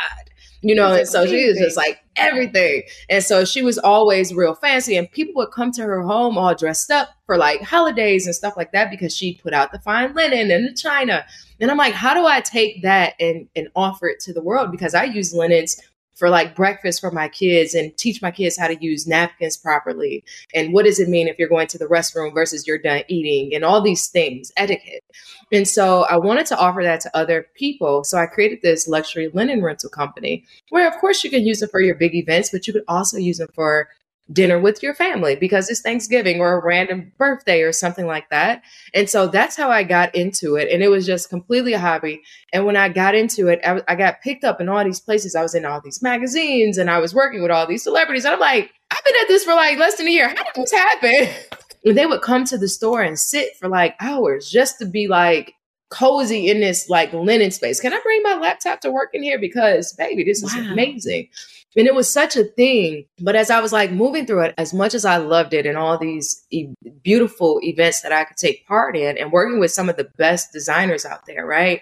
you 0.65 0.73
know, 0.73 0.93
and 0.93 1.07
so 1.07 1.27
she 1.27 1.47
was 1.47 1.59
just 1.59 1.77
like 1.77 1.99
everything. 2.15 2.81
And 3.07 3.23
so 3.23 3.45
she 3.45 3.61
was 3.61 3.77
always 3.77 4.33
real 4.33 4.55
fancy, 4.55 4.97
and 4.97 5.09
people 5.11 5.35
would 5.35 5.51
come 5.51 5.71
to 5.73 5.83
her 5.83 6.01
home 6.01 6.39
all 6.39 6.55
dressed 6.55 6.89
up 6.89 7.09
for 7.27 7.37
like 7.37 7.61
holidays 7.61 8.25
and 8.25 8.33
stuff 8.33 8.57
like 8.57 8.71
that 8.71 8.89
because 8.89 9.15
she 9.15 9.35
put 9.35 9.53
out 9.53 9.71
the 9.71 9.79
fine 9.79 10.15
linen 10.15 10.49
and 10.49 10.67
the 10.67 10.73
china. 10.73 11.23
And 11.61 11.69
I'm 11.69 11.77
like, 11.77 11.93
how 11.93 12.15
do 12.15 12.25
I 12.25 12.41
take 12.41 12.81
that 12.81 13.13
and 13.19 13.47
and 13.55 13.67
offer 13.75 14.07
it 14.07 14.19
to 14.21 14.33
the 14.33 14.41
world? 14.41 14.71
Because 14.71 14.95
I 14.95 15.03
use 15.03 15.35
linens 15.35 15.79
for 16.15 16.29
like 16.29 16.55
breakfast 16.55 17.01
for 17.01 17.11
my 17.11 17.27
kids 17.27 17.75
and 17.75 17.95
teach 17.97 18.21
my 18.21 18.31
kids 18.31 18.57
how 18.57 18.67
to 18.67 18.83
use 18.83 19.05
napkins 19.05 19.57
properly. 19.57 20.23
And 20.53 20.73
what 20.73 20.85
does 20.85 20.99
it 20.99 21.09
mean 21.09 21.27
if 21.27 21.37
you're 21.37 21.49
going 21.49 21.67
to 21.67 21.77
the 21.77 21.85
restroom 21.85 22.33
versus 22.33 22.65
you're 22.65 22.77
done 22.77 23.03
eating 23.07 23.53
and 23.53 23.63
all 23.63 23.81
these 23.81 24.07
things 24.07 24.51
etiquette. 24.57 25.03
And 25.51 25.67
so 25.67 26.05
i 26.09 26.17
wanted 26.17 26.45
to 26.47 26.57
offer 26.57 26.81
that 26.83 27.01
to 27.01 27.17
other 27.17 27.47
people. 27.55 28.03
So 28.03 28.17
i 28.17 28.25
created 28.25 28.59
this 28.61 28.87
luxury 28.87 29.29
linen 29.33 29.61
rental 29.61 29.89
company 29.89 30.45
where 30.69 30.87
of 30.87 30.99
course 30.99 31.23
you 31.23 31.29
can 31.29 31.45
use 31.45 31.61
it 31.61 31.71
for 31.71 31.81
your 31.81 31.95
big 31.95 32.15
events 32.15 32.49
but 32.49 32.67
you 32.67 32.73
could 32.73 32.83
also 32.87 33.17
use 33.17 33.39
it 33.39 33.51
for 33.53 33.89
dinner 34.31 34.59
with 34.59 34.81
your 34.81 34.93
family 34.93 35.35
because 35.35 35.69
it's 35.69 35.81
Thanksgiving 35.81 36.39
or 36.39 36.53
a 36.53 36.65
random 36.65 37.11
birthday 37.17 37.61
or 37.61 37.71
something 37.71 38.07
like 38.07 38.29
that. 38.29 38.63
And 38.93 39.09
so 39.09 39.27
that's 39.27 39.55
how 39.55 39.69
I 39.69 39.83
got 39.83 40.15
into 40.15 40.55
it. 40.55 40.71
And 40.71 40.81
it 40.81 40.87
was 40.87 41.05
just 41.05 41.29
completely 41.29 41.73
a 41.73 41.79
hobby. 41.79 42.21
And 42.51 42.65
when 42.65 42.75
I 42.75 42.89
got 42.89 43.13
into 43.13 43.47
it, 43.47 43.59
I, 43.63 43.81
I, 43.87 43.95
got 43.95 44.21
picked 44.21 44.43
up 44.43 44.59
in 44.59 44.67
all 44.67 44.83
these 44.83 44.99
places. 44.99 45.35
I 45.35 45.43
was 45.43 45.53
in 45.53 45.65
all 45.65 45.79
these 45.79 46.01
magazines 46.01 46.77
and 46.77 46.89
I 46.89 46.97
was 46.97 47.13
working 47.13 47.43
with 47.43 47.51
all 47.51 47.67
these 47.67 47.83
celebrities. 47.83 48.25
And 48.25 48.33
I'm 48.33 48.39
like, 48.39 48.71
I've 48.89 49.03
been 49.03 49.15
at 49.21 49.27
this 49.27 49.43
for 49.43 49.53
like 49.53 49.77
less 49.77 49.97
than 49.97 50.07
a 50.07 50.11
year. 50.11 50.29
How 50.29 50.43
did 50.43 50.55
this 50.55 50.71
happen? 50.71 51.27
And 51.87 51.95
they 51.95 52.07
would 52.07 52.23
come 52.23 52.45
to 52.45 52.57
the 52.57 52.67
store 52.67 53.03
and 53.03 53.19
sit 53.19 53.55
for 53.57 53.69
like 53.69 53.93
hours 53.99 54.49
just 54.49 54.79
to 54.79 54.87
be 54.87 55.07
like, 55.07 55.53
cozy 55.91 56.49
in 56.49 56.59
this 56.59 56.89
like 56.89 57.13
linen 57.13 57.51
space. 57.51 57.79
Can 57.79 57.93
I 57.93 57.99
bring 58.01 58.23
my 58.23 58.35
laptop 58.35 58.81
to 58.81 58.91
work 58.91 59.11
in 59.13 59.23
here? 59.23 59.39
Because 59.39 59.93
baby, 59.93 60.23
this 60.23 60.41
wow. 60.41 60.49
is 60.59 60.71
amazing. 60.71 61.29
And 61.77 61.87
it 61.87 61.95
was 61.95 62.11
such 62.11 62.35
a 62.35 62.43
thing. 62.43 63.05
But 63.19 63.35
as 63.35 63.49
I 63.49 63.59
was 63.59 63.73
like 63.73 63.91
moving 63.91 64.25
through 64.25 64.43
it, 64.43 64.53
as 64.57 64.73
much 64.73 64.93
as 64.93 65.05
I 65.05 65.17
loved 65.17 65.53
it 65.53 65.65
and 65.65 65.77
all 65.77 65.97
these 65.97 66.45
e- 66.51 66.73
beautiful 67.03 67.59
events 67.63 68.01
that 68.01 68.11
I 68.11 68.23
could 68.23 68.37
take 68.37 68.65
part 68.67 68.95
in 68.95 69.17
and 69.17 69.31
working 69.31 69.59
with 69.59 69.71
some 69.71 69.89
of 69.89 69.97
the 69.97 70.09
best 70.17 70.53
designers 70.53 71.05
out 71.05 71.25
there, 71.25 71.45
right? 71.45 71.81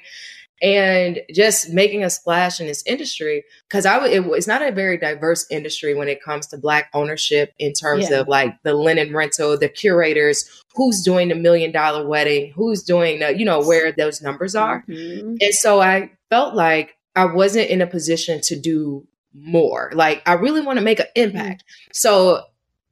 and 0.63 1.19
just 1.29 1.73
making 1.73 2.06
a 2.06 2.10
splash 2.10 2.62
in 2.62 2.67
this 2.67 2.84
industry 2.86 3.43
because 3.67 3.86
I 3.86 4.08
it, 4.08 4.23
it's 4.25 4.47
not 4.47 4.62
a 4.62 4.71
very 4.71 4.97
diverse 4.97 5.45
industry 5.51 5.93
when 5.93 6.08
it 6.08 6.23
comes 6.23 6.47
to 6.47 6.58
black 6.58 6.89
ownership 6.93 7.53
in 7.60 7.73
terms 7.73 8.10
yeah. 8.10 8.21
of 8.21 8.29
like 8.29 8.56
the 8.63 8.73
linen 8.73 9.13
rental, 9.13 9.58
the 9.58 9.67
curators, 9.67 10.63
who's 10.73 11.01
doing 11.01 11.27
the 11.27 11.36
million 11.36 11.73
dollar 11.73 12.08
wedding, 12.08 12.53
who's 12.56 12.82
doing 12.82 13.19
the 13.19 13.38
you 13.38 13.45
know 13.45 13.62
where 13.62 13.91
those 13.91 14.21
numbers 14.21 14.56
are, 14.56 14.86
mm-hmm. 14.88 15.36
and 15.41 15.53
so 15.53 15.82
I 15.82 16.12
felt 16.29 16.56
like 16.56 16.95
I 17.15 17.25
wasn't 17.25 17.69
in 17.69 17.82
a 17.82 17.88
position 17.88 18.39
to 18.43 18.60
do 18.60 19.06
more. 19.34 19.91
Like 19.93 20.22
I 20.26 20.34
really 20.34 20.62
want 20.62 20.80
to 20.80 20.86
make 20.86 21.00
an 21.00 21.08
impact, 21.15 21.63
so 21.91 22.43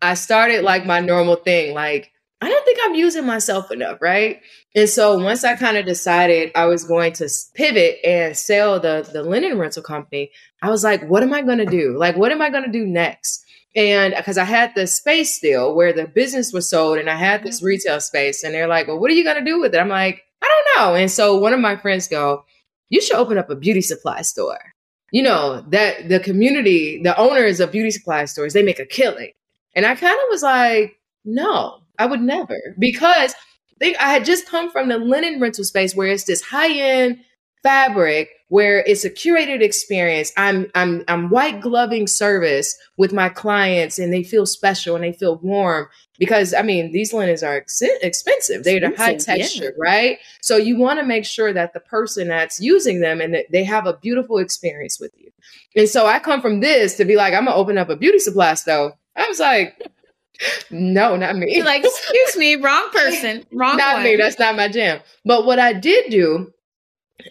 I 0.01 0.15
started 0.15 0.63
like 0.63 0.85
my 0.85 0.99
normal 0.99 1.35
thing, 1.35 1.73
like 1.73 2.11
I 2.41 2.49
don't 2.49 2.65
think 2.65 2.79
I'm 2.83 2.95
using 2.95 3.25
myself 3.25 3.71
enough, 3.71 4.01
right? 4.01 4.41
And 4.73 4.89
so 4.89 5.17
once 5.19 5.43
I 5.43 5.55
kind 5.55 5.77
of 5.77 5.85
decided 5.85 6.51
I 6.55 6.65
was 6.65 6.83
going 6.83 7.13
to 7.13 7.29
pivot 7.53 7.99
and 8.03 8.35
sell 8.35 8.79
the 8.79 9.07
the 9.11 9.21
linen 9.21 9.59
rental 9.59 9.83
company, 9.83 10.31
I 10.61 10.69
was 10.69 10.83
like, 10.83 11.07
what 11.07 11.23
am 11.23 11.33
I 11.33 11.43
going 11.43 11.59
to 11.59 11.65
do? 11.65 11.97
Like, 11.97 12.17
what 12.17 12.31
am 12.31 12.41
I 12.41 12.49
going 12.49 12.63
to 12.63 12.71
do 12.71 12.85
next? 12.85 13.45
And 13.75 14.13
because 14.15 14.37
I 14.37 14.43
had 14.43 14.73
the 14.75 14.85
space 14.87 15.35
still 15.35 15.75
where 15.75 15.93
the 15.93 16.05
business 16.05 16.51
was 16.51 16.69
sold, 16.69 16.97
and 16.97 17.09
I 17.09 17.15
had 17.15 17.43
this 17.43 17.59
mm-hmm. 17.59 17.67
retail 17.67 17.99
space, 18.01 18.43
and 18.43 18.53
they're 18.53 18.67
like, 18.67 18.87
well, 18.87 18.99
what 18.99 19.11
are 19.11 19.13
you 19.13 19.23
going 19.23 19.37
to 19.37 19.49
do 19.49 19.59
with 19.59 19.73
it? 19.73 19.79
I'm 19.79 19.87
like, 19.87 20.23
I 20.41 20.47
don't 20.47 20.77
know. 20.77 20.95
And 20.95 21.09
so 21.09 21.37
one 21.37 21.53
of 21.53 21.59
my 21.59 21.77
friends 21.77 22.07
go, 22.07 22.43
you 22.89 23.01
should 23.01 23.15
open 23.15 23.37
up 23.37 23.49
a 23.49 23.55
beauty 23.55 23.81
supply 23.81 24.23
store. 24.23 24.59
You 25.11 25.23
know 25.23 25.63
that 25.69 26.09
the 26.09 26.19
community, 26.19 27.01
the 27.03 27.17
owners 27.17 27.59
of 27.59 27.71
beauty 27.71 27.91
supply 27.91 28.25
stores, 28.25 28.53
they 28.53 28.63
make 28.63 28.79
a 28.79 28.85
killing. 28.85 29.31
And 29.75 29.85
I 29.85 29.95
kind 29.95 30.13
of 30.13 30.25
was 30.29 30.43
like, 30.43 30.95
no, 31.25 31.81
I 31.99 32.05
would 32.05 32.21
never 32.21 32.57
because 32.79 33.35
they, 33.79 33.95
I 33.97 34.09
had 34.09 34.25
just 34.25 34.47
come 34.47 34.71
from 34.71 34.89
the 34.89 34.97
linen 34.97 35.39
rental 35.39 35.63
space 35.63 35.95
where 35.95 36.07
it's 36.07 36.25
this 36.25 36.41
high 36.41 36.71
end 36.71 37.19
fabric 37.63 38.29
where 38.47 38.79
it's 38.79 39.05
a 39.05 39.09
curated 39.09 39.61
experience. 39.61 40.31
I'm 40.35 40.69
I'm 40.75 41.03
I'm 41.07 41.29
white 41.29 41.61
gloving 41.61 42.07
service 42.07 42.75
with 42.97 43.13
my 43.13 43.29
clients 43.29 43.97
and 43.97 44.11
they 44.11 44.23
feel 44.23 44.45
special 44.45 44.95
and 44.95 45.03
they 45.03 45.13
feel 45.13 45.37
warm 45.37 45.87
because 46.21 46.53
I 46.53 46.61
mean 46.61 46.91
these 46.91 47.13
linens 47.13 47.41
are 47.41 47.55
ex- 47.55 47.81
expensive. 47.81 48.63
They're 48.63 48.79
the 48.79 48.95
high 48.95 49.15
texture, 49.15 49.63
yeah. 49.63 49.69
right? 49.91 50.19
So 50.39 50.55
you 50.55 50.77
want 50.77 50.99
to 50.99 51.05
make 51.05 51.25
sure 51.25 51.51
that 51.51 51.73
the 51.73 51.79
person 51.79 52.27
that's 52.27 52.61
using 52.61 53.01
them 53.01 53.21
and 53.21 53.33
that 53.33 53.47
they 53.49 53.63
have 53.63 53.87
a 53.87 53.97
beautiful 53.97 54.37
experience 54.37 54.99
with 54.99 55.11
you. 55.17 55.31
And 55.75 55.89
so 55.89 56.05
I 56.05 56.19
come 56.19 56.39
from 56.39 56.59
this 56.59 56.95
to 56.97 57.05
be 57.05 57.15
like 57.15 57.33
I'm 57.33 57.45
gonna 57.45 57.57
open 57.57 57.79
up 57.79 57.89
a 57.89 57.95
beauty 57.95 58.19
supply 58.19 58.53
store. 58.53 58.93
I 59.15 59.27
was 59.27 59.39
like 59.39 59.81
no, 60.69 61.15
not 61.15 61.35
me. 61.35 61.55
You're 61.55 61.65
like, 61.65 61.83
excuse 61.83 62.37
me, 62.37 62.55
wrong 62.55 62.89
person, 62.91 63.43
wrong. 63.51 63.77
not 63.77 63.95
one. 63.95 64.03
me. 64.03 64.15
That's 64.15 64.39
not 64.39 64.55
my 64.55 64.67
jam. 64.67 64.99
But 65.25 65.45
what 65.45 65.57
I 65.57 65.73
did 65.73 66.11
do 66.11 66.53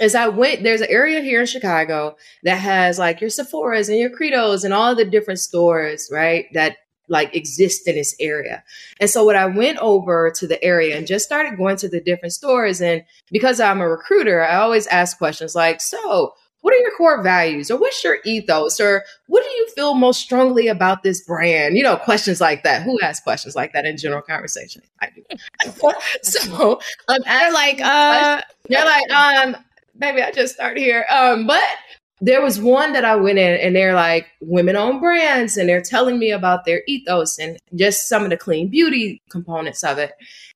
is 0.00 0.16
I 0.16 0.26
went. 0.26 0.64
There's 0.64 0.80
an 0.80 0.90
area 0.90 1.20
here 1.20 1.40
in 1.40 1.46
Chicago 1.46 2.16
that 2.42 2.56
has 2.56 2.98
like 2.98 3.20
your 3.20 3.30
Sephora's 3.30 3.88
and 3.88 3.98
your 3.98 4.10
Credos 4.10 4.64
and 4.64 4.74
all 4.74 4.96
the 4.96 5.04
different 5.04 5.38
stores, 5.38 6.08
right? 6.12 6.46
That 6.54 6.78
like 7.10 7.34
exist 7.34 7.86
in 7.86 7.96
this 7.96 8.14
area. 8.20 8.62
And 9.00 9.10
so 9.10 9.24
what 9.24 9.36
I 9.36 9.46
went 9.46 9.78
over 9.78 10.30
to 10.30 10.46
the 10.46 10.62
area 10.64 10.96
and 10.96 11.06
just 11.06 11.26
started 11.26 11.58
going 11.58 11.76
to 11.78 11.88
the 11.88 12.00
different 12.00 12.32
stores 12.32 12.80
and 12.80 13.04
because 13.30 13.60
I'm 13.60 13.80
a 13.80 13.88
recruiter, 13.88 14.42
I 14.42 14.56
always 14.56 14.86
ask 14.86 15.18
questions 15.18 15.54
like, 15.54 15.80
"So, 15.80 16.34
what 16.62 16.74
are 16.74 16.78
your 16.78 16.90
core 16.96 17.22
values? 17.22 17.70
Or 17.70 17.78
what's 17.78 18.02
your 18.04 18.18
ethos? 18.24 18.80
Or 18.80 19.04
what 19.26 19.42
do 19.42 19.50
you 19.50 19.68
feel 19.74 19.94
most 19.94 20.20
strongly 20.20 20.68
about 20.68 21.02
this 21.02 21.22
brand? 21.22 21.76
You 21.76 21.82
know 21.82 21.96
questions 21.96 22.40
like 22.40 22.62
that. 22.64 22.82
Who 22.82 23.00
asks 23.00 23.22
questions 23.22 23.56
like 23.56 23.72
that 23.72 23.86
in 23.86 23.96
general 23.96 24.22
conversation? 24.22 24.82
I 25.00 25.08
do. 25.14 25.22
So 26.22 26.80
um, 27.08 27.18
they're 27.24 27.52
like 27.52 27.80
uh 27.80 28.40
they're 28.68 28.84
like 28.84 29.10
um 29.10 29.56
maybe 29.94 30.22
i 30.22 30.30
just 30.30 30.54
started 30.54 30.80
here. 30.80 31.06
Um 31.10 31.46
but 31.46 31.62
there 32.20 32.42
was 32.42 32.60
one 32.60 32.92
that 32.92 33.04
I 33.04 33.16
went 33.16 33.38
in 33.38 33.60
and 33.60 33.74
they're 33.74 33.94
like 33.94 34.26
women 34.40 34.76
owned 34.76 35.00
brands 35.00 35.56
and 35.56 35.68
they're 35.68 35.80
telling 35.80 36.18
me 36.18 36.30
about 36.30 36.64
their 36.64 36.82
ethos 36.86 37.38
and 37.38 37.58
just 37.74 38.08
some 38.08 38.24
of 38.24 38.30
the 38.30 38.36
clean 38.36 38.68
beauty 38.68 39.22
components 39.30 39.82
of 39.82 39.98
it. 39.98 40.12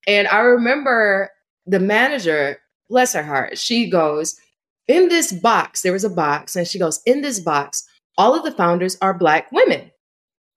And 0.07 0.29
I 0.29 0.39
remember 0.41 1.31
the 1.67 1.81
manager, 1.81 2.59
bless 2.91 3.15
her 3.15 3.23
heart, 3.23 3.57
she 3.57 3.89
goes, 3.89 4.39
in 4.87 5.09
this 5.09 5.33
box, 5.33 5.83
there 5.83 5.93
was 5.93 6.05
a 6.05 6.11
box, 6.11 6.57
and 6.57 6.67
she 6.69 6.79
goes, 6.79 7.01
In 7.07 7.23
this 7.23 7.41
box, 7.41 7.87
all 8.19 8.35
of 8.35 8.45
the 8.45 8.53
founders 8.53 8.97
are 9.01 9.15
Black 9.15 9.51
women. 9.51 9.91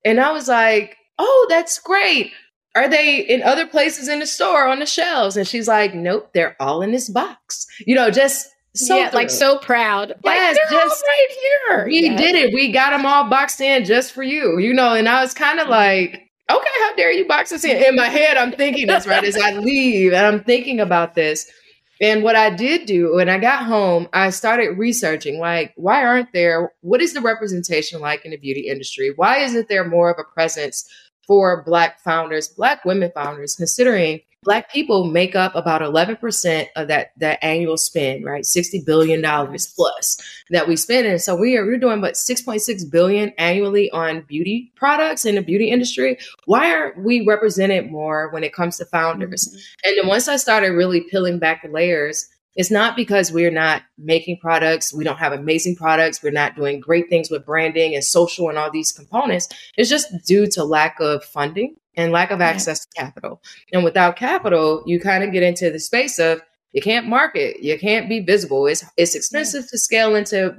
And 0.03 0.19
I 0.19 0.31
was 0.31 0.47
like, 0.47 0.97
Oh, 1.17 1.47
that's 1.49 1.79
great. 1.79 2.31
Are 2.75 2.89
they 2.89 3.19
in 3.19 3.41
other 3.41 3.65
places 3.65 4.07
in 4.07 4.19
the 4.19 4.27
store 4.27 4.67
on 4.67 4.79
the 4.79 4.85
shelves? 4.85 5.37
And 5.37 5.47
she's 5.47 5.67
like, 5.67 5.93
Nope, 5.93 6.31
they're 6.33 6.55
all 6.59 6.81
in 6.81 6.91
this 6.91 7.09
box. 7.09 7.65
You 7.85 7.95
know, 7.95 8.11
just 8.11 8.49
so 8.77 8.97
yeah, 8.97 9.09
like 9.13 9.29
so 9.29 9.57
proud. 9.57 10.13
Yes, 10.23 10.57
like, 10.57 10.69
just 10.71 11.03
right 11.03 11.27
here. 11.29 11.85
We 11.87 12.05
yeah. 12.05 12.17
did 12.17 12.35
it. 12.35 12.53
We 12.53 12.71
got 12.71 12.91
them 12.91 13.05
all 13.05 13.29
boxed 13.29 13.61
in 13.61 13.85
just 13.85 14.11
for 14.11 14.23
you. 14.23 14.59
You 14.59 14.73
know, 14.73 14.93
and 14.93 15.07
I 15.07 15.21
was 15.21 15.33
kind 15.33 15.59
of 15.59 15.67
mm. 15.67 15.71
like, 15.71 16.11
okay, 16.49 16.69
how 16.79 16.95
dare 16.95 17.11
you 17.11 17.27
box 17.27 17.51
us 17.51 17.63
in? 17.63 17.83
In 17.83 17.95
my 17.95 18.07
head, 18.07 18.37
I'm 18.37 18.51
thinking 18.51 18.87
this 18.87 19.07
right 19.07 19.23
as 19.23 19.37
I 19.37 19.51
leave, 19.59 20.13
and 20.13 20.25
I'm 20.25 20.43
thinking 20.43 20.79
about 20.79 21.15
this. 21.15 21.49
And 21.99 22.23
what 22.23 22.35
I 22.35 22.51
did 22.51 22.85
do 22.85 23.15
when 23.15 23.27
I 23.27 23.39
got 23.39 23.65
home, 23.65 24.07
I 24.13 24.29
started 24.29 24.77
researching 24.77 25.39
like, 25.39 25.73
why 25.75 26.03
aren't 26.05 26.31
there, 26.31 26.71
what 26.81 27.01
is 27.01 27.13
the 27.13 27.21
representation 27.21 28.01
like 28.01 28.23
in 28.23 28.31
the 28.31 28.37
beauty 28.37 28.67
industry? 28.67 29.11
Why 29.15 29.39
isn't 29.39 29.67
there 29.67 29.87
more 29.87 30.11
of 30.11 30.19
a 30.19 30.33
presence 30.33 30.87
for 31.25 31.63
Black 31.63 31.99
founders, 32.01 32.47
Black 32.47 32.85
women 32.85 33.11
founders, 33.15 33.55
considering 33.55 34.19
Black 34.47 34.71
people 34.71 35.03
make 35.03 35.35
up 35.35 35.53
about 35.55 35.81
11% 35.81 36.67
of 36.77 36.87
that, 36.87 37.11
that 37.17 37.37
annual 37.43 37.75
spend, 37.75 38.23
right? 38.23 38.45
$60 38.45 38.85
billion 38.85 39.21
plus 39.21 40.17
that 40.51 40.69
we 40.69 40.77
spend. 40.77 41.05
And 41.05 41.21
so 41.21 41.35
we 41.35 41.57
are, 41.57 41.65
we're 41.65 41.77
doing 41.77 41.99
about 41.99 42.13
6.6 42.13 42.89
billion 42.89 43.33
annually 43.37 43.91
on 43.91 44.21
beauty 44.21 44.71
products 44.75 45.25
in 45.25 45.35
the 45.35 45.41
beauty 45.41 45.69
industry. 45.69 46.17
Why 46.45 46.71
aren't 46.71 47.03
we 47.03 47.25
represented 47.27 47.91
more 47.91 48.29
when 48.31 48.45
it 48.45 48.53
comes 48.53 48.77
to 48.77 48.85
founders? 48.85 49.49
Mm-hmm. 49.49 49.57
And 49.83 49.97
then 49.97 50.07
once 50.07 50.29
I 50.29 50.37
started 50.37 50.69
really 50.71 51.01
peeling 51.11 51.39
back 51.39 51.63
the 51.63 51.69
layers, 51.69 52.25
It's 52.57 52.71
not 52.71 52.95
because 52.95 53.31
we're 53.31 53.51
not 53.51 53.83
making 53.99 54.39
products, 54.39 54.91
we 54.91 55.03
don't 55.03 55.19
have 55.19 55.31
amazing 55.31 55.75
products, 55.75 56.23
we're 56.23 56.31
not 56.31 56.55
doing 56.55 56.79
great 56.79 57.07
things 57.07 57.29
with 57.29 57.45
branding 57.45 57.93
and 57.93 58.03
social 58.03 58.49
and 58.49 58.57
all 58.57 58.71
these 58.71 58.91
components. 58.91 59.47
It's 59.77 59.91
just 59.91 60.11
due 60.25 60.47
to 60.47 60.63
lack 60.63 60.99
of 60.99 61.23
funding 61.23 61.75
and 61.97 62.11
lack 62.11 62.31
of 62.31 62.39
access 62.39 62.85
to 62.85 62.87
capital. 62.95 63.41
And 63.73 63.83
without 63.83 64.15
capital, 64.15 64.83
you 64.85 64.99
kind 64.99 65.23
of 65.23 65.33
get 65.33 65.43
into 65.43 65.69
the 65.69 65.79
space 65.79 66.19
of 66.19 66.41
you 66.71 66.81
can't 66.81 67.07
market, 67.07 67.61
you 67.61 67.77
can't 67.79 68.07
be 68.07 68.19
visible. 68.19 68.67
It's 68.67 68.85
it's 68.95 69.15
expensive 69.15 69.67
to 69.69 69.77
scale 69.77 70.15
into 70.15 70.55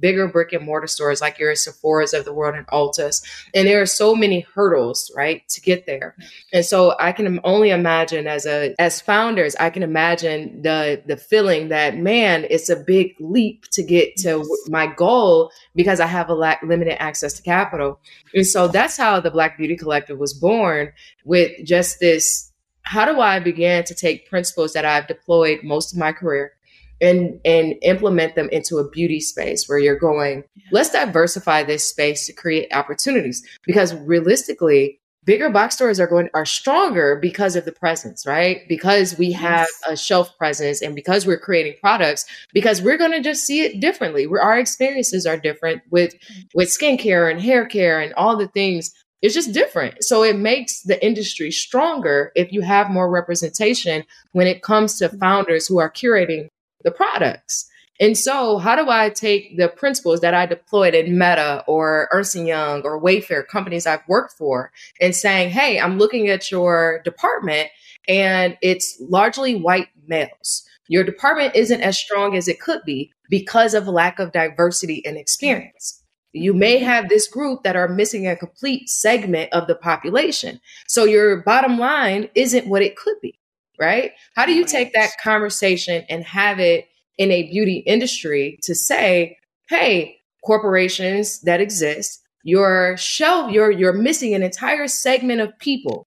bigger 0.00 0.28
brick 0.28 0.52
and 0.52 0.64
mortar 0.64 0.86
stores 0.86 1.20
like 1.20 1.38
your 1.38 1.54
Sephora's 1.54 2.14
of 2.14 2.24
the 2.24 2.32
world 2.32 2.54
and 2.54 2.66
Ulta's. 2.72 3.22
And 3.54 3.66
there 3.66 3.80
are 3.80 3.86
so 3.86 4.14
many 4.14 4.40
hurdles, 4.54 5.10
right, 5.16 5.46
to 5.48 5.60
get 5.60 5.86
there. 5.86 6.16
And 6.52 6.64
so 6.64 6.94
I 6.98 7.12
can 7.12 7.40
only 7.44 7.70
imagine 7.70 8.26
as 8.26 8.46
a 8.46 8.74
as 8.78 9.00
founders, 9.00 9.56
I 9.56 9.70
can 9.70 9.82
imagine 9.82 10.62
the 10.62 11.02
the 11.06 11.16
feeling 11.16 11.68
that 11.68 11.96
man, 11.96 12.46
it's 12.50 12.68
a 12.68 12.76
big 12.76 13.14
leap 13.20 13.64
to 13.72 13.82
get 13.82 14.16
to 14.18 14.44
my 14.68 14.86
goal 14.86 15.50
because 15.74 16.00
I 16.00 16.06
have 16.06 16.28
a 16.28 16.34
lack, 16.34 16.62
limited 16.62 17.00
access 17.02 17.34
to 17.34 17.42
capital. 17.42 18.00
And 18.34 18.46
so 18.46 18.68
that's 18.68 18.96
how 18.96 19.20
the 19.20 19.30
Black 19.30 19.58
Beauty 19.58 19.76
Collective 19.76 20.18
was 20.18 20.34
born 20.34 20.92
with 21.24 21.52
just 21.64 22.00
this 22.00 22.48
how 22.88 23.04
do 23.04 23.20
I 23.20 23.38
begin 23.38 23.84
to 23.84 23.94
take 23.94 24.30
principles 24.30 24.72
that 24.72 24.86
I've 24.86 25.06
deployed 25.06 25.60
most 25.62 25.92
of 25.92 25.98
my 25.98 26.10
career 26.10 26.52
and 27.00 27.40
and 27.44 27.74
implement 27.82 28.34
them 28.34 28.48
into 28.50 28.78
a 28.78 28.88
beauty 28.88 29.20
space 29.20 29.68
where 29.68 29.78
you're 29.78 29.98
going 29.98 30.44
let's 30.72 30.90
diversify 30.90 31.62
this 31.62 31.88
space 31.88 32.26
to 32.26 32.32
create 32.32 32.68
opportunities. 32.72 33.46
Because 33.64 33.94
realistically 33.94 35.00
bigger 35.24 35.50
box 35.50 35.74
stores 35.74 36.00
are 36.00 36.06
going 36.06 36.30
are 36.34 36.46
stronger 36.46 37.16
because 37.16 37.54
of 37.54 37.64
the 37.64 37.72
presence 37.72 38.26
right? 38.26 38.62
Because 38.68 39.18
we 39.18 39.32
have 39.32 39.68
a 39.86 39.96
shelf 39.96 40.36
presence 40.38 40.80
and 40.80 40.94
because 40.94 41.26
we're 41.26 41.38
creating 41.38 41.74
products 41.80 42.24
because 42.52 42.80
we're 42.80 42.96
going 42.96 43.12
to 43.12 43.20
just 43.20 43.44
see 43.44 43.62
it 43.62 43.80
differently. 43.80 44.26
Where 44.26 44.42
our 44.42 44.58
experiences 44.58 45.26
are 45.26 45.36
different 45.36 45.82
with 45.90 46.14
mm. 46.14 46.44
with 46.54 46.68
skincare 46.68 47.30
and 47.30 47.40
hair 47.40 47.66
care 47.66 48.00
and 48.00 48.12
all 48.14 48.36
the 48.36 48.48
things. 48.48 48.92
It's 49.20 49.34
just 49.34 49.52
different. 49.52 50.04
So 50.04 50.22
it 50.22 50.36
makes 50.36 50.82
the 50.82 51.04
industry 51.04 51.50
stronger 51.50 52.30
if 52.36 52.52
you 52.52 52.60
have 52.60 52.88
more 52.88 53.10
representation 53.10 54.04
when 54.30 54.46
it 54.46 54.62
comes 54.62 54.96
to 54.98 55.08
mm. 55.08 55.18
founders 55.18 55.66
who 55.66 55.78
are 55.78 55.90
curating 55.90 56.48
the 56.82 56.90
products. 56.90 57.68
And 58.00 58.16
so, 58.16 58.58
how 58.58 58.76
do 58.76 58.88
I 58.88 59.10
take 59.10 59.56
the 59.56 59.68
principles 59.68 60.20
that 60.20 60.32
I 60.32 60.46
deployed 60.46 60.94
in 60.94 61.18
Meta 61.18 61.64
or 61.66 62.08
Ernst 62.12 62.36
Young 62.36 62.82
or 62.82 63.02
Wayfair, 63.02 63.46
companies 63.46 63.86
I've 63.86 64.06
worked 64.06 64.34
for, 64.38 64.70
and 65.00 65.14
saying, 65.14 65.50
"Hey, 65.50 65.80
I'm 65.80 65.98
looking 65.98 66.28
at 66.28 66.50
your 66.50 67.00
department, 67.04 67.70
and 68.06 68.56
it's 68.62 68.96
largely 69.00 69.56
white 69.56 69.88
males. 70.06 70.64
Your 70.86 71.02
department 71.02 71.56
isn't 71.56 71.82
as 71.82 71.98
strong 71.98 72.36
as 72.36 72.46
it 72.46 72.60
could 72.60 72.80
be 72.86 73.12
because 73.28 73.74
of 73.74 73.88
lack 73.88 74.20
of 74.20 74.32
diversity 74.32 75.04
and 75.04 75.16
experience." 75.16 76.02
You 76.32 76.54
may 76.54 76.78
have 76.78 77.08
this 77.08 77.26
group 77.26 77.64
that 77.64 77.74
are 77.74 77.88
missing 77.88 78.28
a 78.28 78.36
complete 78.36 78.88
segment 78.88 79.52
of 79.52 79.66
the 79.66 79.74
population. 79.74 80.60
So 80.86 81.04
your 81.04 81.38
bottom 81.42 81.78
line 81.78 82.28
isn't 82.34 82.68
what 82.68 82.82
it 82.82 82.96
could 82.96 83.16
be 83.20 83.38
right? 83.78 84.12
How 84.34 84.46
do 84.46 84.52
you 84.52 84.64
take 84.64 84.92
that 84.92 85.12
conversation 85.22 86.04
and 86.08 86.24
have 86.24 86.58
it 86.58 86.88
in 87.16 87.30
a 87.30 87.50
beauty 87.50 87.78
industry 87.86 88.58
to 88.62 88.74
say, 88.74 89.36
hey, 89.68 90.18
corporations 90.44 91.40
that 91.42 91.60
exist, 91.60 92.22
your 92.44 92.96
shelf, 92.96 93.50
you're 93.50 93.70
you're 93.70 93.92
missing 93.92 94.34
an 94.34 94.42
entire 94.42 94.88
segment 94.88 95.40
of 95.40 95.58
people. 95.58 96.06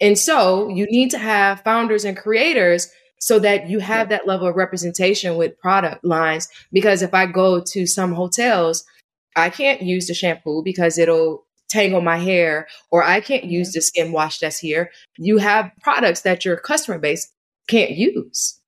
And 0.00 0.18
so 0.18 0.68
you 0.68 0.86
need 0.90 1.10
to 1.10 1.18
have 1.18 1.62
founders 1.62 2.04
and 2.04 2.16
creators 2.16 2.88
so 3.20 3.38
that 3.40 3.68
you 3.68 3.80
have 3.80 4.08
that 4.08 4.26
level 4.26 4.46
of 4.46 4.56
representation 4.56 5.36
with 5.36 5.58
product 5.58 6.04
lines. 6.04 6.48
Because 6.72 7.02
if 7.02 7.14
I 7.14 7.26
go 7.26 7.60
to 7.60 7.86
some 7.86 8.12
hotels, 8.12 8.84
I 9.36 9.50
can't 9.50 9.82
use 9.82 10.06
the 10.06 10.14
shampoo 10.14 10.62
because 10.64 10.98
it'll 10.98 11.44
tangle 11.68 12.00
my 12.00 12.16
hair 12.16 12.66
or 12.90 13.02
I 13.02 13.20
can't 13.20 13.44
use 13.44 13.72
the 13.72 13.82
skin 13.82 14.12
wash 14.12 14.38
that's 14.38 14.58
here. 14.58 14.90
You 15.16 15.38
have 15.38 15.70
products 15.82 16.22
that 16.22 16.44
your 16.44 16.56
customer 16.56 16.98
base 16.98 17.30
can't 17.68 17.92
use. 17.92 18.58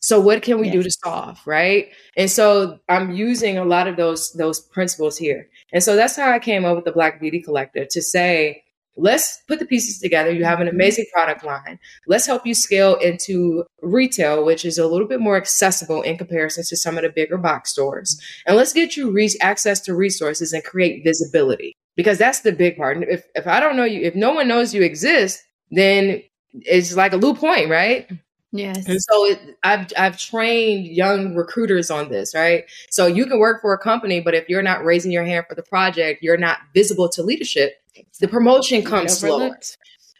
So 0.00 0.20
what 0.20 0.42
can 0.42 0.60
we 0.60 0.66
yes. 0.66 0.74
do 0.74 0.82
to 0.84 0.90
solve, 0.90 1.40
right? 1.44 1.88
And 2.16 2.30
so 2.30 2.78
I'm 2.88 3.12
using 3.12 3.58
a 3.58 3.64
lot 3.64 3.88
of 3.88 3.96
those 3.96 4.32
those 4.32 4.60
principles 4.60 5.18
here. 5.18 5.48
And 5.72 5.82
so 5.82 5.96
that's 5.96 6.16
how 6.16 6.30
I 6.30 6.38
came 6.38 6.64
up 6.64 6.76
with 6.76 6.84
the 6.84 6.92
Black 6.92 7.20
Beauty 7.20 7.42
Collective 7.42 7.88
to 7.88 8.02
say, 8.02 8.62
let's 8.96 9.42
put 9.48 9.58
the 9.58 9.66
pieces 9.66 9.98
together. 9.98 10.30
You 10.30 10.44
have 10.44 10.60
an 10.60 10.68
mm-hmm. 10.68 10.76
amazing 10.76 11.06
product 11.12 11.44
line. 11.44 11.80
Let's 12.06 12.26
help 12.26 12.46
you 12.46 12.54
scale 12.54 12.94
into 12.96 13.64
retail, 13.82 14.44
which 14.44 14.64
is 14.64 14.78
a 14.78 14.86
little 14.86 15.08
bit 15.08 15.20
more 15.20 15.36
accessible 15.36 16.02
in 16.02 16.16
comparison 16.16 16.64
to 16.68 16.76
some 16.76 16.96
of 16.96 17.02
the 17.02 17.10
bigger 17.10 17.38
box 17.38 17.70
stores. 17.70 18.20
And 18.46 18.56
let's 18.56 18.72
get 18.72 18.96
you 18.96 19.10
re- 19.10 19.36
access 19.40 19.80
to 19.82 19.96
resources 19.96 20.52
and 20.52 20.62
create 20.62 21.02
visibility 21.04 21.74
because 21.98 22.16
that's 22.16 22.42
the 22.42 22.52
big 22.52 22.76
part. 22.76 23.02
If 23.02 23.26
if 23.34 23.48
I 23.48 23.58
don't 23.58 23.76
know 23.76 23.84
you, 23.84 24.00
if 24.02 24.14
no 24.14 24.32
one 24.32 24.46
knows 24.46 24.72
you 24.72 24.82
exist, 24.82 25.42
then 25.72 26.22
it's 26.54 26.94
like 26.94 27.12
a 27.12 27.16
loop 27.16 27.38
point, 27.38 27.68
right? 27.68 28.08
Yes. 28.52 28.86
And 28.86 29.02
so 29.02 29.26
it, 29.26 29.58
I've 29.64 29.92
I've 29.98 30.16
trained 30.16 30.86
young 30.86 31.34
recruiters 31.34 31.90
on 31.90 32.08
this, 32.08 32.36
right? 32.36 32.64
So 32.88 33.08
you 33.08 33.26
can 33.26 33.40
work 33.40 33.60
for 33.60 33.74
a 33.74 33.78
company, 33.78 34.20
but 34.20 34.32
if 34.32 34.48
you're 34.48 34.62
not 34.62 34.84
raising 34.84 35.10
your 35.10 35.24
hand 35.24 35.46
for 35.48 35.56
the 35.56 35.62
project, 35.62 36.22
you're 36.22 36.38
not 36.38 36.58
visible 36.72 37.08
to 37.10 37.22
leadership. 37.22 37.74
The 38.20 38.28
promotion 38.28 38.84
comes 38.84 39.18
slower. 39.18 39.58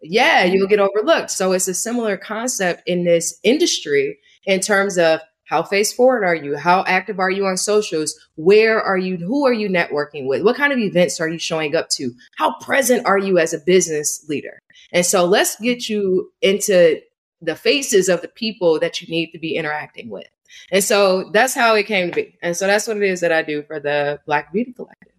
Yeah, 0.01 0.43
you'll 0.43 0.67
get 0.67 0.81
overlooked. 0.81 1.31
So 1.31 1.53
it's 1.53 1.69
a 1.69 1.73
similar 1.73 2.17
concept 2.17 2.83
in 2.87 3.05
this 3.05 3.39
industry 3.43 4.19
in 4.45 4.59
terms 4.59 4.97
of 4.97 5.21
how 5.49 5.63
face 5.63 5.91
forward 5.91 6.23
are 6.23 6.35
you? 6.35 6.55
How 6.55 6.83
active 6.85 7.19
are 7.19 7.31
you 7.31 7.47
on 7.47 7.57
socials? 7.57 8.13
Where 8.35 8.79
are 8.79 8.99
you? 8.99 9.17
Who 9.17 9.47
are 9.47 9.53
you 9.53 9.67
networking 9.67 10.27
with? 10.27 10.43
What 10.43 10.55
kind 10.55 10.71
of 10.71 10.77
events 10.77 11.19
are 11.19 11.27
you 11.27 11.39
showing 11.39 11.75
up 11.75 11.89
to? 11.93 12.11
How 12.37 12.53
present 12.59 13.07
are 13.07 13.17
you 13.17 13.39
as 13.39 13.51
a 13.51 13.57
business 13.57 14.23
leader? 14.29 14.59
And 14.91 15.03
so 15.03 15.25
let's 15.25 15.59
get 15.59 15.89
you 15.89 16.31
into 16.43 17.01
the 17.41 17.55
faces 17.55 18.09
of 18.09 18.21
the 18.21 18.27
people 18.27 18.79
that 18.79 19.01
you 19.01 19.07
need 19.07 19.31
to 19.31 19.39
be 19.39 19.55
interacting 19.55 20.11
with. 20.11 20.27
And 20.71 20.83
so 20.83 21.31
that's 21.31 21.55
how 21.55 21.73
it 21.73 21.87
came 21.87 22.11
to 22.11 22.15
be. 22.15 22.37
And 22.43 22.55
so 22.55 22.67
that's 22.67 22.87
what 22.87 22.97
it 22.97 23.03
is 23.03 23.21
that 23.21 23.31
I 23.31 23.41
do 23.41 23.63
for 23.63 23.79
the 23.79 24.19
Black 24.27 24.53
Beauty 24.53 24.73
Collective. 24.73 25.13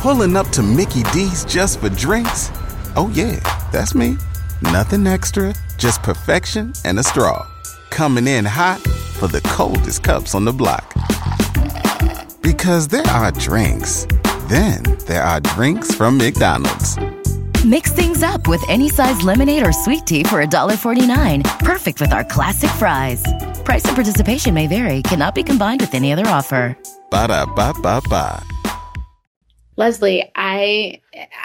Pulling 0.00 0.34
up 0.34 0.48
to 0.48 0.62
Mickey 0.62 1.02
D's 1.12 1.44
just 1.44 1.78
for 1.78 1.90
drinks? 1.90 2.48
Oh, 2.96 3.10
yeah, 3.14 3.38
that's 3.70 3.94
me. 3.94 4.16
Nothing 4.62 5.06
extra, 5.06 5.54
just 5.76 6.02
perfection 6.02 6.72
and 6.86 6.98
a 6.98 7.02
straw. 7.02 7.51
Coming 7.92 8.26
in 8.26 8.46
hot 8.46 8.80
for 9.20 9.28
the 9.28 9.42
coldest 9.42 10.02
cups 10.02 10.34
on 10.34 10.46
the 10.46 10.52
block. 10.52 10.94
Because 12.40 12.88
there 12.88 13.06
are 13.06 13.30
drinks, 13.32 14.06
then 14.48 14.82
there 15.06 15.22
are 15.22 15.40
drinks 15.40 15.94
from 15.94 16.16
McDonald's. 16.16 16.96
Mix 17.66 17.92
things 17.92 18.22
up 18.22 18.48
with 18.48 18.64
any 18.70 18.88
size 18.88 19.20
lemonade 19.20 19.64
or 19.64 19.72
sweet 19.72 20.06
tea 20.06 20.24
for 20.24 20.42
$1.49. 20.42 21.58
Perfect 21.58 22.00
with 22.00 22.14
our 22.14 22.24
classic 22.24 22.70
fries. 22.70 23.22
Price 23.62 23.84
and 23.84 23.94
participation 23.94 24.54
may 24.54 24.66
vary, 24.66 25.02
cannot 25.02 25.34
be 25.34 25.42
combined 25.42 25.82
with 25.82 25.94
any 25.94 26.14
other 26.14 26.26
offer. 26.26 26.76
Ba 27.10 27.28
da 27.28 27.44
ba 27.44 27.74
ba 27.82 28.00
ba. 28.08 28.42
Leslie, 29.76 30.30
I, 30.34 31.00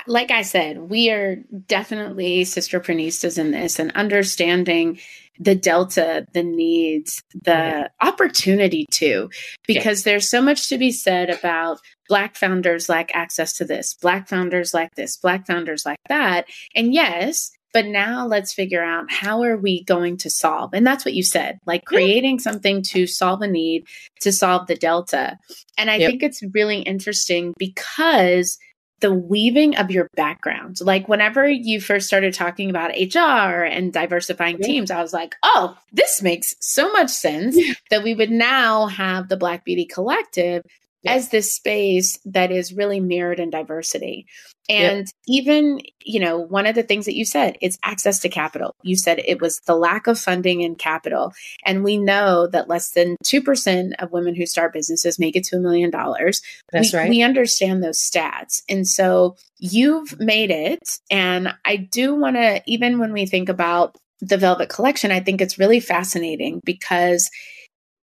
like 0.06 0.32
I 0.32 0.42
said, 0.44 0.90
we 0.90 1.10
are 1.10 1.36
definitely 1.68 2.44
sisterprenistas 2.44 3.38
in 3.38 3.52
this 3.52 3.80
and 3.80 3.92
understanding 3.94 5.00
the 5.40 5.56
delta, 5.56 6.26
the 6.34 6.44
needs, 6.44 7.22
the 7.34 7.52
mm-hmm. 7.52 8.08
opportunity 8.08 8.86
to, 8.92 9.30
because 9.68 10.04
there's 10.04 10.30
so 10.30 10.42
much 10.42 10.70
to 10.70 10.78
be 10.78 10.92
said 10.92 11.30
about 11.30 11.80
Black 12.10 12.36
founders 12.36 12.90
lack 12.90 13.12
access 13.14 13.54
to 13.54 13.66
this, 13.66 13.94
Black 13.96 14.28
founders 14.28 14.74
like 14.74 14.96
this, 14.96 15.18
Black 15.18 15.46
founders 15.46 15.86
like 15.86 16.00
that. 16.08 16.46
And 16.76 16.94
yes, 16.94 17.52
but 17.74 17.86
now 17.86 18.26
let's 18.26 18.54
figure 18.54 18.84
out 18.84 19.12
how 19.12 19.44
are 19.44 19.58
we 19.58 19.84
going 19.84 20.18
to 20.18 20.30
solve? 20.30 20.72
And 20.74 20.88
that's 20.88 21.06
what 21.06 21.14
you 21.14 21.24
said, 21.24 21.60
like 21.66 21.86
creating 21.86 22.40
something 22.40 22.82
to 22.84 23.06
solve 23.06 23.42
a 23.42 23.48
need, 23.48 23.86
to 24.22 24.32
solve 24.32 24.68
the 24.68 24.76
delta. 24.76 25.38
And 25.78 25.92
I 25.92 25.98
yep. 25.98 26.10
think 26.10 26.24
it's 26.24 26.42
really 26.54 26.80
interesting 26.80 27.54
because 27.58 28.58
the 29.00 29.14
weaving 29.14 29.78
of 29.78 29.92
your 29.92 30.10
background. 30.16 30.78
Like 30.82 31.08
whenever 31.08 31.48
you 31.48 31.80
first 31.80 32.08
started 32.08 32.34
talking 32.34 32.70
about 32.70 32.92
HR 32.92 33.64
and 33.64 33.94
diversifying 33.94 34.58
yeah. 34.60 34.68
teams, 34.68 34.92
I 34.92 35.02
was 35.02 35.14
like, 35.14 35.36
oh, 35.44 35.78
this 35.94 36.22
makes 36.22 36.56
so 36.60 36.92
much 36.92 37.10
sense 37.10 37.56
yeah. 37.56 37.74
that 37.92 38.04
we 38.04 38.16
would 38.16 38.32
now 38.32 38.88
have 38.88 39.30
the 39.30 39.38
Black 39.38 39.64
Beauty 39.64 39.86
Collective 39.86 40.64
as 41.08 41.30
this 41.30 41.54
space 41.54 42.20
that 42.26 42.52
is 42.52 42.74
really 42.74 43.00
mirrored 43.00 43.40
in 43.40 43.50
diversity. 43.50 44.28
And 44.70 45.00
yep. 45.00 45.08
even, 45.28 45.80
you 46.04 46.20
know, 46.20 46.38
one 46.38 46.66
of 46.66 46.76
the 46.76 46.84
things 46.84 47.06
that 47.06 47.16
you 47.16 47.24
said, 47.24 47.58
it's 47.62 47.78
access 47.84 48.20
to 48.20 48.30
capital. 48.30 48.76
You 48.84 48.98
said 48.98 49.20
it 49.20 49.40
was 49.40 49.62
the 49.66 49.76
lack 49.76 50.08
of 50.08 50.20
funding 50.20 50.62
and 50.64 50.78
capital. 50.78 51.32
And 51.66 51.84
we 51.84 51.98
know 51.98 52.48
that 52.48 52.68
less 52.68 52.92
than 52.92 53.16
2% 53.24 53.94
of 54.00 54.12
women 54.12 54.36
who 54.36 54.46
start 54.46 54.74
businesses 54.74 55.20
make 55.20 55.38
it 55.38 55.46
to 55.46 55.56
a 55.56 55.62
million 55.62 55.90
dollars. 55.90 56.42
That's 56.72 56.92
we, 56.92 57.00
right. 57.00 57.10
We 57.10 57.24
understand 57.24 57.82
those 57.82 58.00
stats. 58.00 58.62
And 58.68 58.86
so 58.86 59.38
you've 59.58 60.20
made 60.20 60.52
it. 60.52 61.00
And 61.10 61.54
I 61.64 61.78
do 61.78 62.14
want 62.16 62.36
to, 62.36 62.62
even 62.66 63.00
when 63.00 63.14
we 63.14 63.26
think 63.26 63.48
about 63.48 63.96
the 64.20 64.38
Velvet 64.38 64.70
Collection, 64.70 65.12
I 65.12 65.22
think 65.22 65.40
it's 65.40 65.60
really 65.60 65.80
fascinating 65.80 66.60
because 66.66 67.30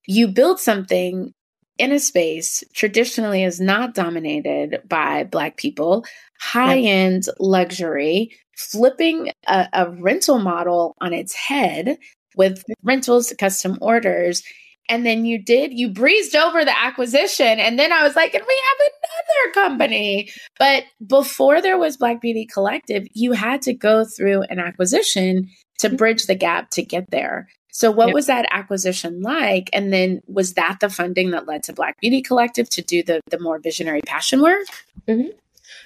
you 0.06 0.28
build 0.28 0.60
something 0.60 1.34
in 1.82 1.92
a 1.92 2.00
space 2.00 2.64
traditionally 2.76 3.44
is 3.44 3.60
not 3.60 3.96
dominated 3.96 4.84
by 4.88 5.24
Black 5.24 5.58
people, 5.58 6.06
high 6.40 6.78
end 6.78 7.24
luxury, 7.40 8.38
flipping 8.56 9.32
a, 9.48 9.68
a, 9.74 9.90
rental 9.90 10.38
model 10.38 10.96
on 11.02 11.12
its 11.12 11.34
head 11.34 11.98
with 12.36 12.64
rentals, 12.84 13.34
custom 13.40 13.80
orders. 13.82 14.44
And 14.90 15.08
then 15.08 15.26
you 15.26 15.42
did, 15.42 15.74
you 15.74 15.90
breezed 15.90 16.36
over 16.36 16.64
the 16.64 16.80
acquisition. 16.80 17.60
And 17.60 17.80
then 17.80 17.92
I 17.92 18.04
was 18.04 18.16
like, 18.16 18.36
and 18.36 18.44
we 18.48 18.62
have 18.70 18.88
another 19.04 19.68
company. 19.68 20.30
But 20.60 20.84
before 21.08 21.64
there 21.64 21.80
was 21.80 21.98
Black 21.98 22.22
Beauty 22.22 22.46
Collective, 22.46 23.08
you 23.14 23.32
had 23.32 23.64
to 23.64 23.74
go 23.74 24.06
through 24.06 24.44
an 24.44 24.60
acquisition 24.60 25.50
to 25.80 25.90
bridge 25.90 26.28
the 26.28 26.36
gap 26.36 26.70
to 26.72 26.84
get 26.84 27.10
there. 27.10 27.48
So, 27.72 27.90
what 27.90 28.10
yep. 28.10 28.16
was 28.16 28.28
that 28.28 28.46
acquisition 28.52 29.22
like? 29.22 29.70
And 29.72 29.92
then, 29.94 30.22
was 30.28 30.54
that 30.54 30.80
the 30.82 30.90
funding 30.90 31.32
that 31.32 31.48
led 31.48 31.64
to 31.64 31.74
Black 31.74 32.00
Beauty 32.02 32.22
Collective 32.22 32.70
to 32.72 32.82
do 32.82 33.02
the 33.02 33.22
the 33.30 33.40
more 33.40 33.60
visionary 33.60 34.02
passion 34.06 34.42
work? 34.42 34.68
Mm-hmm. 35.08 35.30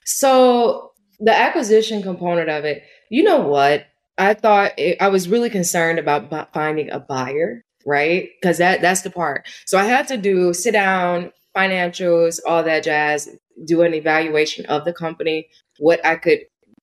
So, 0.03 0.91
the 1.19 1.35
acquisition 1.37 2.01
component 2.01 2.49
of 2.49 2.65
it, 2.65 2.83
you 3.09 3.23
know 3.23 3.39
what? 3.39 3.85
I 4.17 4.33
thought 4.33 4.71
it, 4.77 4.97
I 4.99 5.09
was 5.09 5.29
really 5.29 5.49
concerned 5.49 5.99
about 5.99 6.29
b- 6.29 6.41
finding 6.53 6.89
a 6.89 6.99
buyer, 6.99 7.63
right? 7.85 8.29
Because 8.41 8.57
that 8.57 8.81
that's 8.81 9.01
the 9.01 9.11
part. 9.11 9.47
So 9.65 9.77
I 9.77 9.85
had 9.85 10.07
to 10.07 10.17
do 10.17 10.53
sit 10.53 10.71
down, 10.71 11.31
financials, 11.55 12.39
all 12.47 12.63
that 12.63 12.83
jazz, 12.83 13.29
do 13.65 13.83
an 13.83 13.93
evaluation 13.93 14.65
of 14.65 14.85
the 14.85 14.93
company, 14.93 15.49
what 15.77 16.03
I 16.05 16.15
could 16.15 16.39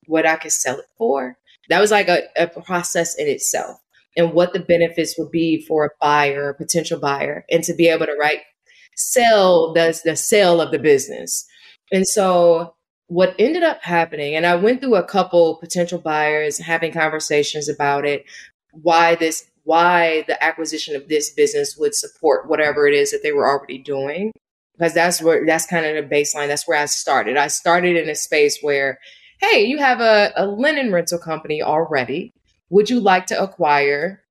what 0.06 0.26
I 0.26 0.36
could 0.36 0.52
sell 0.52 0.78
it 0.78 0.86
for. 0.96 1.36
That 1.68 1.80
was 1.80 1.90
like 1.90 2.08
a, 2.08 2.22
a 2.36 2.46
process 2.46 3.14
in 3.16 3.28
itself 3.28 3.81
and 4.16 4.32
what 4.32 4.52
the 4.52 4.60
benefits 4.60 5.16
would 5.18 5.30
be 5.30 5.64
for 5.66 5.84
a 5.86 5.90
buyer, 6.00 6.50
a 6.50 6.54
potential 6.54 6.98
buyer, 6.98 7.44
and 7.50 7.64
to 7.64 7.74
be 7.74 7.88
able 7.88 8.06
to 8.06 8.16
write 8.20 8.40
sell 8.94 9.72
the, 9.72 9.98
the 10.04 10.16
sale 10.16 10.60
of 10.60 10.70
the 10.70 10.78
business. 10.78 11.46
And 11.90 12.06
so 12.06 12.74
what 13.06 13.34
ended 13.38 13.62
up 13.62 13.82
happening, 13.82 14.34
and 14.34 14.46
I 14.46 14.54
went 14.54 14.80
through 14.80 14.96
a 14.96 15.04
couple 15.04 15.56
potential 15.56 15.98
buyers 15.98 16.58
having 16.58 16.92
conversations 16.92 17.68
about 17.68 18.06
it, 18.06 18.24
why 18.72 19.14
this 19.14 19.48
why 19.64 20.24
the 20.26 20.42
acquisition 20.42 20.96
of 20.96 21.08
this 21.08 21.30
business 21.30 21.76
would 21.78 21.94
support 21.94 22.48
whatever 22.48 22.88
it 22.88 22.94
is 22.94 23.12
that 23.12 23.22
they 23.22 23.30
were 23.30 23.48
already 23.48 23.78
doing. 23.78 24.32
Because 24.76 24.94
that's 24.94 25.22
where 25.22 25.46
that's 25.46 25.66
kind 25.66 25.86
of 25.86 25.94
the 25.94 26.14
baseline. 26.14 26.48
That's 26.48 26.66
where 26.66 26.78
I 26.78 26.86
started. 26.86 27.36
I 27.36 27.46
started 27.46 27.96
in 27.96 28.08
a 28.08 28.14
space 28.14 28.58
where, 28.62 28.98
hey, 29.40 29.64
you 29.64 29.78
have 29.78 30.00
a, 30.00 30.32
a 30.36 30.46
linen 30.46 30.90
rental 30.90 31.18
company 31.18 31.62
already 31.62 32.32
would 32.72 32.88
you 32.88 32.98
like 32.98 33.26
to 33.26 33.40
acquire 33.40 34.24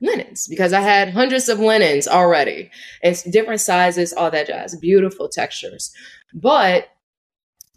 linens? 0.00 0.46
Because 0.46 0.72
I 0.72 0.80
had 0.80 1.10
hundreds 1.10 1.48
of 1.48 1.58
linens 1.58 2.06
already. 2.06 2.70
It's 3.02 3.24
different 3.24 3.60
sizes, 3.60 4.12
all 4.12 4.30
that 4.30 4.46
jazz, 4.46 4.76
beautiful 4.76 5.28
textures. 5.28 5.92
But 6.32 6.88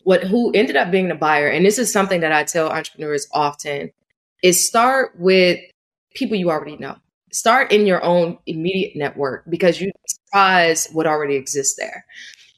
what 0.04 0.24
who 0.24 0.52
ended 0.54 0.76
up 0.76 0.92
being 0.92 1.08
the 1.08 1.16
buyer, 1.16 1.48
and 1.48 1.66
this 1.66 1.80
is 1.80 1.92
something 1.92 2.22
that 2.22 2.32
I 2.32 2.44
tell 2.44 2.70
entrepreneurs 2.70 3.28
often, 3.34 3.92
is 4.44 4.68
start 4.68 5.14
with 5.18 5.60
people 6.14 6.38
you 6.38 6.52
already 6.52 6.78
know. 6.78 6.96
Start 7.32 7.72
in 7.72 7.88
your 7.88 8.04
own 8.04 8.38
immediate 8.46 8.96
network 8.96 9.46
because 9.50 9.82
you 9.82 9.92
surprise 10.06 10.88
what 10.92 11.08
already 11.08 11.36
exists 11.36 11.76
there. 11.80 12.06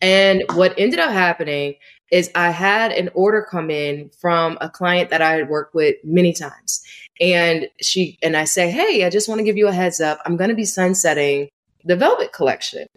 And 0.01 0.43
what 0.55 0.73
ended 0.77 0.99
up 0.99 1.11
happening 1.11 1.75
is 2.11 2.29
I 2.35 2.51
had 2.51 2.91
an 2.91 3.09
order 3.13 3.47
come 3.49 3.71
in 3.71 4.09
from 4.19 4.57
a 4.59 4.69
client 4.69 5.09
that 5.11 5.21
I 5.21 5.31
had 5.31 5.47
worked 5.47 5.73
with 5.73 5.95
many 6.03 6.33
times. 6.33 6.83
And 7.19 7.69
she 7.81 8.17
and 8.21 8.35
I 8.35 8.45
say, 8.45 8.69
Hey, 8.69 9.05
I 9.05 9.09
just 9.09 9.29
want 9.29 9.39
to 9.39 9.45
give 9.45 9.57
you 9.57 9.67
a 9.67 9.73
heads 9.73 10.01
up. 10.01 10.19
I'm 10.25 10.37
going 10.37 10.49
to 10.49 10.55
be 10.55 10.65
sunsetting 10.65 11.49
the 11.83 11.95
Velvet 11.95 12.33
collection. 12.33 12.87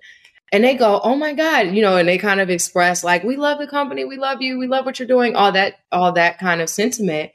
And 0.50 0.64
they 0.64 0.74
go, 0.74 1.00
Oh 1.04 1.14
my 1.14 1.34
God, 1.34 1.68
you 1.74 1.82
know, 1.82 1.96
and 1.96 2.08
they 2.08 2.18
kind 2.18 2.40
of 2.40 2.50
express 2.50 3.04
like, 3.04 3.22
we 3.22 3.36
love 3.36 3.58
the 3.58 3.66
company, 3.66 4.04
we 4.04 4.16
love 4.16 4.42
you, 4.42 4.58
we 4.58 4.66
love 4.66 4.86
what 4.86 4.98
you're 4.98 5.08
doing, 5.08 5.36
all 5.36 5.52
that, 5.52 5.76
all 5.92 6.12
that 6.12 6.38
kind 6.38 6.60
of 6.60 6.68
sentiment. 6.68 7.32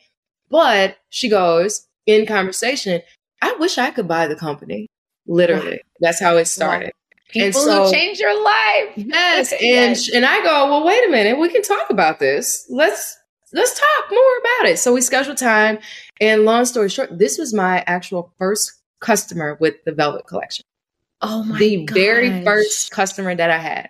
But 0.50 0.98
she 1.10 1.30
goes 1.30 1.88
in 2.06 2.26
conversation, 2.26 3.02
I 3.42 3.54
wish 3.60 3.78
I 3.78 3.92
could 3.92 4.08
buy 4.08 4.28
the 4.28 4.36
company. 4.36 4.88
Literally. 5.26 5.82
That's 6.00 6.20
how 6.20 6.38
it 6.38 6.46
started. 6.46 6.92
People 7.30 7.62
so, 7.62 7.86
who 7.86 7.92
change 7.92 8.20
your 8.20 8.44
life. 8.44 8.92
Yes. 8.96 9.52
And 9.54 9.62
yes. 9.62 10.10
and 10.14 10.26
I 10.26 10.44
go, 10.44 10.70
well, 10.70 10.86
wait 10.86 11.08
a 11.08 11.12
minute, 11.12 11.40
we 11.40 11.50
can 11.50 11.62
talk 11.62 11.90
about 11.90 12.20
this. 12.20 12.66
Let's 12.70 13.18
let's 13.54 13.80
talk 13.80 14.12
more 14.12 14.38
about 14.40 14.70
it. 14.70 14.80
So 14.80 14.94
we 14.94 15.02
schedule 15.02 15.36
time. 15.36 15.80
And 16.24 16.46
long 16.46 16.64
story 16.64 16.88
short, 16.88 17.20
this 17.20 17.38
was 17.38 17.54
my 17.54 17.84
actual 17.86 18.34
first 18.40 18.72
customer 19.02 19.58
with 19.60 19.76
the 19.86 19.92
Velvet 19.92 20.26
collection. 20.26 20.64
Oh 21.22 21.44
my 21.44 21.60
The 21.60 21.84
gosh. 21.84 21.96
very 21.96 22.44
first 22.46 22.92
customer 22.92 23.36
that 23.36 23.50
I 23.50 23.58
had. 23.58 23.90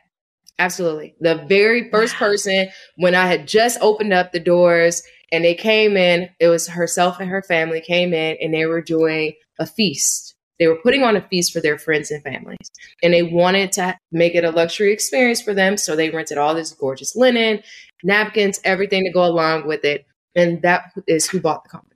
Absolutely. 0.58 1.14
The 1.20 1.46
very 1.48 1.92
first 1.92 2.16
wow. 2.16 2.28
person 2.30 2.70
when 2.96 3.14
I 3.14 3.28
had 3.28 3.48
just 3.48 3.78
opened 3.82 4.14
up 4.14 4.32
the 4.32 4.40
doors 4.40 5.04
and 5.32 5.46
they 5.46 5.54
came 5.54 5.96
in, 5.96 6.28
it 6.40 6.48
was 6.48 6.68
herself 6.68 7.20
and 7.20 7.30
her 7.30 7.44
family 7.44 7.82
came 7.82 8.16
in 8.16 8.36
and 8.42 8.52
they 8.52 8.66
were 8.66 8.82
doing 8.82 9.34
a 9.60 9.68
feast. 9.68 10.34
They 10.58 10.66
were 10.66 10.80
putting 10.82 11.04
on 11.04 11.16
a 11.16 11.28
feast 11.28 11.54
for 11.54 11.60
their 11.60 11.78
friends 11.78 12.10
and 12.10 12.24
families. 12.24 12.72
And 13.04 13.14
they 13.14 13.22
wanted 13.22 13.72
to 13.74 13.96
make 14.12 14.34
it 14.34 14.44
a 14.44 14.50
luxury 14.50 14.92
experience 14.92 15.40
for 15.40 15.54
them. 15.54 15.78
So 15.78 15.96
they 15.96 16.10
rented 16.10 16.40
all 16.40 16.56
this 16.56 16.74
gorgeous 16.74 17.16
linen 17.16 17.62
napkins, 18.04 18.60
everything 18.64 19.04
to 19.04 19.12
go 19.12 19.24
along 19.24 19.68
with 19.68 19.86
it. 19.86 20.08
And 20.36 20.64
that 20.64 20.94
is 21.06 21.30
who 21.30 21.40
bought 21.40 21.64
the 21.64 21.70
company. 21.70 21.93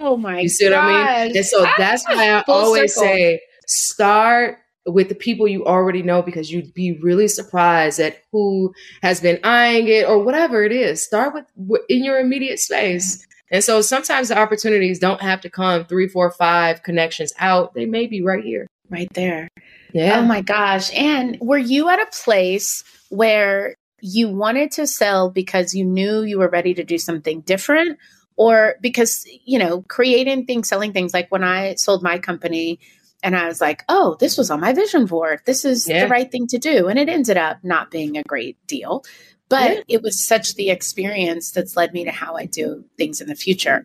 Oh 0.00 0.16
my 0.16 0.40
You 0.40 0.48
see 0.48 0.68
gosh. 0.68 0.74
what 0.74 0.94
I 0.94 1.26
mean? 1.26 1.36
And 1.36 1.46
so 1.46 1.66
that's 1.78 2.04
why 2.06 2.30
I 2.30 2.44
always 2.48 2.94
circle. 2.94 3.08
say 3.08 3.40
start 3.66 4.58
with 4.86 5.08
the 5.08 5.14
people 5.14 5.46
you 5.46 5.64
already 5.66 6.02
know 6.02 6.22
because 6.22 6.50
you'd 6.50 6.72
be 6.74 6.98
really 7.02 7.28
surprised 7.28 8.00
at 8.00 8.18
who 8.32 8.72
has 9.02 9.20
been 9.20 9.38
eyeing 9.44 9.88
it 9.88 10.08
or 10.08 10.22
whatever 10.22 10.64
it 10.64 10.72
is. 10.72 11.04
Start 11.04 11.34
with 11.34 11.80
in 11.88 12.04
your 12.04 12.18
immediate 12.18 12.58
space. 12.58 13.26
And 13.52 13.64
so 13.64 13.80
sometimes 13.80 14.28
the 14.28 14.38
opportunities 14.38 14.98
don't 14.98 15.20
have 15.20 15.40
to 15.42 15.50
come 15.50 15.84
three, 15.84 16.08
four, 16.08 16.30
five 16.30 16.82
connections 16.82 17.32
out. 17.38 17.74
They 17.74 17.86
may 17.86 18.06
be 18.06 18.22
right 18.22 18.44
here. 18.44 18.66
Right 18.90 19.12
there. 19.14 19.48
Yeah. 19.92 20.20
Oh 20.20 20.22
my 20.22 20.40
gosh. 20.40 20.90
And 20.94 21.36
were 21.40 21.58
you 21.58 21.88
at 21.88 22.00
a 22.00 22.06
place 22.24 22.84
where 23.08 23.74
you 24.00 24.28
wanted 24.28 24.70
to 24.72 24.86
sell 24.86 25.30
because 25.30 25.74
you 25.74 25.84
knew 25.84 26.22
you 26.22 26.38
were 26.38 26.48
ready 26.48 26.74
to 26.74 26.84
do 26.84 26.96
something 26.96 27.40
different 27.42 27.98
or 28.40 28.76
because 28.80 29.26
you 29.44 29.58
know 29.58 29.82
creating 29.82 30.46
things 30.46 30.66
selling 30.66 30.94
things 30.94 31.12
like 31.12 31.30
when 31.30 31.44
i 31.44 31.74
sold 31.74 32.02
my 32.02 32.18
company 32.18 32.80
and 33.22 33.36
i 33.36 33.46
was 33.46 33.60
like 33.60 33.84
oh 33.90 34.16
this 34.18 34.38
was 34.38 34.50
on 34.50 34.58
my 34.58 34.72
vision 34.72 35.04
board 35.04 35.40
this 35.44 35.64
is 35.64 35.86
yeah. 35.86 36.02
the 36.02 36.08
right 36.08 36.32
thing 36.32 36.46
to 36.46 36.56
do 36.56 36.88
and 36.88 36.98
it 36.98 37.08
ended 37.08 37.36
up 37.36 37.58
not 37.62 37.90
being 37.90 38.16
a 38.16 38.22
great 38.22 38.56
deal 38.66 39.04
but 39.50 39.70
yeah. 39.70 39.82
it 39.88 40.02
was 40.02 40.26
such 40.26 40.54
the 40.54 40.70
experience 40.70 41.50
that's 41.50 41.76
led 41.76 41.92
me 41.92 42.02
to 42.02 42.10
how 42.10 42.34
i 42.34 42.46
do 42.46 42.82
things 42.96 43.20
in 43.20 43.28
the 43.28 43.34
future 43.34 43.84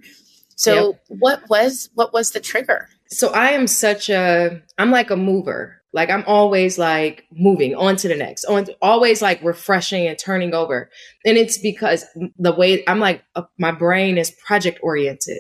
so 0.56 0.92
yep. 0.92 1.02
what 1.10 1.50
was 1.50 1.90
what 1.94 2.14
was 2.14 2.32
the 2.32 2.40
trigger 2.40 2.88
so 3.08 3.34
i 3.34 3.50
am 3.50 3.68
such 3.68 4.10
a 4.10 4.62
i'm 4.78 4.90
like 4.90 5.12
a 5.12 5.18
mover 5.18 5.82
like 5.96 6.10
I'm 6.10 6.26
always 6.28 6.78
like 6.78 7.24
moving 7.32 7.74
on 7.74 7.96
to 7.96 8.10
the 8.10 8.16
next, 8.16 8.44
on 8.46 8.68
always 8.82 9.22
like 9.22 9.42
refreshing 9.42 10.08
and 10.08 10.20
turning 10.20 10.54
over. 10.54 10.90
And 11.26 11.38
it's 11.38 11.58
because 11.58 12.04
the 12.38 12.52
way 12.52 12.84
I'm 12.86 13.00
like, 13.00 13.24
uh, 13.34 13.44
my 13.58 13.72
brain 13.72 14.18
is 14.18 14.30
project 14.46 14.78
oriented, 14.84 15.40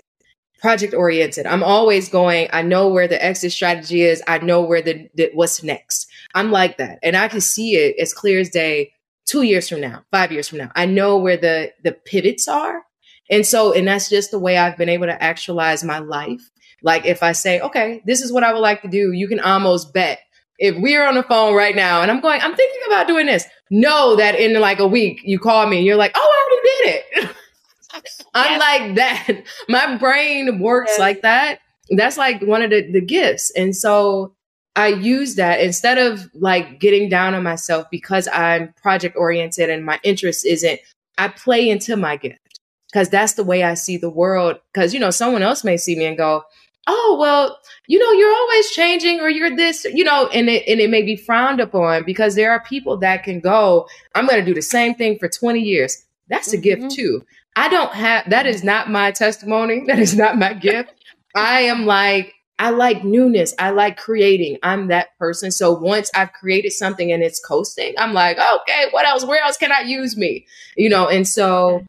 project 0.61 0.93
oriented. 0.93 1.45
I'm 1.45 1.61
always 1.61 2.07
going, 2.07 2.47
I 2.53 2.61
know 2.61 2.87
where 2.87 3.05
the 3.05 3.23
exit 3.23 3.51
strategy 3.51 4.03
is. 4.03 4.23
I 4.29 4.37
know 4.37 4.61
where 4.61 4.81
the, 4.81 5.09
the 5.15 5.29
what's 5.33 5.61
next. 5.61 6.07
I'm 6.33 6.51
like 6.51 6.77
that. 6.77 6.99
And 7.03 7.17
I 7.17 7.27
can 7.27 7.41
see 7.41 7.75
it 7.75 7.97
as 7.99 8.13
clear 8.13 8.39
as 8.39 8.49
day 8.49 8.93
two 9.25 9.41
years 9.41 9.67
from 9.67 9.81
now, 9.81 10.05
five 10.09 10.31
years 10.31 10.47
from 10.47 10.59
now. 10.59 10.71
I 10.73 10.85
know 10.85 11.17
where 11.17 11.35
the, 11.37 11.73
the 11.83 11.91
pivots 11.91 12.47
are. 12.47 12.81
And 13.29 13.45
so, 13.45 13.73
and 13.73 13.89
that's 13.89 14.09
just 14.09 14.31
the 14.31 14.39
way 14.39 14.57
I've 14.57 14.77
been 14.77 14.87
able 14.87 15.07
to 15.07 15.21
actualize 15.21 15.83
my 15.83 15.99
life. 15.99 16.49
Like 16.81 17.05
if 17.05 17.23
I 17.23 17.33
say, 17.33 17.59
okay, 17.59 18.01
this 18.05 18.21
is 18.21 18.31
what 18.31 18.43
I 18.43 18.53
would 18.53 18.59
like 18.59 18.83
to 18.83 18.87
do, 18.87 19.11
you 19.11 19.27
can 19.27 19.41
almost 19.41 19.93
bet 19.93 20.19
if 20.57 20.75
we're 20.77 21.05
on 21.05 21.15
the 21.15 21.23
phone 21.23 21.53
right 21.53 21.75
now 21.75 22.01
and 22.01 22.09
I'm 22.09 22.21
going, 22.21 22.41
I'm 22.41 22.55
thinking 22.55 22.81
about 22.87 23.07
doing 23.07 23.25
this, 23.25 23.45
know 23.69 24.15
that 24.15 24.35
in 24.35 24.59
like 24.59 24.79
a 24.79 24.87
week 24.87 25.21
you 25.23 25.39
call 25.39 25.67
me 25.67 25.77
and 25.77 25.85
you're 25.85 25.95
like, 25.95 26.11
oh, 26.15 26.19
I 26.19 26.49
already 26.49 26.67
did 26.83 27.03
it. 27.23 27.35
I'm 28.33 28.59
like 28.59 28.95
that. 28.95 29.43
My 29.69 29.97
brain 29.97 30.59
works 30.59 30.91
yes. 30.93 30.99
like 30.99 31.21
that. 31.21 31.59
That's 31.89 32.17
like 32.17 32.41
one 32.41 32.61
of 32.61 32.71
the, 32.71 32.91
the 32.91 33.01
gifts. 33.01 33.51
And 33.55 33.75
so 33.75 34.33
I 34.75 34.87
use 34.87 35.35
that 35.35 35.61
instead 35.61 35.97
of 35.97 36.29
like 36.33 36.79
getting 36.79 37.09
down 37.09 37.33
on 37.33 37.43
myself 37.43 37.87
because 37.89 38.27
I'm 38.33 38.73
project 38.81 39.15
oriented 39.15 39.69
and 39.69 39.85
my 39.85 39.99
interest 40.03 40.45
isn't, 40.45 40.79
I 41.17 41.29
play 41.29 41.69
into 41.69 41.95
my 41.95 42.17
gift 42.17 42.59
because 42.91 43.09
that's 43.09 43.33
the 43.33 43.43
way 43.43 43.63
I 43.63 43.75
see 43.75 43.97
the 43.97 44.09
world. 44.09 44.57
Because, 44.73 44.93
you 44.93 44.99
know, 44.99 45.11
someone 45.11 45.43
else 45.43 45.63
may 45.63 45.77
see 45.77 45.95
me 45.95 46.05
and 46.05 46.17
go, 46.17 46.43
oh 46.87 47.17
well 47.19 47.57
you 47.87 47.97
know 47.97 48.11
you're 48.11 48.33
always 48.33 48.69
changing 48.71 49.19
or 49.19 49.29
you're 49.29 49.55
this 49.55 49.85
you 49.85 50.03
know 50.03 50.27
and 50.27 50.49
it, 50.49 50.63
and 50.67 50.79
it 50.79 50.89
may 50.89 51.01
be 51.01 51.15
frowned 51.15 51.59
upon 51.59 52.03
because 52.03 52.35
there 52.35 52.51
are 52.51 52.63
people 52.63 52.97
that 52.97 53.23
can 53.23 53.39
go 53.39 53.87
i'm 54.13 54.27
going 54.27 54.39
to 54.39 54.45
do 54.45 54.53
the 54.53 54.61
same 54.61 54.93
thing 54.93 55.17
for 55.17 55.27
20 55.27 55.59
years 55.59 56.05
that's 56.27 56.53
a 56.53 56.57
mm-hmm. 56.57 56.81
gift 56.81 56.95
too 56.95 57.21
i 57.55 57.67
don't 57.67 57.93
have 57.93 58.29
that 58.29 58.45
is 58.45 58.63
not 58.63 58.89
my 58.89 59.11
testimony 59.11 59.83
that 59.87 59.99
is 59.99 60.15
not 60.15 60.37
my 60.37 60.53
gift 60.53 60.93
i 61.35 61.61
am 61.61 61.85
like 61.85 62.33
I 62.57 62.69
like 62.69 63.03
newness. 63.03 63.53
I 63.59 63.71
like 63.71 63.97
creating. 63.97 64.57
I'm 64.63 64.87
that 64.87 65.09
person. 65.19 65.51
So 65.51 65.73
once 65.73 66.09
I've 66.15 66.31
created 66.31 66.71
something 66.71 67.11
and 67.11 67.21
it's 67.21 67.43
coasting, 67.43 67.93
I'm 67.97 68.13
like, 68.13 68.37
okay, 68.37 68.85
what 68.91 69.05
else? 69.05 69.25
Where 69.25 69.43
else 69.43 69.57
can 69.57 69.71
I 69.71 69.81
use 69.81 70.15
me? 70.15 70.45
You 70.77 70.89
know, 70.89 71.09
and 71.09 71.27
so 71.27 71.83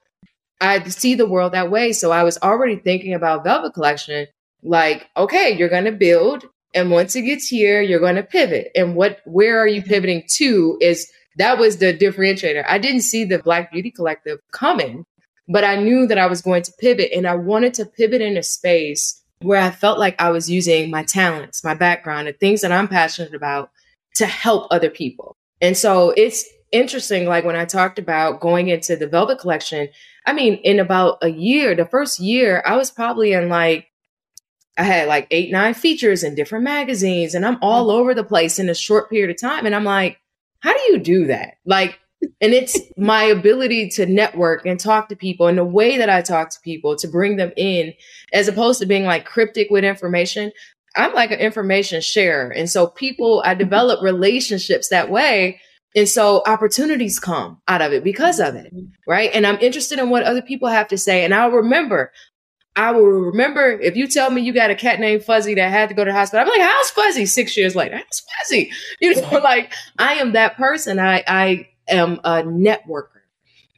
I 0.60 0.82
see 0.88 1.14
the 1.14 1.26
world 1.26 1.52
that 1.52 1.70
way. 1.70 1.92
So 1.92 2.10
I 2.10 2.24
was 2.24 2.38
already 2.38 2.76
thinking 2.76 3.14
about 3.14 3.44
Velvet 3.44 3.74
Collection, 3.74 4.26
like, 4.66 5.08
okay, 5.16 5.56
you're 5.56 5.68
going 5.68 5.84
to 5.84 5.92
build. 5.92 6.44
And 6.74 6.90
once 6.90 7.16
it 7.16 7.22
gets 7.22 7.48
here, 7.48 7.80
you're 7.80 8.00
going 8.00 8.16
to 8.16 8.22
pivot. 8.22 8.70
And 8.74 8.94
what, 8.96 9.20
where 9.24 9.58
are 9.58 9.66
you 9.66 9.80
mm-hmm. 9.80 9.90
pivoting 9.90 10.22
to 10.34 10.78
is 10.80 11.10
that 11.38 11.58
was 11.58 11.78
the 11.78 11.96
differentiator. 11.96 12.64
I 12.68 12.78
didn't 12.78 13.02
see 13.02 13.24
the 13.24 13.38
Black 13.38 13.72
Beauty 13.72 13.90
Collective 13.90 14.38
coming, 14.52 15.04
but 15.48 15.64
I 15.64 15.76
knew 15.76 16.06
that 16.06 16.18
I 16.18 16.26
was 16.26 16.42
going 16.42 16.62
to 16.62 16.72
pivot 16.78 17.12
and 17.14 17.26
I 17.26 17.34
wanted 17.34 17.74
to 17.74 17.86
pivot 17.86 18.20
in 18.20 18.36
a 18.36 18.42
space 18.42 19.22
where 19.40 19.60
I 19.60 19.70
felt 19.70 19.98
like 19.98 20.20
I 20.20 20.30
was 20.30 20.50
using 20.50 20.90
my 20.90 21.04
talents, 21.04 21.62
my 21.62 21.74
background, 21.74 22.26
and 22.26 22.38
things 22.38 22.62
that 22.62 22.72
I'm 22.72 22.88
passionate 22.88 23.34
about 23.34 23.70
to 24.14 24.26
help 24.26 24.66
other 24.70 24.90
people. 24.90 25.36
And 25.60 25.76
so 25.76 26.10
it's 26.16 26.44
interesting. 26.72 27.26
Like 27.26 27.44
when 27.44 27.56
I 27.56 27.66
talked 27.66 27.98
about 27.98 28.40
going 28.40 28.68
into 28.68 28.96
the 28.96 29.06
Velvet 29.06 29.38
collection, 29.38 29.88
I 30.24 30.32
mean, 30.32 30.54
in 30.54 30.80
about 30.80 31.18
a 31.22 31.28
year, 31.28 31.74
the 31.74 31.84
first 31.84 32.18
year, 32.18 32.62
I 32.66 32.76
was 32.76 32.90
probably 32.90 33.32
in 33.32 33.48
like, 33.48 33.88
I 34.76 34.82
had 34.82 35.08
like 35.08 35.26
eight, 35.30 35.50
nine 35.50 35.74
features 35.74 36.22
in 36.22 36.34
different 36.34 36.64
magazines, 36.64 37.34
and 37.34 37.46
I'm 37.46 37.58
all 37.62 37.90
over 37.90 38.14
the 38.14 38.24
place 38.24 38.58
in 38.58 38.68
a 38.68 38.74
short 38.74 39.08
period 39.08 39.30
of 39.30 39.40
time. 39.40 39.66
And 39.66 39.74
I'm 39.74 39.84
like, 39.84 40.18
how 40.60 40.72
do 40.72 40.92
you 40.92 40.98
do 40.98 41.26
that? 41.26 41.54
Like, 41.64 41.98
and 42.40 42.52
it's 42.52 42.78
my 42.96 43.24
ability 43.24 43.88
to 43.90 44.06
network 44.06 44.66
and 44.66 44.78
talk 44.78 45.08
to 45.08 45.16
people 45.16 45.46
and 45.46 45.58
the 45.58 45.64
way 45.64 45.98
that 45.98 46.10
I 46.10 46.22
talk 46.22 46.50
to 46.50 46.60
people 46.60 46.96
to 46.96 47.08
bring 47.08 47.36
them 47.36 47.52
in, 47.56 47.94
as 48.32 48.48
opposed 48.48 48.80
to 48.80 48.86
being 48.86 49.04
like 49.04 49.24
cryptic 49.24 49.68
with 49.70 49.84
information. 49.84 50.52
I'm 50.94 51.14
like 51.14 51.30
an 51.30 51.40
information 51.40 52.00
sharer. 52.00 52.50
And 52.50 52.68
so 52.68 52.86
people, 52.86 53.42
I 53.44 53.54
develop 53.54 54.02
relationships 54.02 54.88
that 54.88 55.10
way. 55.10 55.60
And 55.94 56.08
so 56.08 56.42
opportunities 56.46 57.18
come 57.18 57.62
out 57.68 57.80
of 57.80 57.92
it 57.92 58.04
because 58.04 58.38
of 58.38 58.54
it. 58.54 58.74
Mm-hmm. 58.74 58.86
Right. 59.06 59.30
And 59.32 59.46
I'm 59.46 59.58
interested 59.60 59.98
in 59.98 60.10
what 60.10 60.24
other 60.24 60.42
people 60.42 60.68
have 60.68 60.88
to 60.88 60.98
say. 60.98 61.24
And 61.24 61.32
I'll 61.32 61.50
remember, 61.50 62.12
I 62.76 62.92
will 62.92 63.06
remember 63.06 63.72
if 63.80 63.96
you 63.96 64.06
tell 64.06 64.30
me 64.30 64.42
you 64.42 64.52
got 64.52 64.70
a 64.70 64.74
cat 64.74 65.00
named 65.00 65.24
Fuzzy 65.24 65.54
that 65.54 65.70
had 65.70 65.88
to 65.88 65.94
go 65.94 66.04
to 66.04 66.10
the 66.10 66.16
hospital. 66.16 66.42
I'm 66.42 66.48
like, 66.48 66.60
how's 66.60 66.90
Fuzzy 66.90 67.24
six 67.24 67.56
years 67.56 67.74
later? 67.74 67.96
How's 67.96 68.20
Fuzzy? 68.20 68.70
You 69.00 69.14
know, 69.14 69.38
like 69.42 69.72
I 69.98 70.14
am 70.14 70.32
that 70.32 70.56
person. 70.56 70.98
I, 70.98 71.24
I 71.26 71.68
am 71.88 72.20
a 72.22 72.42
networker. 72.42 73.22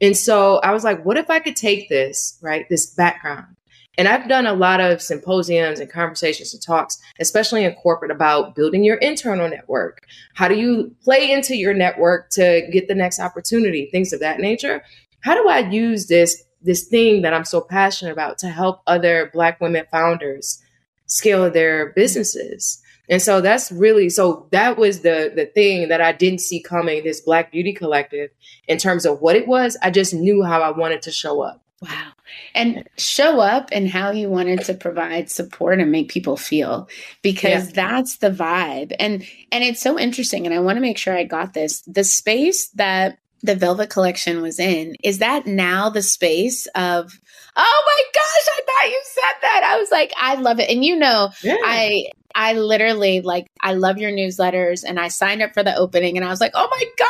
And 0.01 0.15
so 0.15 0.57
I 0.57 0.71
was 0.71 0.83
like, 0.83 1.03
what 1.05 1.17
if 1.17 1.29
I 1.29 1.39
could 1.39 1.55
take 1.55 1.89
this, 1.89 2.37
right, 2.41 2.65
this 2.69 2.93
background? 2.93 3.55
And 3.97 4.07
I've 4.07 4.29
done 4.29 4.45
a 4.45 4.53
lot 4.53 4.79
of 4.79 5.01
symposiums 5.01 5.81
and 5.81 5.91
conversations 5.91 6.53
and 6.53 6.63
talks, 6.63 6.97
especially 7.19 7.65
in 7.65 7.73
corporate, 7.73 8.11
about 8.11 8.55
building 8.55 8.83
your 8.83 8.95
internal 8.97 9.49
network. 9.49 10.05
How 10.35 10.47
do 10.47 10.55
you 10.55 10.95
play 11.03 11.31
into 11.31 11.57
your 11.57 11.73
network 11.73 12.29
to 12.31 12.65
get 12.71 12.87
the 12.87 12.95
next 12.95 13.19
opportunity, 13.19 13.89
things 13.91 14.13
of 14.13 14.21
that 14.21 14.39
nature? 14.39 14.83
How 15.21 15.35
do 15.35 15.49
I 15.49 15.69
use 15.69 16.07
this 16.07 16.41
this 16.61 16.87
thing 16.87 17.21
that 17.21 17.33
I'm 17.33 17.45
so 17.45 17.61
passionate 17.61 18.11
about 18.11 18.37
to 18.39 18.49
help 18.49 18.81
other 18.87 19.29
Black 19.33 19.59
women 19.61 19.85
founders 19.91 20.61
scale 21.05 21.49
their 21.49 21.91
businesses? 21.93 22.81
And 23.09 23.21
so 23.21 23.41
that's 23.41 23.71
really 23.71 24.09
so 24.09 24.47
that 24.51 24.77
was 24.77 25.01
the 25.01 25.31
the 25.35 25.47
thing 25.47 25.87
that 25.89 25.99
I 25.99 26.11
didn't 26.11 26.41
see 26.41 26.61
coming 26.61 27.03
this 27.03 27.21
Black 27.21 27.51
Beauty 27.51 27.73
Collective 27.73 28.29
in 28.67 28.77
terms 28.77 29.05
of 29.05 29.19
what 29.19 29.35
it 29.35 29.47
was. 29.47 29.75
I 29.81 29.89
just 29.89 30.13
knew 30.13 30.43
how 30.43 30.61
I 30.61 30.69
wanted 30.69 31.01
to 31.03 31.11
show 31.11 31.41
up. 31.41 31.63
Wow. 31.81 32.11
And 32.53 32.87
show 32.97 33.39
up 33.39 33.69
and 33.71 33.87
how 33.87 34.11
you 34.11 34.29
wanted 34.29 34.61
to 34.65 34.73
provide 34.73 35.31
support 35.31 35.79
and 35.79 35.91
make 35.91 36.09
people 36.09 36.37
feel 36.37 36.89
because 37.21 37.67
yeah. 37.67 37.71
that's 37.73 38.17
the 38.17 38.29
vibe. 38.29 38.95
And 38.99 39.25
and 39.51 39.63
it's 39.63 39.81
so 39.81 39.97
interesting 39.97 40.45
and 40.45 40.53
I 40.53 40.59
want 40.59 40.77
to 40.77 40.81
make 40.81 40.97
sure 40.97 41.17
I 41.17 41.23
got 41.23 41.53
this. 41.53 41.81
The 41.87 42.03
space 42.03 42.67
that 42.71 43.17
the 43.41 43.55
Velvet 43.55 43.89
collection 43.89 44.41
was 44.41 44.59
in, 44.59 44.95
is 45.03 45.19
that 45.19 45.47
now 45.47 45.89
the 45.89 46.01
space 46.01 46.67
of 46.75 47.19
Oh 47.55 47.83
my 47.85 48.03
gosh, 48.13 48.55
I 48.55 48.61
thought 48.65 48.91
you 48.91 49.01
said 49.03 49.41
that. 49.41 49.71
I 49.73 49.79
was 49.79 49.91
like, 49.91 50.13
I 50.15 50.35
love 50.35 50.59
it. 50.59 50.69
And 50.69 50.85
you 50.85 50.95
know, 50.95 51.29
yeah. 51.43 51.57
I 51.61 52.05
I 52.35 52.53
literally 52.53 53.21
like 53.21 53.47
I 53.61 53.73
love 53.73 53.97
your 53.97 54.11
newsletters 54.11 54.83
and 54.87 54.99
I 54.99 55.07
signed 55.07 55.41
up 55.41 55.53
for 55.53 55.63
the 55.63 55.75
opening 55.75 56.15
and 56.15 56.25
I 56.25 56.29
was 56.29 56.39
like, 56.39 56.51
"Oh 56.53 56.67
my 56.69 56.83
gosh, 56.97 57.09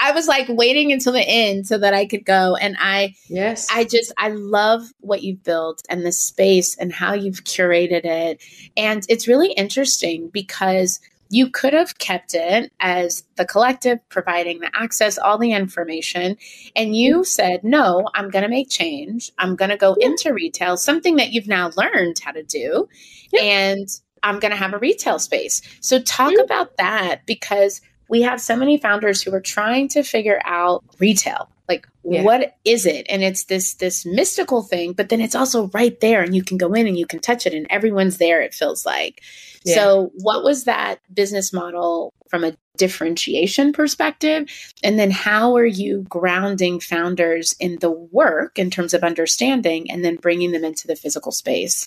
I 0.00 0.10
I 0.10 0.12
was 0.12 0.28
like 0.28 0.46
waiting 0.48 0.92
until 0.92 1.12
the 1.12 1.26
end 1.26 1.66
so 1.66 1.78
that 1.78 1.94
I 1.94 2.06
could 2.06 2.24
go." 2.24 2.56
And 2.56 2.76
I 2.78 3.14
Yes. 3.28 3.66
I 3.72 3.84
just 3.84 4.12
I 4.18 4.28
love 4.28 4.82
what 5.00 5.22
you've 5.22 5.42
built 5.42 5.82
and 5.88 6.04
the 6.04 6.12
space 6.12 6.76
and 6.78 6.92
how 6.92 7.14
you've 7.14 7.44
curated 7.44 8.04
it. 8.04 8.42
And 8.76 9.04
it's 9.08 9.26
really 9.26 9.52
interesting 9.52 10.28
because 10.28 11.00
you 11.32 11.48
could 11.48 11.72
have 11.72 11.96
kept 11.96 12.34
it 12.34 12.70
as 12.78 13.24
the 13.36 13.46
collective 13.46 13.98
providing 14.10 14.60
the 14.60 14.70
access, 14.74 15.16
all 15.16 15.38
the 15.38 15.52
information. 15.52 16.36
And 16.76 16.94
you 16.94 17.24
said, 17.24 17.64
no, 17.64 18.06
I'm 18.14 18.28
going 18.28 18.42
to 18.42 18.50
make 18.50 18.68
change. 18.68 19.32
I'm 19.38 19.56
going 19.56 19.70
to 19.70 19.78
go 19.78 19.96
yeah. 19.98 20.08
into 20.08 20.34
retail, 20.34 20.76
something 20.76 21.16
that 21.16 21.32
you've 21.32 21.48
now 21.48 21.70
learned 21.74 22.18
how 22.22 22.32
to 22.32 22.42
do. 22.42 22.86
Yeah. 23.32 23.40
And 23.40 23.88
I'm 24.22 24.40
going 24.40 24.50
to 24.50 24.58
have 24.58 24.74
a 24.74 24.78
retail 24.78 25.18
space. 25.18 25.62
So, 25.80 26.00
talk 26.02 26.32
mm-hmm. 26.32 26.40
about 26.40 26.76
that 26.76 27.22
because 27.24 27.80
we 28.08 28.20
have 28.20 28.38
so 28.38 28.54
many 28.54 28.76
founders 28.76 29.22
who 29.22 29.32
are 29.34 29.40
trying 29.40 29.88
to 29.88 30.02
figure 30.02 30.40
out 30.44 30.84
retail 30.98 31.50
like 31.72 31.88
yeah. 32.04 32.22
what 32.22 32.56
is 32.64 32.84
it 32.86 33.06
and 33.08 33.22
it's 33.22 33.44
this 33.44 33.74
this 33.74 34.04
mystical 34.04 34.62
thing 34.62 34.92
but 34.92 35.08
then 35.08 35.20
it's 35.20 35.34
also 35.34 35.68
right 35.68 36.00
there 36.00 36.22
and 36.22 36.34
you 36.34 36.42
can 36.42 36.58
go 36.58 36.72
in 36.74 36.86
and 36.86 36.98
you 36.98 37.06
can 37.06 37.18
touch 37.18 37.46
it 37.46 37.54
and 37.54 37.66
everyone's 37.70 38.18
there 38.18 38.42
it 38.42 38.54
feels 38.54 38.84
like 38.84 39.22
yeah. 39.64 39.74
so 39.74 40.10
what 40.16 40.44
was 40.44 40.64
that 40.64 41.00
business 41.12 41.52
model 41.52 42.12
from 42.28 42.44
a 42.44 42.56
differentiation 42.76 43.72
perspective 43.72 44.48
and 44.82 44.98
then 44.98 45.10
how 45.10 45.56
are 45.56 45.66
you 45.66 46.04
grounding 46.08 46.80
founders 46.80 47.54
in 47.60 47.78
the 47.80 47.90
work 47.90 48.58
in 48.58 48.70
terms 48.70 48.94
of 48.94 49.02
understanding 49.02 49.90
and 49.90 50.04
then 50.04 50.16
bringing 50.16 50.52
them 50.52 50.64
into 50.64 50.86
the 50.86 50.96
physical 50.96 51.32
space 51.32 51.86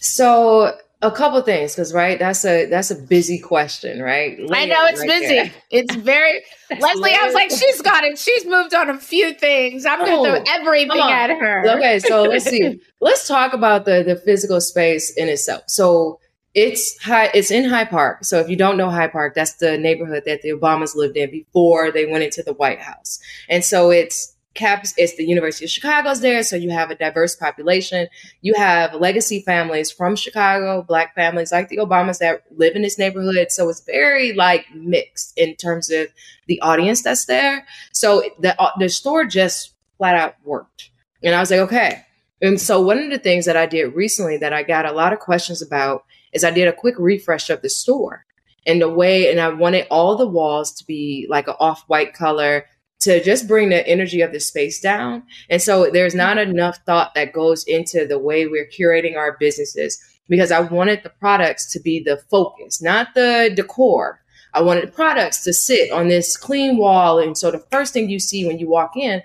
so 0.00 0.76
a 1.02 1.10
couple 1.10 1.40
things 1.42 1.74
because 1.74 1.92
right 1.92 2.18
that's 2.18 2.44
a 2.44 2.66
that's 2.66 2.90
a 2.90 2.94
busy 2.94 3.38
question 3.38 4.00
right? 4.00 4.38
Lay 4.40 4.62
i 4.62 4.64
know 4.64 4.86
it's 4.86 5.00
right 5.00 5.08
busy. 5.08 5.34
there. 5.34 5.52
it's 5.70 5.94
very 5.94 6.42
leslie 6.80 7.12
i 7.12 7.24
was 7.24 7.34
like 7.34 7.50
she's 7.50 7.82
got 7.82 8.04
it. 8.04 8.18
She's 8.18 8.46
moved 8.46 8.74
on 8.74 8.88
a 8.88 8.98
few 8.98 9.34
things. 9.34 9.84
I'm 9.84 9.98
gonna 10.00 10.16
oh, 10.16 10.24
throw 10.24 10.42
everything 10.48 11.00
at 11.00 11.30
her. 11.30 11.76
Okay 11.76 11.98
so 11.98 12.22
let's 12.22 12.44
see. 12.44 12.80
Let's 13.00 13.28
talk 13.28 13.52
about 13.52 13.84
the 13.84 14.02
the 14.02 14.16
physical 14.16 14.60
space 14.60 15.12
in 15.16 15.28
itself. 15.28 15.64
So 15.66 16.18
it's 16.54 17.00
high 17.02 17.30
it's 17.34 17.50
in 17.50 17.68
Hyde 17.68 17.90
Park. 17.90 18.24
So 18.24 18.40
if 18.40 18.48
you 18.48 18.56
don't 18.56 18.78
know 18.78 18.88
Hyde 18.88 19.12
Park 19.12 19.34
that's 19.34 19.54
the 19.56 19.76
neighborhood 19.76 20.22
that 20.24 20.40
the 20.42 20.50
obamas 20.50 20.96
lived 20.96 21.16
in 21.16 21.30
before 21.30 21.92
they 21.92 22.06
went 22.06 22.24
into 22.24 22.42
the 22.42 22.54
white 22.54 22.80
house. 22.80 23.20
And 23.50 23.62
so 23.62 23.90
it's 23.90 24.35
caps 24.56 24.94
it's 24.96 25.16
the 25.16 25.24
university 25.24 25.64
of 25.64 25.70
chicago's 25.70 26.20
there 26.20 26.42
so 26.42 26.56
you 26.56 26.70
have 26.70 26.90
a 26.90 26.94
diverse 26.94 27.36
population. 27.36 28.08
You 28.40 28.54
have 28.54 28.94
legacy 28.94 29.40
families 29.40 29.90
from 29.90 30.16
chicago 30.16 30.82
black 30.82 31.14
families 31.14 31.52
like 31.52 31.68
the 31.68 31.78
obamas 31.78 32.18
that 32.18 32.42
live 32.50 32.76
in 32.76 32.82
this 32.82 32.98
neighborhood. 32.98 33.50
So 33.50 33.68
it's 33.68 33.80
very 33.80 34.32
like 34.32 34.66
mixed 34.74 35.36
in 35.36 35.56
terms 35.56 35.90
of 35.90 36.08
the 36.46 36.60
audience 36.60 37.02
that's 37.02 37.26
there. 37.26 37.66
So 37.92 38.22
the, 38.40 38.60
uh, 38.60 38.70
the 38.78 38.88
store 38.88 39.24
just 39.24 39.74
flat 39.98 40.14
out 40.14 40.34
worked. 40.44 40.90
And 41.22 41.34
i 41.34 41.40
was 41.40 41.50
like 41.50 41.60
okay. 41.60 42.02
And 42.42 42.60
so 42.60 42.82
one 42.82 42.98
of 42.98 43.10
the 43.10 43.18
things 43.18 43.46
that 43.46 43.56
i 43.56 43.66
did 43.66 43.94
recently 43.94 44.36
that 44.38 44.52
i 44.52 44.62
got 44.62 44.86
a 44.86 44.92
lot 44.92 45.12
of 45.12 45.18
questions 45.18 45.62
about 45.62 46.04
is 46.32 46.44
i 46.44 46.50
did 46.50 46.68
a 46.68 46.72
quick 46.72 46.94
refresh 46.98 47.50
of 47.50 47.62
the 47.62 47.70
store 47.70 48.24
and 48.66 48.82
the 48.82 48.88
way 48.88 49.30
and 49.30 49.40
i 49.40 49.48
wanted 49.48 49.86
all 49.90 50.16
the 50.16 50.26
walls 50.26 50.72
to 50.72 50.84
be 50.84 51.26
like 51.30 51.48
an 51.48 51.54
off-white 51.58 52.12
color 52.12 52.66
to 53.06 53.22
just 53.22 53.46
bring 53.46 53.68
the 53.68 53.86
energy 53.86 54.20
of 54.20 54.32
the 54.32 54.40
space 54.40 54.80
down. 54.80 55.22
And 55.48 55.62
so 55.62 55.90
there's 55.90 56.14
not 56.14 56.38
enough 56.38 56.78
thought 56.84 57.14
that 57.14 57.32
goes 57.32 57.64
into 57.64 58.04
the 58.04 58.18
way 58.18 58.46
we're 58.46 58.68
curating 58.68 59.16
our 59.16 59.36
businesses 59.38 59.98
because 60.28 60.50
I 60.50 60.60
wanted 60.60 61.02
the 61.02 61.10
products 61.10 61.72
to 61.72 61.80
be 61.80 62.00
the 62.00 62.18
focus, 62.28 62.82
not 62.82 63.14
the 63.14 63.52
decor. 63.54 64.20
I 64.54 64.62
wanted 64.62 64.88
the 64.88 64.92
products 64.92 65.44
to 65.44 65.52
sit 65.52 65.92
on 65.92 66.08
this 66.08 66.36
clean 66.36 66.78
wall. 66.78 67.20
And 67.20 67.38
so 67.38 67.52
the 67.52 67.64
first 67.70 67.92
thing 67.92 68.10
you 68.10 68.18
see 68.18 68.44
when 68.44 68.58
you 68.58 68.68
walk 68.68 68.96
in 68.96 69.22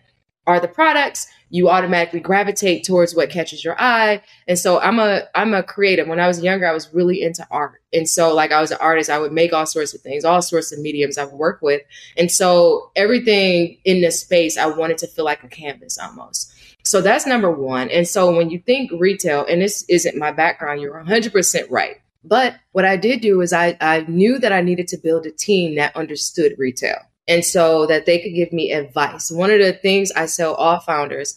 are 0.48 0.60
the 0.60 0.68
products 0.68 1.28
you 1.52 1.70
automatically 1.70 2.22
gravitate 2.22 2.86
towards 2.86 3.14
what 3.14 3.30
catches 3.30 3.64
your 3.64 3.80
eye. 3.80 4.22
And 4.48 4.58
so 4.58 4.80
I'm 4.80 5.00
a 5.00 5.24
I'm 5.36 5.54
a 5.54 5.62
creative. 5.62 6.08
When 6.08 6.20
I 6.20 6.28
was 6.28 6.42
younger, 6.42 6.66
I 6.66 6.74
was 6.74 6.92
really 6.94 7.22
into 7.22 7.46
art. 7.52 7.82
And 7.94 8.08
so 8.08 8.34
like 8.34 8.52
I 8.52 8.62
was 8.62 8.72
an 8.72 8.78
artist, 8.80 9.10
I 9.10 9.20
would 9.20 9.34
make 9.34 9.52
all 9.52 9.66
sorts 9.66 9.94
of 9.94 10.02
things, 10.02 10.24
all 10.24 10.42
sorts 10.42 10.72
of 10.72 10.80
mediums 10.80 11.18
I've 11.18 11.34
worked 11.34 11.62
with. 11.62 11.82
And 12.18 12.32
so 12.32 12.90
everything 12.96 13.78
in 13.84 14.02
this 14.02 14.22
space, 14.22 14.58
I 14.58 14.68
wanted 14.68 14.98
to 15.00 15.08
feel 15.08 15.26
like 15.26 15.44
a 15.44 15.50
canvas 15.50 16.00
almost. 16.00 16.54
So 16.84 17.02
that's 17.02 17.28
number 17.28 17.52
one. 17.52 17.90
And 17.90 18.08
so 18.08 18.36
when 18.36 18.50
you 18.50 18.60
think 18.60 18.92
retail, 18.94 19.46
and 19.46 19.62
this 19.62 19.84
isn't 19.88 20.18
my 20.18 20.32
background, 20.32 20.82
you're 20.82 21.04
100% 21.04 21.70
right. 21.70 21.98
But 22.24 22.56
what 22.72 22.86
I 22.86 22.98
did 22.98 23.22
do 23.22 23.42
is 23.42 23.54
I, 23.54 23.78
I 23.82 24.02
knew 24.02 24.40
that 24.40 24.52
I 24.52 24.62
needed 24.62 24.88
to 24.90 24.98
build 24.98 25.26
a 25.26 25.32
team 25.32 25.76
that 25.76 25.96
understood 25.96 26.54
retail 26.58 26.98
and 27.28 27.46
so 27.46 27.86
that 27.88 28.06
they 28.06 28.20
could 28.20 28.34
give 28.34 28.52
me 28.52 28.72
advice. 28.72 29.32
One 29.32 29.52
of 29.52 29.60
the 29.60 29.74
things 29.74 30.12
I 30.14 30.26
tell 30.28 30.56
all 30.56 30.80
founders 30.80 31.36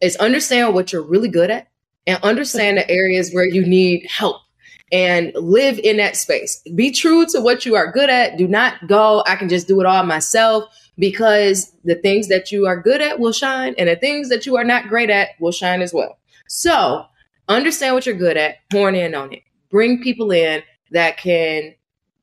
is 0.00 0.16
understand 0.16 0.74
what 0.74 0.92
you're 0.92 1.02
really 1.02 1.28
good 1.28 1.50
at 1.50 1.68
and 2.06 2.18
understand 2.22 2.78
the 2.78 2.90
areas 2.90 3.32
where 3.32 3.46
you 3.46 3.66
need 3.66 4.06
help. 4.08 4.36
and 4.92 5.32
live 5.34 5.78
in 5.80 5.96
that 5.96 6.16
space. 6.16 6.62
Be 6.74 6.90
true 6.92 7.26
to 7.26 7.40
what 7.40 7.66
you 7.66 7.74
are 7.74 7.90
good 7.90 8.08
at. 8.08 8.36
Do 8.36 8.46
not 8.46 8.86
go, 8.86 9.24
I 9.26 9.36
can 9.36 9.48
just 9.48 9.66
do 9.66 9.80
it 9.80 9.86
all 9.86 10.04
myself 10.04 10.64
because 10.98 11.72
the 11.84 11.96
things 11.96 12.28
that 12.28 12.52
you 12.52 12.66
are 12.66 12.80
good 12.80 13.00
at 13.00 13.18
will 13.18 13.32
shine 13.32 13.74
and 13.78 13.88
the 13.88 13.96
things 13.96 14.28
that 14.28 14.46
you 14.46 14.56
are 14.56 14.64
not 14.64 14.88
great 14.88 15.10
at 15.10 15.30
will 15.40 15.52
shine 15.52 15.82
as 15.82 15.92
well. 15.92 16.18
So 16.48 17.04
understand 17.48 17.94
what 17.94 18.06
you're 18.06 18.14
good 18.14 18.36
at, 18.36 18.58
horn 18.72 18.94
in 18.94 19.14
on 19.14 19.32
it. 19.32 19.42
Bring 19.70 20.02
people 20.02 20.30
in 20.30 20.62
that 20.92 21.16
can 21.18 21.74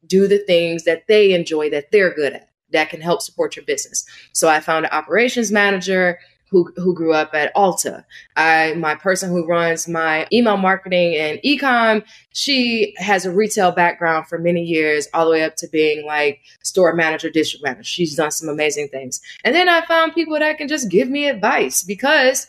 do 0.07 0.27
the 0.27 0.39
things 0.39 0.85
that 0.85 1.03
they 1.07 1.33
enjoy 1.33 1.69
that 1.69 1.91
they're 1.91 2.13
good 2.13 2.33
at 2.33 2.49
that 2.73 2.89
can 2.89 3.01
help 3.01 3.21
support 3.21 3.55
your 3.55 3.65
business. 3.65 4.05
So 4.33 4.49
I 4.49 4.59
found 4.59 4.85
an 4.85 4.91
operations 4.91 5.51
manager 5.51 6.19
who, 6.53 6.71
who 6.75 6.93
grew 6.93 7.13
up 7.13 7.33
at 7.33 7.53
Ulta. 7.55 8.03
I, 8.35 8.75
my 8.75 8.93
person 8.93 9.31
who 9.31 9.47
runs 9.47 9.87
my 9.87 10.27
email 10.31 10.55
marketing 10.55 11.15
and 11.15 11.39
ecom, 11.43 12.05
she 12.31 12.93
has 12.97 13.25
a 13.25 13.31
retail 13.31 13.71
background 13.71 14.27
for 14.27 14.37
many 14.37 14.63
years, 14.63 15.07
all 15.15 15.25
the 15.25 15.31
way 15.31 15.43
up 15.43 15.55
to 15.57 15.67
being 15.67 16.05
like 16.05 16.41
store 16.61 16.93
manager, 16.93 17.31
district 17.31 17.63
manager. 17.63 17.83
She's 17.83 18.15
done 18.15 18.29
some 18.29 18.49
amazing 18.49 18.89
things. 18.89 19.19
And 19.43 19.55
then 19.55 19.67
I 19.67 19.83
found 19.87 20.13
people 20.13 20.37
that 20.37 20.59
can 20.59 20.67
just 20.67 20.91
give 20.91 21.09
me 21.09 21.27
advice 21.27 21.81
because 21.81 22.47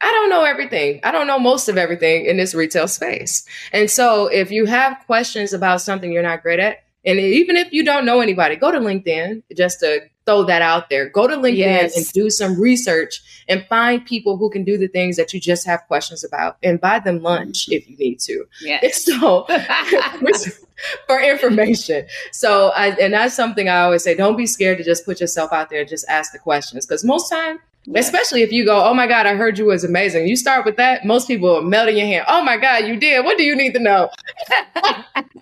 I 0.00 0.10
don't 0.10 0.30
know 0.30 0.42
everything. 0.42 0.98
I 1.04 1.12
don't 1.12 1.28
know 1.28 1.38
most 1.38 1.68
of 1.68 1.78
everything 1.78 2.26
in 2.26 2.36
this 2.36 2.52
retail 2.52 2.88
space. 2.88 3.44
And 3.72 3.88
so 3.88 4.26
if 4.26 4.50
you 4.50 4.66
have 4.66 5.04
questions 5.06 5.52
about 5.52 5.82
something 5.82 6.10
you're 6.10 6.22
not 6.24 6.42
great 6.42 6.58
at, 6.58 6.78
and 7.04 7.18
even 7.18 7.56
if 7.56 7.72
you 7.72 7.84
don't 7.84 8.04
know 8.04 8.20
anybody, 8.20 8.56
go 8.56 8.70
to 8.70 8.78
LinkedIn 8.78 9.42
just 9.56 9.80
to 9.80 10.00
throw 10.26 10.44
that 10.44 10.62
out 10.62 10.90
there. 10.90 11.08
Go 11.08 11.26
to 11.26 11.36
LinkedIn 11.36 11.56
yes. 11.56 11.96
and 11.96 12.06
do 12.12 12.28
some 12.28 12.60
research 12.60 13.22
and 13.48 13.66
find 13.68 14.04
people 14.04 14.36
who 14.36 14.50
can 14.50 14.64
do 14.64 14.76
the 14.76 14.86
things 14.86 15.16
that 15.16 15.32
you 15.32 15.40
just 15.40 15.66
have 15.66 15.80
questions 15.88 16.22
about 16.22 16.56
and 16.62 16.80
buy 16.80 16.98
them 16.98 17.22
lunch 17.22 17.68
if 17.70 17.88
you 17.88 17.96
need 17.96 18.20
to. 18.20 18.44
Yes. 18.62 19.08
So 19.20 19.46
for 21.06 21.20
information. 21.20 22.06
So 22.32 22.70
I, 22.76 22.88
and 23.00 23.12
that's 23.12 23.34
something 23.34 23.68
I 23.68 23.80
always 23.80 24.04
say, 24.04 24.14
don't 24.14 24.36
be 24.36 24.46
scared 24.46 24.78
to 24.78 24.84
just 24.84 25.04
put 25.04 25.20
yourself 25.20 25.52
out 25.52 25.68
there 25.68 25.80
and 25.80 25.88
just 25.88 26.06
ask 26.08 26.32
the 26.32 26.38
questions. 26.38 26.86
Cause 26.86 27.04
most 27.04 27.28
time 27.28 27.58
Especially 27.94 28.42
if 28.42 28.52
you 28.52 28.64
go, 28.64 28.84
oh 28.84 28.94
my 28.94 29.06
God, 29.06 29.26
I 29.26 29.34
heard 29.34 29.58
you 29.58 29.64
was 29.64 29.84
amazing. 29.84 30.28
You 30.28 30.36
start 30.36 30.64
with 30.64 30.76
that, 30.76 31.04
most 31.04 31.26
people 31.26 31.56
are 31.56 31.62
melting 31.62 31.96
your 31.96 32.06
hand. 32.06 32.26
Oh 32.28 32.44
my 32.44 32.56
God, 32.56 32.86
you 32.86 32.96
did. 32.96 33.24
What 33.24 33.38
do 33.38 33.44
you 33.44 33.56
need 33.56 33.72
to 33.72 33.80
know? 33.80 34.10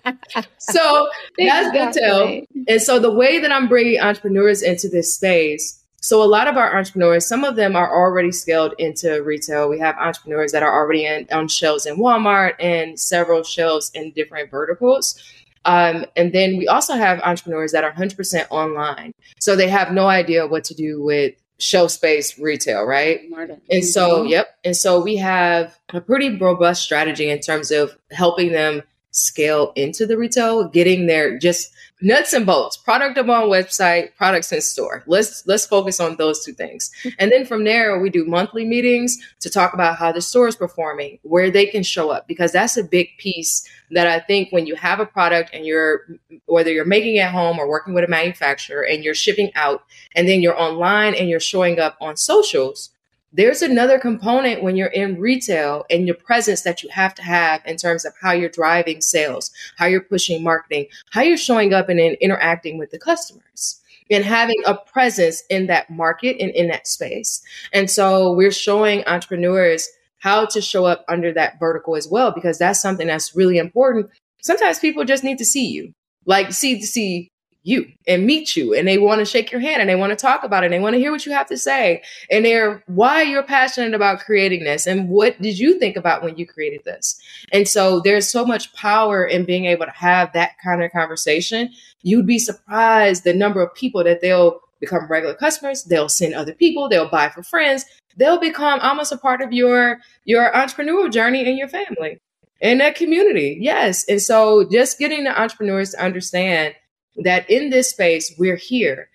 so 0.57 1.09
that's 1.37 1.71
good 1.71 1.93
tell. 1.93 2.41
And 2.67 2.81
so 2.81 2.97
the 2.97 3.11
way 3.11 3.39
that 3.39 3.51
I'm 3.51 3.67
bringing 3.67 3.99
entrepreneurs 3.99 4.61
into 4.61 4.87
this 4.87 5.13
space, 5.15 5.83
so 6.01 6.23
a 6.23 6.25
lot 6.25 6.47
of 6.47 6.55
our 6.55 6.77
entrepreneurs, 6.77 7.27
some 7.27 7.43
of 7.43 7.57
them 7.57 7.75
are 7.75 7.93
already 7.93 8.31
scaled 8.31 8.73
into 8.77 9.21
retail. 9.21 9.69
We 9.69 9.79
have 9.79 9.97
entrepreneurs 9.97 10.53
that 10.53 10.63
are 10.63 10.73
already 10.73 11.05
in, 11.05 11.27
on 11.31 11.49
shelves 11.49 11.85
in 11.85 11.97
Walmart 11.97 12.53
and 12.59 12.97
several 12.97 13.43
shelves 13.43 13.91
in 13.93 14.11
different 14.11 14.49
verticals. 14.49 15.21
Um, 15.65 16.05
and 16.15 16.31
then 16.31 16.57
we 16.57 16.67
also 16.67 16.93
have 16.93 17.19
entrepreneurs 17.19 17.73
that 17.73 17.83
are 17.83 17.91
100% 17.91 18.47
online. 18.49 19.11
So 19.39 19.57
they 19.57 19.67
have 19.67 19.91
no 19.91 20.07
idea 20.07 20.47
what 20.47 20.63
to 20.65 20.73
do 20.73 21.03
with 21.03 21.35
show 21.59 21.87
space 21.87 22.39
retail, 22.39 22.83
right? 22.83 23.21
And 23.69 23.85
so, 23.85 24.19
mm-hmm. 24.19 24.29
yep. 24.29 24.57
And 24.63 24.75
so 24.75 24.99
we 25.01 25.17
have 25.17 25.77
a 25.89 26.01
pretty 26.01 26.37
robust 26.37 26.81
strategy 26.83 27.29
in 27.29 27.39
terms 27.39 27.71
of 27.71 27.97
helping 28.11 28.51
them 28.51 28.81
scale 29.11 29.73
into 29.75 30.05
the 30.05 30.17
retail, 30.17 30.67
getting 30.67 31.07
their 31.07 31.37
just 31.37 31.71
nuts 32.01 32.33
and 32.33 32.45
bolts, 32.45 32.77
product 32.77 33.17
up 33.17 33.27
on 33.27 33.49
website, 33.49 34.15
products 34.15 34.51
in 34.51 34.61
store. 34.61 35.03
Let's 35.05 35.45
let's 35.45 35.65
focus 35.65 35.99
on 35.99 36.15
those 36.17 36.43
two 36.43 36.53
things. 36.53 36.91
And 37.19 37.31
then 37.31 37.45
from 37.45 37.65
there 37.65 37.99
we 37.99 38.09
do 38.09 38.25
monthly 38.25 38.65
meetings 38.65 39.17
to 39.41 39.49
talk 39.49 39.73
about 39.73 39.97
how 39.97 40.11
the 40.11 40.21
store 40.21 40.47
is 40.47 40.55
performing, 40.55 41.19
where 41.23 41.51
they 41.51 41.65
can 41.65 41.83
show 41.83 42.11
up 42.11 42.27
because 42.27 42.51
that's 42.51 42.77
a 42.77 42.83
big 42.83 43.09
piece 43.17 43.67
that 43.91 44.07
I 44.07 44.19
think 44.19 44.51
when 44.51 44.65
you 44.65 44.75
have 44.75 44.99
a 44.99 45.05
product 45.05 45.49
and 45.53 45.65
you're 45.65 46.05
whether 46.45 46.71
you're 46.71 46.85
making 46.85 47.17
it 47.17 47.21
at 47.21 47.31
home 47.31 47.59
or 47.59 47.67
working 47.67 47.93
with 47.93 48.03
a 48.03 48.07
manufacturer 48.07 48.85
and 48.85 49.03
you're 49.03 49.15
shipping 49.15 49.51
out 49.55 49.83
and 50.15 50.27
then 50.27 50.41
you're 50.41 50.59
online 50.59 51.13
and 51.13 51.29
you're 51.29 51.39
showing 51.39 51.79
up 51.79 51.97
on 51.99 52.15
socials, 52.15 52.91
there's 53.31 53.61
another 53.61 53.99
component 53.99 54.63
when 54.63 54.75
you're 54.75 54.87
in 54.87 55.19
retail 55.19 55.85
and 55.89 56.07
your 56.07 56.15
presence 56.15 56.61
that 56.63 56.81
you 56.81 56.89
have 56.89 57.13
to 57.15 57.21
have 57.21 57.61
in 57.65 57.77
terms 57.77 58.05
of 58.05 58.13
how 58.19 58.31
you're 58.31 58.49
driving 58.49 59.01
sales, 59.01 59.51
how 59.77 59.85
you're 59.85 60.01
pushing 60.01 60.43
marketing, 60.43 60.87
how 61.11 61.21
you're 61.21 61.37
showing 61.37 61.73
up 61.73 61.89
and 61.89 61.99
interacting 61.99 62.77
with 62.77 62.91
the 62.91 62.99
customers 62.99 63.81
and 64.09 64.25
having 64.25 64.57
a 64.65 64.73
presence 64.73 65.43
in 65.49 65.67
that 65.67 65.89
market 65.89 66.37
and 66.39 66.49
in 66.51 66.67
that 66.67 66.87
space. 66.87 67.41
And 67.71 67.89
so 67.89 68.33
we're 68.33 68.51
showing 68.51 69.05
entrepreneurs 69.05 69.87
how 70.17 70.45
to 70.47 70.61
show 70.61 70.85
up 70.85 71.05
under 71.07 71.31
that 71.33 71.59
vertical 71.59 71.95
as 71.95 72.07
well, 72.07 72.31
because 72.31 72.57
that's 72.57 72.81
something 72.81 73.07
that's 73.07 73.35
really 73.35 73.57
important. 73.57 74.09
Sometimes 74.41 74.79
people 74.79 75.05
just 75.05 75.23
need 75.23 75.37
to 75.37 75.45
see 75.45 75.67
you, 75.67 75.93
like 76.25 76.51
see 76.51 76.79
to 76.79 76.87
see 76.87 77.29
you 77.63 77.85
and 78.07 78.25
meet 78.25 78.55
you 78.55 78.73
and 78.73 78.87
they 78.87 78.97
want 78.97 79.19
to 79.19 79.25
shake 79.25 79.51
your 79.51 79.59
hand 79.59 79.81
and 79.81 79.89
they 79.89 79.95
want 79.95 80.11
to 80.11 80.15
talk 80.15 80.43
about 80.43 80.63
it 80.63 80.67
and 80.67 80.73
they 80.73 80.79
want 80.79 80.93
to 80.93 80.99
hear 80.99 81.11
what 81.11 81.25
you 81.25 81.31
have 81.31 81.47
to 81.47 81.57
say 81.57 82.01
and 82.31 82.45
they're 82.45 82.81
why 82.87 83.21
you're 83.21 83.43
passionate 83.43 83.93
about 83.93 84.21
creating 84.21 84.63
this 84.63 84.87
and 84.87 85.09
what 85.09 85.39
did 85.41 85.59
you 85.59 85.77
think 85.77 85.97
about 85.97 86.23
when 86.23 86.37
you 86.37 86.47
created 86.47 86.83
this? 86.85 87.19
And 87.51 87.67
so 87.67 87.99
there's 87.99 88.27
so 88.27 88.45
much 88.45 88.73
power 88.73 89.25
in 89.25 89.43
being 89.43 89.65
able 89.65 89.85
to 89.85 89.91
have 89.91 90.31
that 90.33 90.51
kind 90.63 90.81
of 90.81 90.91
conversation. 90.91 91.69
You'd 92.01 92.27
be 92.27 92.39
surprised 92.39 93.23
the 93.23 93.33
number 93.33 93.61
of 93.61 93.73
people 93.73 94.03
that 94.05 94.21
they'll 94.21 94.61
become 94.79 95.07
regular 95.07 95.35
customers 95.35 95.83
they'll 95.83 96.07
send 96.07 96.33
other 96.33 96.53
people 96.53 96.87
they'll 96.87 97.09
buy 97.09 97.27
for 97.27 97.43
friends 97.43 97.83
they'll 98.15 98.39
become 98.39 98.79
almost 98.79 99.11
a 99.11 99.17
part 99.17 99.41
of 99.41 99.51
your 99.51 99.99
your 100.23 100.51
entrepreneurial 100.53 101.11
journey 101.11 101.45
and 101.45 101.57
your 101.57 101.67
family 101.67 102.21
and 102.61 102.79
that 102.81 102.95
community. 102.95 103.57
Yes 103.59 104.05
and 104.07 104.21
so 104.21 104.67
just 104.69 104.97
getting 104.97 105.25
the 105.25 105.37
entrepreneurs 105.37 105.91
to 105.91 106.01
understand 106.01 106.75
that 107.23 107.49
in 107.49 107.69
this 107.69 107.89
space, 107.89 108.33
we're 108.37 108.55
here. 108.55 109.09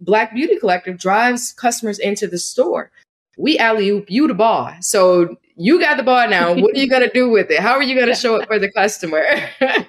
Black 0.00 0.34
Beauty 0.34 0.58
Collective 0.58 0.98
drives 0.98 1.52
customers 1.52 1.98
into 1.98 2.26
the 2.26 2.38
store. 2.38 2.90
We 3.38 3.58
alley 3.58 3.88
oop 3.90 4.10
you 4.10 4.26
the 4.26 4.34
ball. 4.34 4.74
So 4.80 5.36
you 5.56 5.78
got 5.80 5.96
the 5.96 6.02
ball 6.02 6.28
now. 6.28 6.52
What 6.54 6.74
are 6.74 6.78
you 6.78 6.88
going 6.88 7.02
to 7.02 7.12
do 7.12 7.30
with 7.30 7.50
it? 7.50 7.60
How 7.60 7.72
are 7.72 7.82
you 7.82 7.94
going 7.94 8.08
to 8.08 8.14
show 8.14 8.36
it 8.36 8.46
for 8.46 8.58
the 8.58 8.70
customer? 8.72 9.24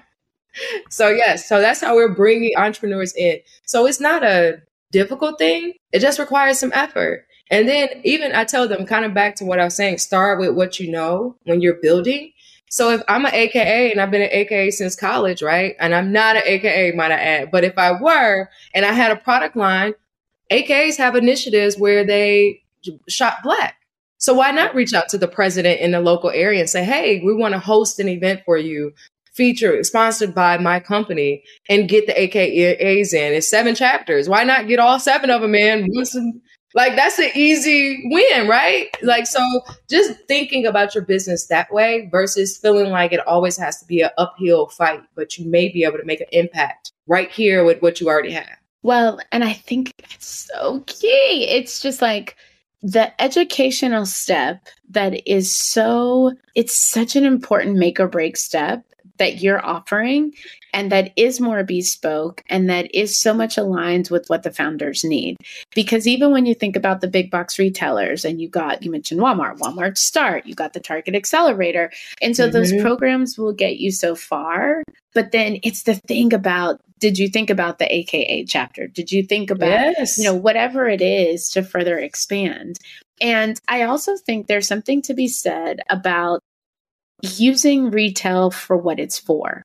so, 0.89 1.09
yes, 1.09 1.47
so 1.47 1.59
that's 1.59 1.81
how 1.81 1.95
we're 1.95 2.13
bringing 2.13 2.51
entrepreneurs 2.57 3.13
in. 3.15 3.39
So 3.65 3.87
it's 3.87 3.99
not 3.99 4.23
a 4.23 4.61
difficult 4.91 5.37
thing, 5.37 5.73
it 5.91 5.99
just 5.99 6.19
requires 6.19 6.59
some 6.59 6.71
effort. 6.73 7.25
And 7.49 7.67
then, 7.67 7.89
even 8.03 8.33
I 8.33 8.45
tell 8.45 8.67
them, 8.67 8.85
kind 8.85 9.03
of 9.03 9.13
back 9.13 9.35
to 9.35 9.45
what 9.45 9.59
I 9.59 9.65
was 9.65 9.75
saying, 9.75 9.97
start 9.97 10.39
with 10.39 10.55
what 10.55 10.79
you 10.79 10.89
know 10.89 11.35
when 11.43 11.59
you're 11.59 11.79
building 11.81 12.31
so 12.71 12.89
if 12.89 13.01
I'm 13.09 13.25
an 13.25 13.33
AKA 13.33 13.91
and 13.91 13.99
I've 13.99 14.11
been 14.11 14.21
an 14.21 14.29
AKA 14.31 14.71
since 14.71 14.95
college, 14.95 15.43
right? 15.43 15.75
And 15.77 15.93
I'm 15.93 16.13
not 16.13 16.37
an 16.37 16.43
AKA, 16.45 16.93
might 16.93 17.11
I 17.11 17.15
add, 17.15 17.51
but 17.51 17.65
if 17.65 17.77
I 17.77 17.91
were 18.01 18.49
and 18.73 18.85
I 18.85 18.93
had 18.93 19.11
a 19.11 19.17
product 19.17 19.57
line, 19.57 19.93
AKAs 20.49 20.95
have 20.95 21.17
initiatives 21.17 21.77
where 21.77 22.05
they 22.05 22.61
shop 23.09 23.39
black. 23.43 23.75
So 24.19 24.33
why 24.33 24.51
not 24.51 24.73
reach 24.73 24.93
out 24.93 25.09
to 25.09 25.17
the 25.17 25.27
president 25.27 25.81
in 25.81 25.91
the 25.91 25.99
local 25.99 26.29
area 26.29 26.61
and 26.61 26.69
say, 26.69 26.85
hey, 26.85 27.21
we 27.25 27.35
want 27.35 27.53
to 27.55 27.59
host 27.59 27.99
an 27.99 28.07
event 28.07 28.43
for 28.45 28.55
you, 28.55 28.93
feature 29.33 29.83
sponsored 29.83 30.33
by 30.33 30.57
my 30.57 30.79
company, 30.79 31.43
and 31.67 31.89
get 31.89 32.07
the 32.07 32.13
AKAs 32.13 33.13
in. 33.13 33.33
It's 33.33 33.49
seven 33.49 33.75
chapters. 33.75 34.29
Why 34.29 34.45
not 34.45 34.69
get 34.69 34.79
all 34.79 34.97
seven 34.97 35.29
of 35.29 35.41
them 35.41 35.55
in? 35.55 35.89
Like 36.73 36.95
that's 36.95 37.19
an 37.19 37.31
easy 37.35 38.03
win, 38.05 38.47
right? 38.47 38.87
Like 39.01 39.27
so 39.27 39.41
just 39.89 40.13
thinking 40.27 40.65
about 40.65 40.95
your 40.95 41.03
business 41.03 41.47
that 41.47 41.71
way 41.73 42.07
versus 42.11 42.57
feeling 42.57 42.91
like 42.91 43.11
it 43.11 43.25
always 43.27 43.57
has 43.57 43.79
to 43.79 43.85
be 43.85 44.01
an 44.01 44.09
uphill 44.17 44.67
fight, 44.67 45.01
but 45.15 45.37
you 45.37 45.49
may 45.49 45.69
be 45.69 45.83
able 45.83 45.97
to 45.97 46.05
make 46.05 46.21
an 46.21 46.27
impact 46.31 46.91
right 47.07 47.29
here 47.29 47.63
with 47.63 47.81
what 47.81 47.99
you 47.99 48.07
already 48.07 48.31
have. 48.31 48.57
Well, 48.83 49.19
and 49.31 49.43
I 49.43 49.53
think 49.53 49.93
that's 50.01 50.49
so 50.53 50.83
key. 50.87 51.47
It's 51.49 51.81
just 51.81 52.01
like 52.01 52.35
the 52.81 53.21
educational 53.21 54.05
step 54.05 54.67
that 54.89 55.27
is 55.29 55.55
so 55.55 56.33
it's 56.55 56.77
such 56.77 57.15
an 57.15 57.25
important 57.25 57.77
make 57.77 57.99
or 57.99 58.07
break 58.07 58.37
step 58.37 58.83
that 59.21 59.39
you're 59.39 59.63
offering 59.63 60.33
and 60.73 60.91
that 60.91 61.11
is 61.15 61.39
more 61.39 61.63
bespoke 61.63 62.43
and 62.49 62.67
that 62.71 62.93
is 62.95 63.15
so 63.15 63.35
much 63.35 63.55
aligned 63.55 64.09
with 64.09 64.27
what 64.29 64.41
the 64.41 64.49
founders 64.49 65.03
need. 65.03 65.37
Because 65.75 66.07
even 66.07 66.31
when 66.31 66.47
you 66.47 66.55
think 66.55 66.75
about 66.75 67.01
the 67.01 67.07
big 67.07 67.29
box 67.29 67.59
retailers 67.59 68.25
and 68.25 68.41
you 68.41 68.49
got, 68.49 68.81
you 68.81 68.89
mentioned 68.89 69.21
Walmart, 69.21 69.59
Walmart 69.59 69.95
Start, 69.99 70.47
you 70.47 70.55
got 70.55 70.73
the 70.73 70.79
Target 70.79 71.13
Accelerator. 71.13 71.91
And 72.19 72.35
so 72.35 72.45
mm-hmm. 72.45 72.53
those 72.53 72.73
programs 72.81 73.37
will 73.37 73.53
get 73.53 73.77
you 73.77 73.91
so 73.91 74.15
far. 74.15 74.81
But 75.13 75.31
then 75.31 75.59
it's 75.61 75.83
the 75.83 75.93
thing 75.93 76.33
about 76.33 76.81
did 76.97 77.19
you 77.19 77.27
think 77.27 77.51
about 77.51 77.77
the 77.77 77.93
AKA 77.93 78.45
chapter? 78.45 78.87
Did 78.87 79.11
you 79.11 79.23
think 79.23 79.51
about, 79.51 79.67
yes. 79.97 80.17
you 80.17 80.23
know, 80.23 80.35
whatever 80.35 80.87
it 80.87 81.01
is 81.01 81.49
to 81.49 81.61
further 81.61 81.99
expand? 81.99 82.77
And 83.19 83.59
I 83.67 83.83
also 83.83 84.17
think 84.17 84.47
there's 84.47 84.67
something 84.67 85.03
to 85.03 85.13
be 85.13 85.27
said 85.27 85.81
about 85.91 86.41
using 87.21 87.91
retail 87.91 88.51
for 88.51 88.77
what 88.77 88.99
it's 88.99 89.19
for. 89.19 89.63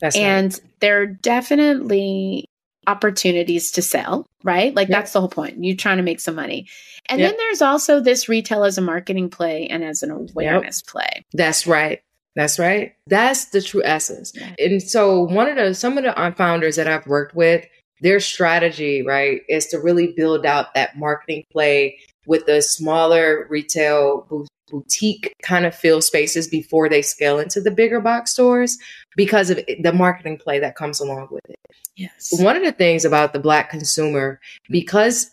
That's 0.00 0.16
and 0.16 0.52
right. 0.52 0.62
there 0.80 1.02
are 1.02 1.06
definitely 1.06 2.46
opportunities 2.86 3.70
to 3.72 3.82
sell, 3.82 4.26
right? 4.42 4.74
Like 4.74 4.88
yep. 4.88 4.98
that's 4.98 5.12
the 5.12 5.20
whole 5.20 5.28
point. 5.28 5.62
You're 5.62 5.76
trying 5.76 5.98
to 5.98 6.02
make 6.02 6.20
some 6.20 6.34
money. 6.34 6.66
And 7.08 7.20
yep. 7.20 7.30
then 7.30 7.38
there's 7.38 7.62
also 7.62 8.00
this 8.00 8.28
retail 8.28 8.64
as 8.64 8.78
a 8.78 8.82
marketing 8.82 9.30
play 9.30 9.66
and 9.66 9.84
as 9.84 10.02
an 10.02 10.10
awareness 10.10 10.82
yep. 10.84 10.90
play. 10.90 11.24
That's 11.34 11.66
right. 11.66 12.00
That's 12.34 12.58
right. 12.58 12.94
That's 13.06 13.46
the 13.46 13.60
true 13.60 13.82
essence. 13.84 14.32
And 14.58 14.82
so 14.82 15.22
one 15.22 15.48
of 15.48 15.56
the 15.56 15.74
some 15.74 15.98
of 15.98 16.04
the 16.04 16.34
founders 16.36 16.76
that 16.76 16.86
I've 16.86 17.06
worked 17.06 17.34
with, 17.34 17.66
their 18.00 18.20
strategy, 18.20 19.02
right, 19.04 19.42
is 19.48 19.66
to 19.68 19.78
really 19.78 20.14
build 20.16 20.46
out 20.46 20.72
that 20.74 20.96
marketing 20.96 21.44
play 21.50 21.98
with 22.26 22.46
the 22.46 22.62
smaller 22.62 23.46
retail 23.50 24.46
boutique 24.70 25.34
kind 25.42 25.66
of 25.66 25.74
feel 25.74 26.00
spaces 26.00 26.48
before 26.48 26.88
they 26.88 27.02
scale 27.02 27.38
into 27.38 27.60
the 27.60 27.70
bigger 27.70 28.00
box 28.00 28.32
stores 28.32 28.78
because 29.16 29.50
of 29.50 29.58
the 29.80 29.92
marketing 29.92 30.38
play 30.38 30.58
that 30.58 30.76
comes 30.76 31.00
along 31.00 31.28
with 31.30 31.48
it. 31.48 31.56
Yes. 31.96 32.28
One 32.32 32.56
of 32.56 32.62
the 32.62 32.72
things 32.72 33.04
about 33.04 33.32
the 33.32 33.40
black 33.40 33.70
consumer, 33.70 34.40
because 34.70 35.30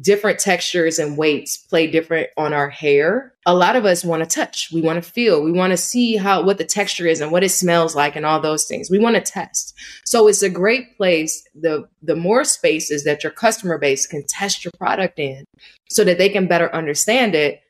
different 0.00 0.38
textures 0.38 0.98
and 0.98 1.16
weights 1.16 1.56
play 1.56 1.86
different 1.86 2.28
on 2.36 2.52
our 2.52 2.68
hair. 2.68 3.32
A 3.46 3.54
lot 3.54 3.76
of 3.76 3.86
us 3.86 4.04
want 4.04 4.22
to 4.22 4.28
touch, 4.28 4.68
we 4.72 4.82
want 4.82 5.02
to 5.02 5.10
feel, 5.10 5.42
we 5.42 5.52
want 5.52 5.70
to 5.70 5.78
see 5.78 6.16
how 6.16 6.42
what 6.42 6.58
the 6.58 6.64
texture 6.64 7.06
is 7.06 7.20
and 7.20 7.32
what 7.32 7.42
it 7.42 7.48
smells 7.48 7.96
like 7.96 8.14
and 8.14 8.26
all 8.26 8.40
those 8.40 8.66
things. 8.66 8.90
We 8.90 8.98
want 8.98 9.16
to 9.16 9.22
test. 9.22 9.74
So 10.04 10.28
it's 10.28 10.42
a 10.42 10.50
great 10.50 10.96
place 10.96 11.42
the 11.54 11.88
the 12.02 12.16
more 12.16 12.44
spaces 12.44 13.04
that 13.04 13.22
your 13.22 13.32
customer 13.32 13.78
base 13.78 14.06
can 14.06 14.24
test 14.26 14.64
your 14.64 14.72
product 14.76 15.18
in 15.18 15.44
so 15.88 16.04
that 16.04 16.18
they 16.18 16.28
can 16.28 16.46
better 16.46 16.74
understand 16.74 17.34
it, 17.34 17.62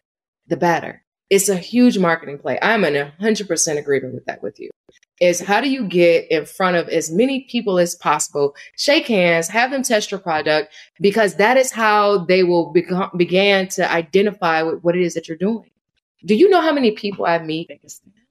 the 0.49 0.57
better. 0.57 1.03
It's 1.31 1.49
a 1.49 1.57
huge 1.57 1.99
marketing 1.99 2.39
play. 2.39 2.59
I'm 2.63 2.85
in 2.85 2.95
100% 3.21 3.79
agreement 3.79 4.15
with 4.15 4.25
that 4.27 4.43
with 4.43 4.59
you 4.59 4.71
is 5.21 5.41
how 5.41 5.61
do 5.61 5.69
you 5.69 5.87
get 5.87 6.31
in 6.31 6.47
front 6.47 6.77
of 6.77 6.89
as 6.89 7.11
many 7.11 7.41
people 7.51 7.79
as 7.79 7.95
possible, 7.95 8.55
shake 8.77 9.09
hands, 9.09 9.49
have 9.49 9.71
them 9.71 9.83
test 9.83 10.11
your 10.11 10.21
product, 10.21 10.73
because 11.01 11.37
that 11.37 11.57
is 11.57 11.73
how 11.73 12.19
they 12.19 12.43
will 12.43 12.71
become, 12.73 13.11
begin 13.17 13.69
to 13.69 13.91
identify 13.91 14.63
with 14.63 14.83
what 14.83 14.97
it 14.97 15.03
is 15.03 15.15
that 15.15 15.29
you're 15.29 15.37
doing. 15.37 15.71
Do 16.25 16.35
you 16.35 16.49
know 16.49 16.61
how 16.61 16.73
many 16.73 16.93
people 16.93 17.27
I 17.27 17.39
meet? 17.39 17.71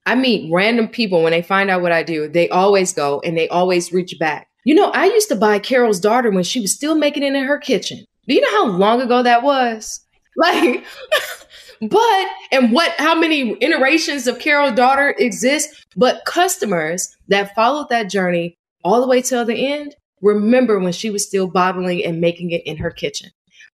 I 0.06 0.16
meet 0.16 0.52
random 0.52 0.88
people 0.88 1.24
when 1.24 1.32
they 1.32 1.42
find 1.42 1.70
out 1.70 1.82
what 1.82 1.92
I 1.92 2.04
do, 2.04 2.28
they 2.30 2.50
always 2.50 2.94
go 2.94 3.22
and 3.22 3.38
they 3.38 3.50
always 3.50 3.92
reach 3.92 4.18
back. 4.20 4.48
You 4.64 4.76
know, 4.76 4.92
I 4.92 5.06
used 5.06 5.30
to 5.30 5.36
buy 5.36 5.60
Carol's 5.60 6.00
daughter 6.00 6.30
when 6.30 6.44
she 6.44 6.60
was 6.60 6.74
still 6.74 6.96
making 6.96 7.24
it 7.24 7.36
in 7.36 7.46
her 7.46 7.58
kitchen. 7.58 8.06
Do 8.28 8.36
you 8.36 8.42
know 8.42 8.52
how 8.52 8.66
long 8.68 9.02
ago 9.02 9.24
that 9.24 9.44
was? 9.44 10.02
Like, 10.40 10.86
but 11.82 12.28
and 12.52 12.72
what 12.72 12.94
how 12.98 13.16
many 13.16 13.58
iterations 13.62 14.28
of 14.28 14.40
Carol 14.40 14.72
daughter 14.72 15.16
exist? 15.18 15.70
But 15.96 16.26
customers 16.26 17.16
that 17.28 17.54
followed 17.56 17.90
that 17.90 18.10
journey 18.10 18.58
all 18.84 19.02
the 19.02 19.08
way 19.08 19.22
till 19.22 19.46
the 19.46 19.68
end 19.68 19.96
remember 20.22 20.80
when 20.80 20.94
she 20.94 21.10
was 21.10 21.26
still 21.26 21.48
bottling 21.48 22.04
and 22.04 22.22
making 22.22 22.52
it 22.52 22.66
in 22.66 22.78
her 22.78 22.92
kitchen. 22.92 23.32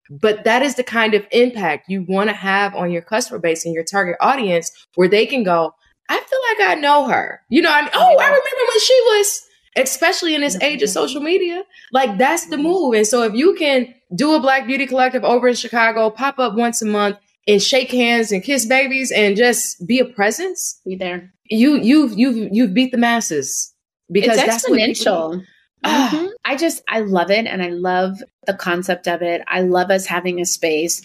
But 0.10 0.44
that 0.44 0.62
is 0.62 0.76
the 0.76 0.84
kind 0.84 1.14
of 1.14 1.26
impact 1.32 1.90
you 1.90 2.06
want 2.08 2.30
to 2.30 2.36
have 2.36 2.76
on 2.76 2.92
your 2.92 3.02
customer 3.02 3.40
base 3.40 3.66
and 3.66 3.74
your 3.74 3.86
target 3.86 4.18
audience 4.20 4.72
where 4.96 5.08
they 5.08 5.26
can 5.26 5.44
go, 5.44 5.74
I 6.10 6.20
feel 6.20 6.40
like 6.50 6.78
I 6.78 6.80
know 6.80 7.08
her. 7.08 7.42
You 7.50 7.62
know, 7.62 7.72
I 7.72 7.82
mean, 7.82 7.92
oh, 7.94 8.18
I 8.20 8.26
remember 8.26 8.42
when 8.68 8.80
she 8.80 9.02
was, 9.06 9.42
especially 9.78 10.36
in 10.36 10.42
this 10.42 10.62
age 10.62 10.84
of 10.84 10.90
social 10.90 11.22
media. 11.22 11.64
Like 11.94 12.18
that's 12.18 12.48
the 12.48 12.58
move. 12.58 12.94
And 12.96 13.08
so 13.08 13.24
if 13.24 13.34
you 13.34 13.56
can 13.56 13.94
do 14.16 14.36
a 14.36 14.40
Black 14.40 14.68
Beauty 14.68 14.86
Collective 14.86 15.24
over 15.24 15.48
in 15.48 15.56
Chicago, 15.56 16.10
pop 16.10 16.38
up 16.38 16.56
once 16.56 16.82
a 16.82 16.86
month, 16.86 17.18
and 17.48 17.62
shake 17.62 17.92
hands 17.92 18.32
and 18.32 18.44
kiss 18.44 18.66
babies 18.66 19.12
and 19.12 19.36
just 19.36 19.86
be 19.86 20.00
a 20.00 20.06
presence, 20.06 20.80
be 20.86 20.96
there. 20.96 21.34
You 21.46 21.76
you've 21.76 22.18
you've 22.18 22.50
you've 22.52 22.74
beat 22.74 22.92
the 22.92 22.98
masses 22.98 23.74
because 24.12 24.38
it's 24.38 24.46
that's 24.46 24.70
exponential. 24.70 25.44
Mm-hmm. 25.84 26.28
I 26.46 26.56
just 26.56 26.82
I 26.88 27.02
love 27.02 27.30
it 27.30 27.46
and 27.46 27.62
I 27.62 27.70
love 27.70 28.24
the 28.48 28.54
concept 28.54 29.08
of 29.08 29.22
it. 29.22 29.42
I 29.48 29.62
love 29.62 29.92
us 29.92 30.06
having 30.06 30.40
a 30.40 30.46
space. 30.46 31.02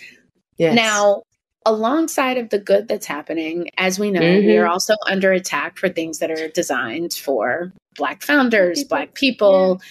Yes. 0.56 0.74
Now, 0.74 1.22
alongside 1.66 2.38
of 2.38 2.50
the 2.50 2.58
good 2.58 2.88
that's 2.88 3.06
happening, 3.06 3.70
as 3.76 3.98
we 3.98 4.10
know, 4.10 4.20
mm-hmm. 4.20 4.46
we 4.46 4.56
are 4.56 4.64
mm-hmm. 4.64 4.72
also 4.72 4.94
under 5.08 5.32
attack 5.32 5.78
for 5.78 5.88
things 5.88 6.18
that 6.18 6.30
are 6.30 6.48
designed 6.48 7.14
for 7.14 7.72
black 7.96 8.22
founders, 8.22 8.78
people. 8.78 8.96
black 8.96 9.14
people. 9.14 9.80
Yeah. 9.80 9.88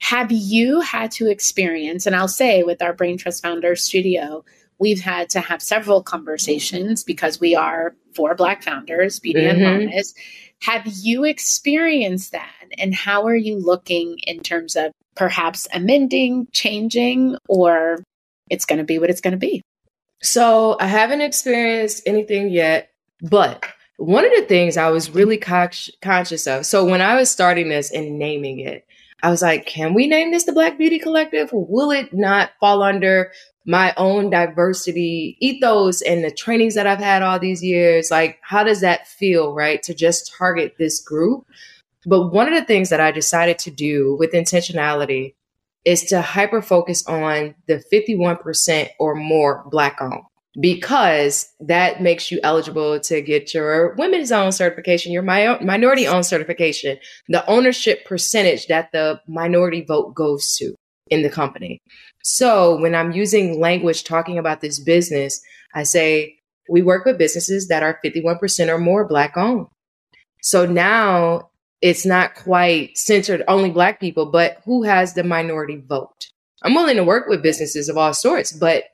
Have 0.00 0.32
you 0.32 0.80
had 0.80 1.10
to 1.12 1.30
experience, 1.30 2.04
and 2.04 2.14
I'll 2.14 2.28
say 2.28 2.62
with 2.62 2.82
our 2.82 2.92
Brain 2.92 3.16
Trust 3.16 3.42
Founder 3.42 3.74
Studio, 3.74 4.44
we've 4.78 5.00
had 5.00 5.30
to 5.30 5.40
have 5.40 5.62
several 5.62 6.02
conversations 6.02 7.04
because 7.04 7.40
we 7.40 7.54
are 7.54 7.94
four 8.14 8.34
Black 8.34 8.62
founders, 8.62 9.20
beauty 9.20 9.42
mm-hmm. 9.42 9.62
and 9.62 9.90
wellness. 9.90 10.14
Have 10.62 10.86
you 10.86 11.24
experienced 11.24 12.32
that? 12.32 12.50
And 12.78 12.94
how 12.94 13.26
are 13.26 13.36
you 13.36 13.58
looking 13.58 14.18
in 14.26 14.40
terms 14.40 14.76
of 14.76 14.92
perhaps 15.14 15.68
amending, 15.72 16.48
changing, 16.52 17.36
or 17.48 18.02
it's 18.50 18.64
going 18.64 18.78
to 18.78 18.84
be 18.84 18.98
what 18.98 19.10
it's 19.10 19.20
going 19.20 19.32
to 19.32 19.38
be? 19.38 19.62
So 20.22 20.76
I 20.80 20.86
haven't 20.86 21.20
experienced 21.20 22.02
anything 22.06 22.48
yet, 22.48 22.90
but 23.20 23.66
one 23.96 24.24
of 24.24 24.32
the 24.32 24.46
things 24.46 24.76
I 24.76 24.90
was 24.90 25.10
really 25.10 25.36
con- 25.36 25.70
conscious 26.02 26.46
of. 26.46 26.66
So 26.66 26.84
when 26.84 27.00
I 27.00 27.14
was 27.16 27.30
starting 27.30 27.68
this 27.68 27.90
and 27.90 28.18
naming 28.18 28.58
it, 28.60 28.86
I 29.22 29.30
was 29.30 29.42
like, 29.42 29.66
can 29.66 29.94
we 29.94 30.06
name 30.06 30.32
this 30.32 30.44
the 30.44 30.52
Black 30.52 30.76
Beauty 30.76 30.98
Collective? 30.98 31.50
Will 31.52 31.90
it 31.90 32.12
not 32.12 32.50
fall 32.60 32.82
under 32.82 33.32
my 33.66 33.94
own 33.96 34.30
diversity 34.30 35.36
ethos 35.40 36.02
and 36.02 36.22
the 36.22 36.30
trainings 36.30 36.74
that 36.74 36.86
I've 36.86 36.98
had 36.98 37.22
all 37.22 37.38
these 37.38 37.62
years. 37.62 38.10
Like, 38.10 38.38
how 38.42 38.62
does 38.64 38.80
that 38.80 39.08
feel, 39.08 39.54
right? 39.54 39.82
To 39.84 39.94
just 39.94 40.32
target 40.36 40.74
this 40.78 41.00
group. 41.00 41.46
But 42.06 42.32
one 42.32 42.52
of 42.52 42.58
the 42.58 42.66
things 42.66 42.90
that 42.90 43.00
I 43.00 43.10
decided 43.10 43.58
to 43.60 43.70
do 43.70 44.16
with 44.18 44.32
intentionality 44.32 45.34
is 45.84 46.04
to 46.04 46.20
hyper 46.20 46.60
focus 46.60 47.06
on 47.06 47.54
the 47.66 47.82
51% 47.92 48.88
or 48.98 49.14
more 49.14 49.64
Black 49.70 50.00
owned 50.00 50.24
because 50.60 51.52
that 51.60 52.00
makes 52.00 52.30
you 52.30 52.40
eligible 52.42 53.00
to 53.00 53.20
get 53.20 53.52
your 53.52 53.94
women's 53.96 54.30
owned 54.30 54.54
certification, 54.54 55.12
your 55.12 55.22
minority 55.22 56.06
owned 56.06 56.26
certification, 56.26 56.98
the 57.28 57.44
ownership 57.46 58.04
percentage 58.04 58.66
that 58.68 58.92
the 58.92 59.20
minority 59.26 59.82
vote 59.82 60.14
goes 60.14 60.54
to 60.56 60.74
in 61.10 61.22
the 61.22 61.30
company. 61.30 61.80
So 62.24 62.80
when 62.80 62.94
I'm 62.94 63.12
using 63.12 63.60
language 63.60 64.02
talking 64.02 64.38
about 64.38 64.62
this 64.62 64.80
business, 64.80 65.40
I 65.74 65.82
say, 65.82 66.38
we 66.70 66.80
work 66.80 67.04
with 67.04 67.18
businesses 67.18 67.68
that 67.68 67.82
are 67.82 68.00
51% 68.02 68.68
or 68.68 68.78
more 68.78 69.06
Black 69.06 69.36
owned. 69.36 69.66
So 70.40 70.64
now 70.64 71.50
it's 71.82 72.06
not 72.06 72.34
quite 72.34 72.96
centered 72.96 73.44
only 73.46 73.70
Black 73.70 74.00
people, 74.00 74.30
but 74.30 74.62
who 74.64 74.84
has 74.84 75.12
the 75.12 75.22
minority 75.22 75.76
vote? 75.86 76.30
I'm 76.62 76.74
willing 76.74 76.96
to 76.96 77.04
work 77.04 77.28
with 77.28 77.42
businesses 77.42 77.90
of 77.90 77.98
all 77.98 78.14
sorts, 78.14 78.52
but 78.52 78.84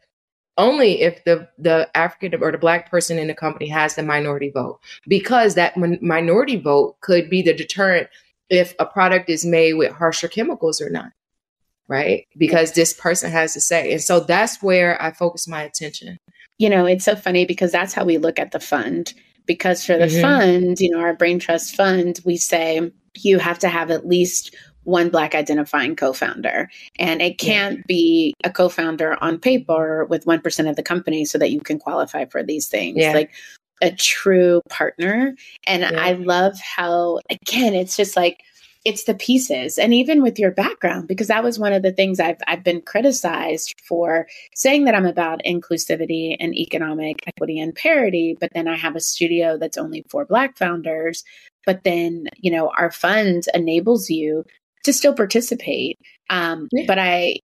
only 0.59 1.01
if 1.01 1.23
the 1.25 1.49
the 1.57 1.89
African 1.95 2.43
or 2.43 2.51
the 2.51 2.59
black 2.59 2.91
person 2.91 3.17
in 3.17 3.29
the 3.29 3.35
company 3.35 3.69
has 3.69 3.95
the 3.95 4.03
minority 4.03 4.51
vote, 4.51 4.81
because 5.07 5.55
that 5.55 5.77
minority 5.77 6.57
vote 6.57 6.97
could 7.01 7.31
be 7.31 7.41
the 7.41 7.55
deterrent 7.55 8.09
if 8.51 8.75
a 8.81 8.85
product 8.85 9.31
is 9.31 9.47
made 9.47 9.75
with 9.75 9.93
harsher 9.93 10.27
chemicals 10.27 10.81
or 10.81 10.91
not 10.91 11.13
right? 11.91 12.27
Because 12.39 12.73
this 12.73 12.93
person 12.95 13.31
has 13.33 13.53
to 13.53 13.61
say. 13.61 13.93
And 13.93 14.01
so 14.01 14.21
that's 14.21 14.63
where 14.63 15.01
I 15.03 15.11
focus 15.11 15.49
my 15.49 15.63
attention. 15.63 16.19
You 16.59 16.71
know, 16.71 16.87
it's 16.87 17.05
so 17.05 17.17
funny 17.17 17.45
because 17.45 17.73
that's 17.73 17.93
how 17.93 18.05
we 18.05 18.17
look 18.17 18.39
at 18.39 18.53
the 18.53 18.61
fund. 18.61 19.13
Because 19.45 19.85
for 19.85 19.99
the 19.99 20.07
mm-hmm. 20.07 20.23
fund, 20.23 20.81
you 20.81 20.91
know, 20.91 21.01
our 21.01 21.15
Brain 21.15 21.41
Trust 21.41 21.75
fund, 21.75 22.21
we 22.25 22.37
say 22.37 22.93
you 23.17 23.41
have 23.41 23.59
to 23.59 23.69
have 23.69 23.91
at 23.91 24.07
least 24.07 24.55
one 24.85 25.09
Black 25.09 25.35
identifying 25.35 25.97
co 25.97 26.13
founder. 26.13 26.71
And 26.97 27.21
it 27.21 27.39
can't 27.39 27.79
yeah. 27.79 27.85
be 27.89 28.35
a 28.45 28.51
co 28.51 28.69
founder 28.69 29.23
on 29.23 29.41
paper 29.41 30.05
with 30.05 30.27
1% 30.27 30.71
of 30.71 30.77
the 30.77 30.83
company 30.83 31.25
so 31.25 31.39
that 31.39 31.51
you 31.51 31.61
can 31.61 31.81
qualify 31.81 32.25
for 32.27 32.45
these 32.45 32.69
things. 32.69 32.99
Yeah. 32.99 33.15
Like 33.15 33.33
a 33.83 33.91
true 33.91 34.61
partner. 34.69 35.35
And 35.67 35.83
yeah. 35.83 35.91
I 35.95 36.13
love 36.13 36.57
how, 36.61 37.19
again, 37.31 37.75
it's 37.75 37.97
just 37.97 38.15
like, 38.15 38.45
it's 38.85 39.05
the 39.05 39.15
pieces. 39.15 39.79
And 39.79 39.93
even 39.93 40.23
with 40.23 40.39
your 40.39 40.51
background 40.51 41.09
because 41.09 41.29
that 41.29 41.45
was 41.45 41.59
one 41.59 41.73
of 41.73 41.83
the 41.83 41.93
things 41.93 42.19
I've 42.19 42.39
I've 42.47 42.65
been 42.65 42.81
criticized 42.81 43.75
for 43.87 44.27
saying 44.55 44.85
that 44.85 44.95
I'm 44.95 45.07
about 45.07 45.43
inclusivity 45.45 46.37
and 46.41 46.55
economic 46.55 47.23
equity 47.27 47.61
and 47.61 47.75
parity 47.75 48.37
but 48.41 48.51
then 48.55 48.69
I 48.69 48.77
have 48.77 48.97
a 48.97 49.01
studio 49.01 49.59
that's 49.59 49.79
only 49.79 50.05
for 50.09 50.25
black 50.25 50.57
founders. 50.57 51.25
But 51.67 51.85
then 51.85 52.29
you 52.37 52.51
know 52.51 52.71
our 52.77 52.91
fund 52.91 53.45
enables 53.55 54.09
you 54.09 54.45
to 54.85 54.93
still 54.93 55.15
participate. 55.15 55.99
Um, 56.31 56.69
yeah. 56.73 56.85
but 56.87 56.99
I 56.99 57.41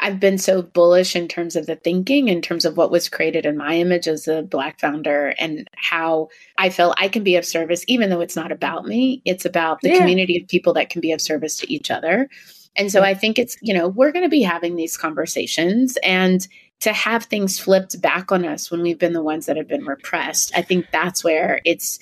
I've 0.00 0.20
been 0.20 0.38
so 0.38 0.62
bullish 0.62 1.16
in 1.16 1.28
terms 1.28 1.56
of 1.56 1.66
the 1.66 1.76
thinking, 1.76 2.28
in 2.28 2.42
terms 2.42 2.64
of 2.64 2.76
what 2.76 2.90
was 2.90 3.08
created 3.08 3.46
in 3.46 3.56
my 3.56 3.74
image 3.74 4.08
as 4.08 4.28
a 4.28 4.42
Black 4.42 4.80
founder, 4.80 5.34
and 5.38 5.68
how 5.76 6.28
I 6.58 6.70
feel 6.70 6.94
I 6.98 7.08
can 7.08 7.22
be 7.22 7.36
of 7.36 7.44
service, 7.44 7.84
even 7.88 8.10
though 8.10 8.20
it's 8.20 8.36
not 8.36 8.52
about 8.52 8.86
me. 8.86 9.22
It's 9.24 9.44
about 9.44 9.80
the 9.80 9.90
yeah. 9.90 9.98
community 9.98 10.40
of 10.40 10.48
people 10.48 10.74
that 10.74 10.90
can 10.90 11.00
be 11.00 11.12
of 11.12 11.20
service 11.20 11.56
to 11.58 11.72
each 11.72 11.90
other. 11.90 12.28
And 12.76 12.92
so. 12.92 13.02
I 13.02 13.14
think 13.14 13.38
it's, 13.38 13.56
you 13.62 13.72
know, 13.72 13.88
we're 13.88 14.12
going 14.12 14.24
to 14.24 14.28
be 14.28 14.42
having 14.42 14.76
these 14.76 14.96
conversations 14.96 15.96
and 16.02 16.46
to 16.80 16.92
have 16.92 17.24
things 17.24 17.58
flipped 17.58 18.00
back 18.02 18.30
on 18.30 18.44
us 18.44 18.70
when 18.70 18.82
we've 18.82 18.98
been 18.98 19.14
the 19.14 19.22
ones 19.22 19.46
that 19.46 19.56
have 19.56 19.68
been 19.68 19.86
repressed. 19.86 20.52
I 20.54 20.62
think 20.62 20.86
that's 20.92 21.24
where 21.24 21.60
it's 21.64 21.98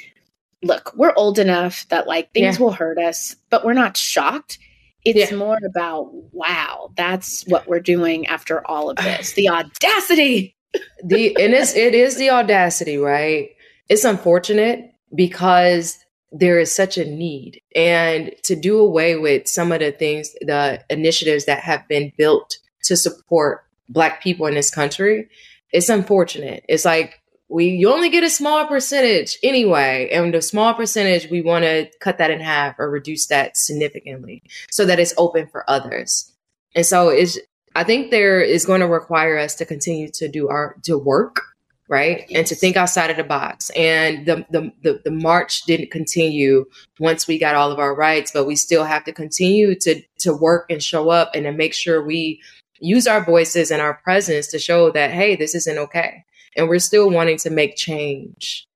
look, 0.62 0.92
we're 0.96 1.14
old 1.14 1.38
enough 1.38 1.86
that 1.90 2.06
like 2.06 2.32
things 2.32 2.58
yeah. 2.58 2.64
will 2.64 2.72
hurt 2.72 2.98
us, 2.98 3.36
but 3.50 3.64
we're 3.64 3.74
not 3.74 3.96
shocked 3.96 4.58
it's 5.04 5.30
yeah. 5.30 5.36
more 5.36 5.58
about, 5.64 6.10
wow, 6.32 6.90
that's 6.96 7.44
what 7.46 7.68
we're 7.68 7.80
doing 7.80 8.26
after 8.26 8.66
all 8.66 8.90
of 8.90 8.96
this. 9.02 9.32
The 9.34 9.48
audacity. 9.48 10.56
the 11.04 11.36
and 11.40 11.54
it's 11.54 11.74
it 11.74 11.94
is 11.94 12.16
the 12.16 12.30
audacity, 12.30 12.98
right? 12.98 13.50
It's 13.88 14.04
unfortunate 14.04 14.90
because 15.14 15.98
there 16.34 16.58
is 16.58 16.74
such 16.74 16.98
a 16.98 17.04
need 17.04 17.60
and 17.76 18.32
to 18.42 18.56
do 18.56 18.78
away 18.78 19.16
with 19.16 19.46
some 19.46 19.70
of 19.70 19.78
the 19.78 19.92
things 19.92 20.32
the 20.40 20.82
initiatives 20.90 21.44
that 21.44 21.60
have 21.60 21.86
been 21.86 22.12
built 22.18 22.58
to 22.82 22.96
support 22.96 23.64
black 23.88 24.20
people 24.20 24.46
in 24.46 24.54
this 24.54 24.70
country 24.70 25.28
it's 25.70 25.88
unfortunate 25.88 26.64
it's 26.68 26.84
like 26.84 27.20
we 27.48 27.66
you 27.66 27.92
only 27.92 28.08
get 28.08 28.24
a 28.24 28.30
small 28.30 28.66
percentage 28.66 29.38
anyway 29.42 30.08
and 30.12 30.32
the 30.32 30.42
small 30.42 30.74
percentage 30.74 31.30
we 31.30 31.42
want 31.42 31.64
to 31.64 31.88
cut 32.00 32.18
that 32.18 32.30
in 32.30 32.40
half 32.40 32.78
or 32.78 32.90
reduce 32.90 33.26
that 33.26 33.56
significantly 33.56 34.42
so 34.70 34.84
that 34.84 34.98
it's 34.98 35.14
open 35.18 35.46
for 35.46 35.68
others 35.68 36.32
and 36.74 36.86
so 36.86 37.08
it's 37.08 37.38
i 37.74 37.84
think 37.84 38.10
there 38.10 38.40
is 38.40 38.64
going 38.64 38.80
to 38.80 38.88
require 38.88 39.38
us 39.38 39.54
to 39.54 39.64
continue 39.64 40.08
to 40.10 40.28
do 40.28 40.48
our 40.48 40.76
to 40.82 40.96
work 40.96 41.42
right 41.88 42.24
yes. 42.28 42.38
and 42.38 42.46
to 42.46 42.54
think 42.54 42.76
outside 42.76 43.10
of 43.10 43.16
the 43.16 43.24
box 43.24 43.70
and 43.70 44.24
the, 44.24 44.44
the, 44.50 44.72
the 44.82 45.00
the 45.04 45.10
march 45.10 45.62
didn't 45.62 45.90
continue 45.90 46.64
once 46.98 47.26
we 47.26 47.38
got 47.38 47.54
all 47.54 47.70
of 47.70 47.78
our 47.78 47.94
rights 47.94 48.30
but 48.32 48.46
we 48.46 48.56
still 48.56 48.84
have 48.84 49.04
to 49.04 49.12
continue 49.12 49.74
to 49.74 50.00
to 50.18 50.32
work 50.32 50.64
and 50.70 50.82
show 50.82 51.10
up 51.10 51.30
and 51.34 51.44
to 51.44 51.52
make 51.52 51.74
sure 51.74 52.02
we 52.02 52.40
use 52.80 53.06
our 53.06 53.22
voices 53.22 53.70
and 53.70 53.82
our 53.82 53.94
presence 54.02 54.46
to 54.46 54.58
show 54.58 54.90
that 54.90 55.10
hey 55.10 55.36
this 55.36 55.54
isn't 55.54 55.76
okay 55.78 56.24
and 56.56 56.68
we're 56.68 56.78
still 56.78 57.10
wanting 57.10 57.38
to 57.38 57.50
make 57.50 57.76
change 57.76 58.66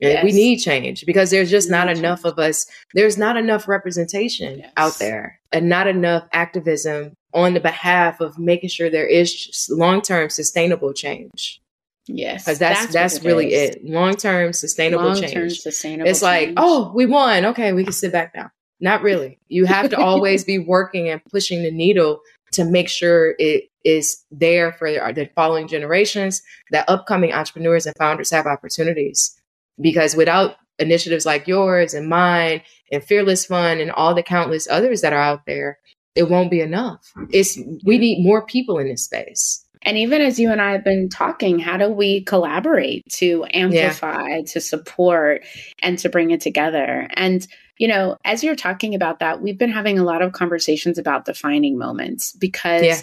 yes. 0.00 0.24
we 0.24 0.32
need 0.32 0.56
change 0.58 1.04
because 1.06 1.30
there's 1.30 1.50
just 1.50 1.70
not 1.70 1.88
enough 1.88 2.22
change. 2.22 2.32
of 2.32 2.38
us 2.38 2.66
there's 2.94 3.18
not 3.18 3.36
enough 3.36 3.68
representation 3.68 4.58
yes. 4.58 4.72
out 4.76 4.98
there 4.98 5.40
and 5.52 5.68
not 5.68 5.86
enough 5.86 6.24
activism 6.32 7.12
on 7.32 7.54
the 7.54 7.60
behalf 7.60 8.20
of 8.20 8.38
making 8.38 8.68
sure 8.68 8.90
there 8.90 9.06
is 9.06 9.66
long-term 9.70 10.30
sustainable 10.30 10.92
change 10.92 11.60
Yes, 12.06 12.44
because 12.44 12.58
that's 12.58 12.80
that's, 12.80 12.92
that's 12.92 13.16
it 13.16 13.24
really 13.24 13.54
is. 13.54 13.70
it. 13.76 13.84
Long 13.84 14.14
term 14.14 14.52
sustainable 14.52 15.04
Long-term 15.04 15.30
change. 15.30 15.60
Sustainable. 15.60 16.10
It's 16.10 16.20
like, 16.22 16.52
oh, 16.56 16.92
we 16.94 17.06
won. 17.06 17.46
Okay, 17.46 17.72
we 17.72 17.84
can 17.84 17.92
sit 17.92 18.12
back 18.12 18.34
now. 18.34 18.50
Not 18.80 19.02
really. 19.02 19.38
You 19.48 19.64
have 19.64 19.88
to 19.90 19.96
always 20.00 20.44
be 20.44 20.58
working 20.58 21.08
and 21.08 21.24
pushing 21.30 21.62
the 21.62 21.70
needle 21.70 22.20
to 22.52 22.64
make 22.64 22.88
sure 22.88 23.34
it 23.38 23.70
is 23.84 24.24
there 24.30 24.72
for 24.72 24.90
the 24.90 25.28
following 25.34 25.68
generations. 25.68 26.42
That 26.70 26.88
upcoming 26.88 27.32
entrepreneurs 27.32 27.86
and 27.86 27.94
founders 27.96 28.30
have 28.30 28.46
opportunities. 28.46 29.38
Because 29.80 30.14
without 30.16 30.56
initiatives 30.78 31.26
like 31.26 31.46
yours 31.46 31.94
and 31.94 32.08
mine 32.08 32.62
and 32.90 33.02
Fearless 33.02 33.46
Fund 33.46 33.80
and 33.80 33.90
all 33.90 34.14
the 34.14 34.22
countless 34.22 34.68
others 34.68 35.00
that 35.00 35.12
are 35.12 35.20
out 35.20 35.46
there, 35.46 35.78
it 36.14 36.30
won't 36.30 36.50
be 36.50 36.60
enough. 36.60 37.12
It's 37.30 37.58
we 37.84 37.98
need 37.98 38.24
more 38.24 38.46
people 38.46 38.78
in 38.78 38.88
this 38.88 39.04
space. 39.04 39.64
And 39.82 39.98
even 39.98 40.22
as 40.22 40.38
you 40.38 40.50
and 40.50 40.62
I 40.62 40.72
have 40.72 40.84
been 40.84 41.08
talking, 41.08 41.58
how 41.58 41.76
do 41.76 41.88
we 41.88 42.22
collaborate 42.22 43.04
to 43.14 43.44
amplify, 43.52 44.28
yeah. 44.28 44.42
to 44.46 44.60
support, 44.60 45.44
and 45.80 45.98
to 45.98 46.08
bring 46.08 46.30
it 46.30 46.40
together? 46.40 47.06
And, 47.14 47.46
you 47.76 47.88
know, 47.88 48.16
as 48.24 48.42
you're 48.42 48.56
talking 48.56 48.94
about 48.94 49.18
that, 49.18 49.42
we've 49.42 49.58
been 49.58 49.72
having 49.72 49.98
a 49.98 50.04
lot 50.04 50.22
of 50.22 50.32
conversations 50.32 50.96
about 50.96 51.26
defining 51.26 51.76
moments 51.76 52.32
because 52.32 52.82
yeah. 52.82 53.00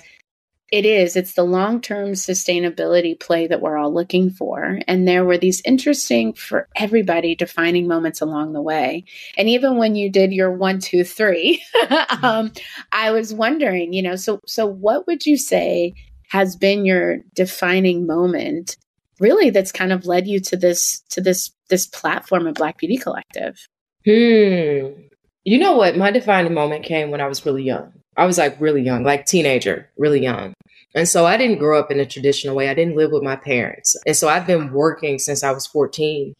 It 0.72 0.86
is, 0.86 1.16
it's 1.16 1.34
the 1.34 1.44
long 1.44 1.82
term 1.82 2.12
sustainability 2.12 3.20
play 3.20 3.48
that 3.48 3.62
we're 3.62 3.78
all 3.78 3.94
looking 3.94 4.30
for. 4.30 4.80
And 4.88 5.08
there 5.08 5.26
were 5.26 5.38
these 5.38 5.62
interesting 5.66 6.34
for 6.34 6.68
everybody 6.76 7.36
defining 7.36 7.88
moments 7.88 8.22
along 8.22 8.54
the 8.54 8.62
way. 8.62 9.04
And 9.38 9.50
even 9.50 9.78
when 9.78 9.96
you 9.96 10.10
did 10.10 10.32
your 10.32 10.52
one, 10.52 10.80
two, 10.80 11.04
three, 11.04 11.64
um, 12.24 12.52
I 12.92 13.12
was 13.12 13.34
wondering, 13.34 13.94
you 13.94 14.02
know, 14.02 14.16
so, 14.16 14.40
so 14.48 14.66
what 14.66 15.08
would 15.08 15.26
you 15.26 15.38
say? 15.38 15.94
has 16.32 16.56
been 16.56 16.86
your 16.86 17.18
defining 17.36 18.08
moment 18.08 18.78
really 19.20 19.50
that's 19.50 19.72
kind 19.72 19.92
of 19.92 20.06
led 20.06 20.28
you 20.28 20.40
to 20.40 20.56
this 20.56 21.02
to 21.10 21.20
this 21.20 21.52
this 21.70 21.86
platform 21.86 22.48
of 22.48 22.56
black 22.56 22.78
beauty 22.78 22.98
collective 22.98 23.68
hmm 24.06 25.02
you 25.44 25.58
know 25.58 25.76
what 25.76 25.98
my 25.98 26.10
defining 26.10 26.54
moment 26.54 26.86
came 26.86 27.12
when 27.12 27.20
i 27.20 27.28
was 27.28 27.46
really 27.46 27.64
young 27.64 27.92
i 28.16 28.26
was 28.26 28.38
like 28.38 28.60
really 28.62 28.82
young 28.82 29.04
like 29.04 29.26
teenager 29.26 29.90
really 29.98 30.22
young 30.22 30.54
and 30.96 31.08
so 31.08 31.26
i 31.26 31.38
didn't 31.38 31.60
grow 31.60 31.80
up 31.80 31.92
in 31.92 32.00
a 32.00 32.06
traditional 32.06 32.56
way 32.56 32.70
i 32.70 32.74
didn't 32.74 32.96
live 32.96 33.12
with 33.12 33.24
my 33.24 33.36
parents 33.36 33.96
and 34.06 34.16
so 34.16 34.28
i've 34.28 34.48
been 34.48 34.72
working 34.72 35.20
since 35.20 35.44
i 35.44 35.52
was 35.52 35.68
14 35.68 36.34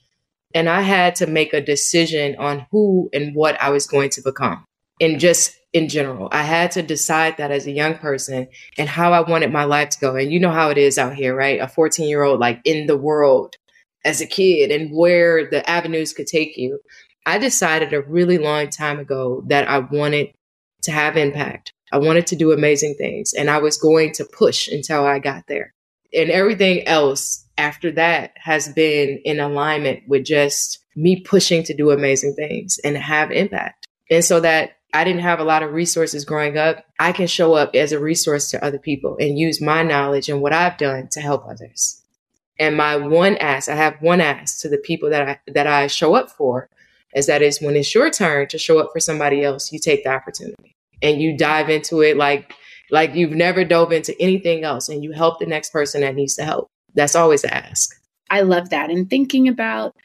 and 0.54 0.70
i 0.70 0.82
had 0.82 1.16
to 1.16 1.28
make 1.28 1.54
a 1.54 1.62
decision 1.62 2.36
on 2.38 2.66
who 2.72 3.10
and 3.14 3.36
what 3.36 3.62
i 3.62 3.70
was 3.70 3.88
going 3.88 4.10
to 4.10 4.22
become 4.22 4.66
and 5.00 5.20
just 5.20 5.58
in 5.74 5.88
general. 5.88 6.28
I 6.32 6.44
had 6.44 6.72
to 6.72 6.82
decide 6.82 7.38
that 7.38 7.52
as 7.52 7.66
a 7.66 7.72
young 7.72 7.98
person 7.98 8.48
and 8.78 8.90
how 8.90 9.14
I 9.14 9.22
wanted 9.22 9.52
my 9.52 9.64
life 9.64 9.90
to 9.92 10.00
go. 10.00 10.16
And 10.16 10.32
you 10.32 10.40
know 10.40 10.52
how 10.52 10.70
it 10.70 10.78
is 10.78 10.98
out 10.98 11.16
here, 11.16 11.36
right? 11.36 11.60
A 11.60 11.68
14 11.68 12.08
year 12.08 12.24
old, 12.24 12.40
like 12.40 12.60
in 12.66 12.88
the 12.88 12.98
world 12.98 13.56
as 14.04 14.22
a 14.22 14.26
kid 14.26 14.72
and 14.72 14.96
where 14.96 15.50
the 15.50 15.68
avenues 15.70 16.14
could 16.14 16.28
take 16.28 16.58
you. 16.58 16.80
I 17.26 17.38
decided 17.38 17.94
a 17.94 18.02
really 18.02 18.38
long 18.38 18.70
time 18.70 19.00
ago 19.00 19.44
that 19.48 19.68
I 19.70 19.80
wanted 19.80 20.34
to 20.84 20.92
have 20.92 21.18
impact. 21.18 21.72
I 21.92 21.98
wanted 21.98 22.28
to 22.28 22.36
do 22.36 22.52
amazing 22.52 22.96
things 22.96 23.34
and 23.34 23.50
I 23.50 23.58
was 23.60 23.78
going 23.78 24.14
to 24.14 24.26
push 24.26 24.68
until 24.68 25.06
I 25.06 25.20
got 25.20 25.48
there. 25.48 25.74
And 26.14 26.30
everything 26.30 26.88
else 26.88 27.46
after 27.58 27.92
that 27.92 28.34
has 28.38 28.70
been 28.70 29.22
in 29.24 29.40
alignment 29.40 30.08
with 30.08 30.26
just 30.26 30.80
me 30.96 31.22
pushing 31.22 31.64
to 31.64 31.74
do 31.74 31.92
amazing 31.92 32.34
things 32.36 32.80
and 32.84 32.98
have 32.98 33.32
impact. 33.32 33.88
And 34.10 34.24
so 34.24 34.40
that 34.40 34.72
I 34.94 35.04
didn't 35.04 35.22
have 35.22 35.40
a 35.40 35.46
lot 35.46 35.64
of 35.64 35.72
resources 35.72 36.26
growing 36.26 36.58
up. 36.58 36.86
I 37.00 37.14
can 37.14 37.28
show 37.28 37.54
up 37.54 37.76
as 37.76 37.92
a 37.92 38.00
resource 38.00 38.50
to 38.52 38.64
other 38.64 38.80
people 38.80 39.16
and 39.20 39.40
use 39.40 39.62
my 39.62 39.84
knowledge 39.84 40.28
and 40.28 40.42
what 40.42 40.54
I've 40.54 40.78
done 40.78 41.08
to 41.12 41.22
help 41.22 41.46
others. 41.48 42.02
And 42.60 42.76
my 42.76 42.98
one 42.98 43.38
ask, 43.38 43.70
I 43.70 43.76
have 43.76 44.02
one 44.02 44.20
ask 44.20 44.62
to 44.62 44.70
the 44.70 44.78
people 44.78 45.10
that 45.10 45.28
I 45.28 45.40
that 45.52 45.66
I 45.66 45.88
show 45.88 46.14
up 46.14 46.30
for, 46.30 46.70
is 47.16 47.28
that 47.28 47.42
is 47.42 47.62
when 47.62 47.76
it's 47.76 47.96
your 47.96 48.10
turn 48.10 48.48
to 48.50 48.58
show 48.58 48.80
up 48.80 48.90
for 48.92 49.00
somebody 49.00 49.44
else, 49.44 49.72
you 49.72 49.80
take 49.80 50.04
the 50.04 50.12
opportunity 50.12 50.71
and 51.02 51.22
you 51.22 51.38
dive 51.38 51.70
into 51.70 52.02
it 52.02 52.18
like 52.18 52.54
like 52.92 53.16
you've 53.16 53.32
never 53.32 53.64
dove 53.64 53.92
into 53.92 54.20
anything 54.22 54.64
else 54.64 54.90
and 54.90 55.04
you 55.04 55.12
help 55.14 55.40
the 55.40 55.46
next 55.46 55.72
person 55.72 56.02
that 56.02 56.16
needs 56.16 56.36
to 56.36 56.44
help. 56.44 56.68
That's 56.94 57.16
always 57.16 57.46
ask. 57.46 57.96
I 58.30 58.42
love 58.42 58.70
that. 58.70 58.90
And 58.90 59.10
thinking 59.10 59.48
about 59.48 59.96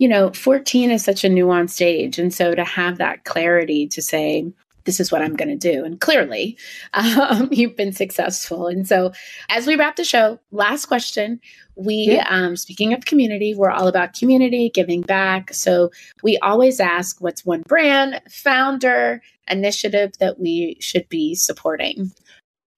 you 0.00 0.08
know, 0.08 0.32
14 0.32 0.90
is 0.90 1.04
such 1.04 1.24
a 1.24 1.28
nuanced 1.28 1.84
age. 1.84 2.18
And 2.18 2.32
so 2.32 2.54
to 2.54 2.64
have 2.64 2.96
that 2.96 3.24
clarity 3.24 3.86
to 3.88 4.00
say, 4.00 4.50
this 4.84 5.00
is 5.00 5.12
what 5.12 5.22
I'm 5.22 5.36
going 5.36 5.48
to 5.48 5.72
do. 5.72 5.84
And 5.84 6.00
clearly, 6.00 6.56
um, 6.94 7.48
you've 7.50 7.76
been 7.76 7.92
successful. 7.92 8.66
And 8.66 8.86
so, 8.86 9.12
as 9.48 9.66
we 9.66 9.76
wrap 9.76 9.96
the 9.96 10.04
show, 10.04 10.38
last 10.50 10.86
question. 10.86 11.40
We, 11.76 11.94
yeah. 11.94 12.26
um, 12.28 12.56
speaking 12.56 12.92
of 12.92 13.06
community, 13.06 13.54
we're 13.54 13.70
all 13.70 13.88
about 13.88 14.12
community, 14.12 14.70
giving 14.70 15.00
back. 15.00 15.54
So, 15.54 15.90
we 16.22 16.36
always 16.38 16.80
ask 16.80 17.20
what's 17.20 17.44
one 17.44 17.62
brand, 17.62 18.20
founder, 18.30 19.22
initiative 19.50 20.12
that 20.20 20.38
we 20.38 20.76
should 20.80 21.08
be 21.08 21.34
supporting? 21.34 22.12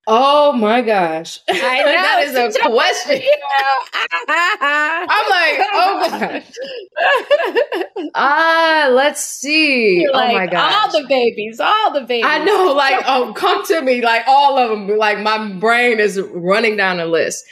Oh 0.05 0.51
my 0.51 0.81
gosh. 0.81 1.39
I 1.49 1.53
know. 1.53 1.85
that 1.85 2.23
is 2.25 2.35
a 2.55 2.59
question. 2.59 3.21
I'm 4.27 5.29
like, 5.29 5.67
oh 5.73 5.97
my 6.01 6.09
gosh. 6.19 8.11
ah, 8.13 8.89
let's 8.91 9.23
see. 9.23 10.01
You're 10.01 10.11
oh 10.13 10.17
like, 10.17 10.33
my 10.33 10.47
gosh. 10.47 10.73
All 10.73 11.01
the 11.01 11.07
babies, 11.07 11.59
all 11.61 11.93
the 11.93 12.01
babies. 12.01 12.25
I 12.27 12.43
know, 12.43 12.73
like, 12.73 13.01
oh, 13.07 13.33
come 13.33 13.65
to 13.67 13.81
me, 13.81 14.01
like 14.01 14.23
all 14.27 14.57
of 14.57 14.71
them. 14.71 14.97
Like 14.97 15.19
my 15.19 15.53
brain 15.53 15.99
is 15.99 16.19
running 16.33 16.75
down 16.75 16.99
a 16.99 17.05
list. 17.05 17.45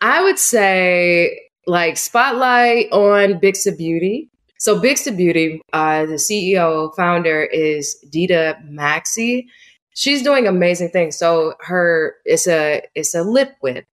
I 0.00 0.22
would 0.22 0.38
say 0.38 1.40
like 1.66 1.96
spotlight 1.96 2.90
on 2.90 3.34
Bixa 3.34 3.76
Beauty. 3.78 4.30
So 4.58 4.80
Bixa 4.80 5.16
Beauty, 5.16 5.60
uh, 5.72 6.06
the 6.06 6.14
CEO, 6.14 6.94
founder 6.96 7.44
is 7.44 7.94
Dita 8.10 8.58
Maxey 8.64 9.46
she's 9.94 10.22
doing 10.22 10.46
amazing 10.46 10.90
things. 10.90 11.16
So 11.16 11.54
her 11.60 12.16
it's 12.24 12.46
a 12.46 12.82
it's 12.94 13.14
a 13.14 13.22
lip 13.22 13.56
whip 13.60 13.86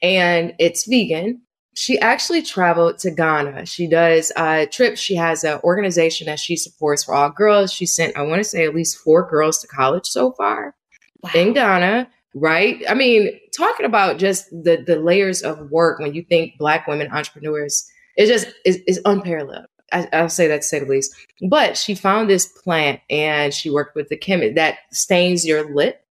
and 0.00 0.54
it's 0.58 0.86
vegan. 0.86 1.42
She 1.74 1.98
actually 2.00 2.42
traveled 2.42 2.98
to 2.98 3.10
Ghana. 3.12 3.66
She 3.66 3.86
does 3.86 4.32
uh, 4.34 4.66
trips. 4.68 5.00
She 5.00 5.14
has 5.14 5.44
an 5.44 5.60
organization 5.62 6.26
that 6.26 6.40
she 6.40 6.56
supports 6.56 7.04
for 7.04 7.14
all 7.14 7.30
girls. 7.30 7.72
She 7.72 7.86
sent, 7.86 8.16
I 8.16 8.22
want 8.22 8.40
to 8.40 8.44
say, 8.44 8.64
at 8.64 8.74
least 8.74 8.98
four 8.98 9.28
girls 9.30 9.60
to 9.60 9.68
college 9.68 10.06
so 10.06 10.32
far 10.32 10.74
wow. 11.22 11.30
in 11.34 11.52
Ghana. 11.52 12.08
Right? 12.34 12.82
I 12.88 12.94
mean, 12.94 13.30
talking 13.56 13.86
about 13.86 14.18
just 14.18 14.50
the 14.50 14.82
the 14.84 14.96
layers 14.96 15.42
of 15.42 15.70
work 15.70 15.98
when 15.98 16.14
you 16.14 16.22
think 16.22 16.58
Black 16.58 16.86
women 16.86 17.10
entrepreneurs, 17.12 17.88
it 18.16 18.26
just 18.26 18.48
is, 18.64 18.80
is 18.86 19.00
unparalleled. 19.04 19.66
I, 19.92 20.22
will 20.22 20.28
say 20.28 20.48
that 20.48 20.62
to 20.62 20.66
say 20.66 20.80
the 20.80 20.86
least. 20.86 21.14
But 21.48 21.76
she 21.76 21.94
found 21.94 22.28
this 22.28 22.46
plant 22.46 23.00
and 23.08 23.52
she 23.52 23.70
worked 23.70 23.94
with 23.94 24.08
the 24.08 24.16
chemist 24.16 24.54
that 24.56 24.78
stains 24.92 25.46
your 25.46 25.74
lip. 25.74 26.04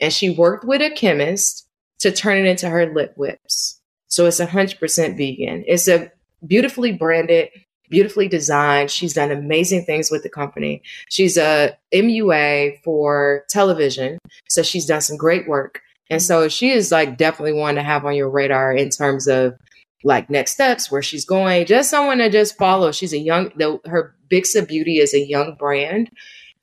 And 0.00 0.12
she 0.12 0.30
worked 0.30 0.64
with 0.64 0.80
a 0.80 0.90
chemist 0.90 1.66
to 2.00 2.12
turn 2.12 2.38
it 2.38 2.48
into 2.48 2.68
her 2.68 2.92
lip 2.92 3.14
whips. 3.16 3.80
So 4.06 4.26
it's 4.26 4.40
100% 4.40 5.16
vegan. 5.16 5.64
It's 5.66 5.88
a 5.88 6.10
beautifully 6.46 6.92
branded, 6.92 7.48
beautifully 7.90 8.28
designed. 8.28 8.90
She's 8.90 9.14
done 9.14 9.30
amazing 9.30 9.84
things 9.84 10.10
with 10.10 10.22
the 10.22 10.30
company. 10.30 10.82
She's 11.08 11.36
a 11.36 11.76
MUA 11.92 12.82
for 12.82 13.44
television. 13.50 14.18
So 14.48 14.62
she's 14.62 14.86
done 14.86 15.00
some 15.00 15.16
great 15.16 15.48
work. 15.48 15.80
And 16.10 16.22
so 16.22 16.48
she 16.48 16.70
is 16.70 16.90
like 16.90 17.18
definitely 17.18 17.52
one 17.52 17.74
to 17.74 17.82
have 17.82 18.04
on 18.04 18.14
your 18.14 18.30
radar 18.30 18.72
in 18.72 18.88
terms 18.88 19.26
of 19.28 19.58
like 20.04 20.30
next 20.30 20.52
steps, 20.52 20.90
where 20.90 21.02
she's 21.02 21.24
going, 21.24 21.66
just 21.66 21.90
someone 21.90 22.18
to 22.18 22.30
just 22.30 22.56
follow. 22.56 22.92
She's 22.92 23.12
a 23.12 23.18
young, 23.18 23.50
the, 23.56 23.80
her 23.86 24.14
Bixa 24.30 24.66
Beauty 24.66 24.98
is 24.98 25.14
a 25.14 25.20
young 25.20 25.56
brand 25.58 26.10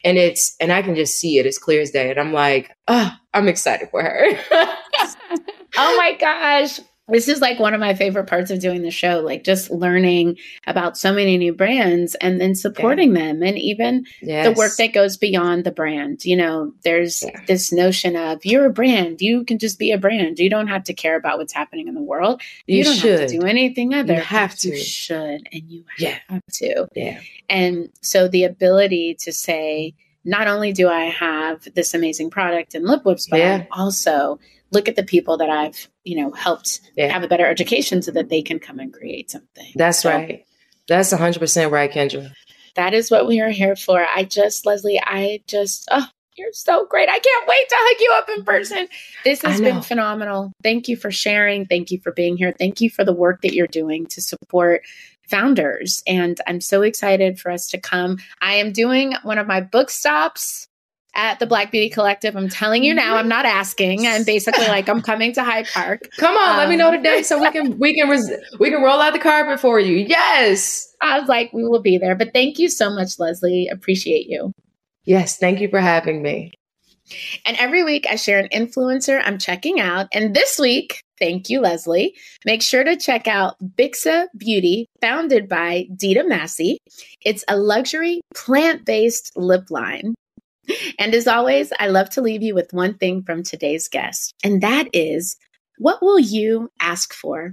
and 0.06 0.20
it's 0.20 0.56
and 0.60 0.72
I 0.72 0.84
can 0.84 0.96
just 0.96 1.20
see 1.20 1.40
it 1.40 1.48
as 1.48 1.58
clear 1.58 1.82
as 1.82 1.90
day. 1.90 2.12
And 2.12 2.20
I'm 2.20 2.32
like, 2.32 2.78
oh, 2.88 3.12
I'm 3.34 3.48
excited 3.48 3.90
for 3.90 4.04
her. 4.04 4.28
oh 5.78 5.98
my 5.98 6.16
gosh. 6.18 6.80
This 7.08 7.28
is 7.28 7.40
like 7.40 7.60
one 7.60 7.76
of 7.76 7.80
my 7.80 7.94
favorite 7.94 8.26
parts 8.26 8.50
of 8.50 8.60
doing 8.60 8.82
the 8.82 8.90
show, 8.90 9.20
like 9.20 9.44
just 9.44 9.70
learning 9.70 10.38
about 10.66 10.98
so 10.98 11.14
many 11.14 11.38
new 11.38 11.54
brands 11.54 12.16
and 12.16 12.42
then 12.42 12.56
supporting 12.56 13.16
yeah. 13.16 13.26
them 13.26 13.44
and 13.44 13.60
even 13.60 14.06
yes. 14.24 14.48
the 14.48 14.60
work 14.60 14.76
that 14.78 14.92
goes 14.92 15.16
beyond 15.16 15.66
the 15.66 15.72
brand. 15.72 16.26
You 16.26 16.36
know, 16.36 16.74
there's 16.84 17.22
yeah. 17.22 17.42
this 17.48 17.72
notion 17.72 18.16
of 18.16 18.44
you're 18.44 18.66
a 18.66 18.72
brand, 18.72 19.22
you 19.22 19.44
can 19.44 19.60
just 19.60 19.78
be 19.78 19.92
a 19.92 20.00
brand. 20.00 20.40
You 20.40 20.50
don't 20.50 20.68
have 20.68 20.84
to 20.86 20.96
care 20.96 21.16
about 21.16 21.38
what's 21.38 21.54
happening 21.54 21.88
in 21.88 21.94
the 21.94 22.02
world. 22.02 22.42
You, 22.66 22.78
you 22.78 22.84
don't 22.84 22.96
should. 22.96 23.20
have 23.20 23.30
to 23.30 23.40
do 23.40 23.46
anything 23.46 23.94
other. 23.94 24.16
You 24.16 24.22
have 24.22 24.56
to. 24.60 24.70
You 24.70 24.78
should 24.78 25.48
and 25.52 25.70
you 25.70 25.86
yeah. 26.00 26.18
have 26.28 26.46
to. 26.54 26.88
Yeah. 26.96 27.20
And 27.50 27.90
so 28.02 28.28
the 28.28 28.46
ability 28.46 29.16
to 29.20 29.32
say, 29.32 29.94
not 30.24 30.48
only 30.48 30.74
do 30.74 30.90
I 30.90 31.04
have 31.04 31.68
this 31.76 31.94
amazing 31.94 32.32
product 32.32 32.74
and 32.74 32.84
lip 32.84 33.06
whips, 33.06 33.28
but. 33.30 33.42
I 33.42 33.68
also 33.70 34.40
look 34.72 34.88
at 34.88 34.96
the 34.96 35.04
people 35.04 35.38
that 35.38 35.50
I've, 35.50 35.88
you 36.04 36.18
know, 36.18 36.32
helped 36.32 36.82
yeah. 36.96 37.12
have 37.12 37.24
a 37.24 37.28
better 37.28 37.46
education 37.46 38.02
so 38.02 38.12
that 38.12 38.30
they 38.30 38.42
can 38.42 38.60
come 38.60 38.80
and 38.80 38.94
create 38.94 39.32
something. 39.32 39.72
That's 39.76 40.00
so, 40.00 40.12
right. 40.12 40.46
That's 40.88 41.14
100% 41.14 41.72
right, 41.72 41.92
Kendra. 41.92 42.32
That 42.76 42.94
is 42.94 43.10
what 43.10 43.28
we 43.28 43.40
are 43.40 43.50
here 43.50 43.76
for. 43.76 44.06
I 44.06 44.24
just, 44.24 44.66
Leslie, 44.66 45.02
I 45.02 45.42
just, 45.48 45.88
oh, 45.92 46.08
you're 46.36 46.52
so 46.52 46.86
great. 46.86 47.08
I 47.10 47.20
can't 47.20 47.48
wait 47.48 47.70
to 47.70 47.76
hug 47.78 48.02
you 48.02 48.14
up 48.16 48.30
in 48.38 48.44
person. 48.44 48.88
This 49.24 49.42
has 49.44 49.62
been 49.62 49.82
phenomenal. 49.82 50.52
Thank 50.62 50.90
you 50.90 50.98
for 50.98 51.10
sharing. 51.10 51.66
Thank 51.66 51.92
you 51.92 52.00
for 52.02 52.12
being 52.12 52.36
here. 52.36 52.54
Thank 52.58 52.82
you 52.82 52.90
for 52.90 53.06
the 53.06 53.14
work 53.14 53.42
that 53.42 53.54
you're 53.54 53.68
doing 53.68 54.06
to 54.08 54.22
support 54.22 54.84
founders. 55.30 56.04
And 56.06 56.40
I'm 56.46 56.60
so 56.60 56.82
excited 56.82 57.40
for 57.40 57.52
us 57.52 57.70
to 57.70 57.80
come. 57.80 58.18
I 58.42 58.56
am 58.56 58.74
doing 58.74 59.14
one 59.24 59.38
of 59.38 59.48
my 59.48 59.62
book 59.62 59.90
stops 59.90 60.68
at 61.16 61.40
the 61.40 61.46
Black 61.46 61.72
Beauty 61.72 61.90
Collective. 61.90 62.36
I'm 62.36 62.50
telling 62.50 62.84
you 62.84 62.94
now, 62.94 63.16
I'm 63.16 63.28
not 63.28 63.46
asking. 63.46 64.06
I'm 64.06 64.24
basically 64.24 64.68
like, 64.68 64.88
I'm 64.90 65.02
coming 65.02 65.34
to 65.34 65.44
Hyde 65.44 65.68
Park. 65.74 66.10
Come 66.18 66.36
on, 66.36 66.50
um, 66.52 66.58
let 66.58 66.70
me 66.70 66.76
know 66.76 66.92
today 66.92 67.24
so 67.24 67.40
we 67.40 67.50
can 67.52 67.80
we 67.80 67.96
can 67.96 68.10
res- 68.10 68.32
we 68.60 68.70
can 68.70 68.82
roll 68.82 69.00
out 69.02 69.14
the 69.14 69.20
carpet 69.20 69.60
for 69.60 69.80
you. 69.80 70.06
Yes. 70.08 70.94
I 71.02 71.20
was 71.20 71.28
like, 71.28 71.52
we 71.54 71.64
will 71.64 71.82
be 71.82 71.98
there. 71.98 72.16
But 72.16 72.34
thank 72.34 72.60
you 72.60 72.70
so 72.70 72.90
much, 72.90 73.20
Leslie. 73.20 73.68
Appreciate 73.72 74.28
you. 74.28 74.52
Yes, 75.06 75.38
thank 75.38 75.62
you 75.62 75.70
for 75.70 75.80
having 75.80 76.22
me. 76.22 76.52
And 77.46 77.56
every 77.58 77.84
week 77.84 78.08
I 78.10 78.16
share 78.16 78.40
an 78.40 78.50
influencer 78.50 79.22
I'm 79.24 79.38
checking 79.38 79.80
out. 79.80 80.08
And 80.12 80.36
this 80.36 80.58
week, 80.58 81.04
thank 81.20 81.50
you, 81.50 81.62
Leslie. 81.62 82.16
Make 82.46 82.64
sure 82.64 82.84
to 82.84 82.98
check 82.98 83.28
out 83.28 83.56
Bixa 83.62 84.26
Beauty, 84.38 84.88
founded 85.02 85.48
by 85.48 85.88
Dita 85.96 86.24
Massey. 86.24 86.80
It's 87.24 87.46
a 87.48 87.58
luxury 87.58 88.22
plant 88.34 88.86
based 88.86 89.32
lip 89.36 89.70
line. 89.70 90.16
And 90.98 91.14
as 91.14 91.28
always, 91.28 91.72
I 91.80 91.88
love 91.88 92.10
to 92.12 92.22
leave 92.22 92.42
you 92.42 92.56
with 92.56 92.74
one 92.74 92.96
thing 92.96 93.24
from 93.24 93.44
today's 93.44 93.88
guest, 93.88 94.34
and 94.44 94.62
that 94.62 94.88
is 94.94 95.38
what 95.78 96.02
will 96.02 96.20
you 96.20 96.72
ask 96.80 97.14
for? 97.14 97.52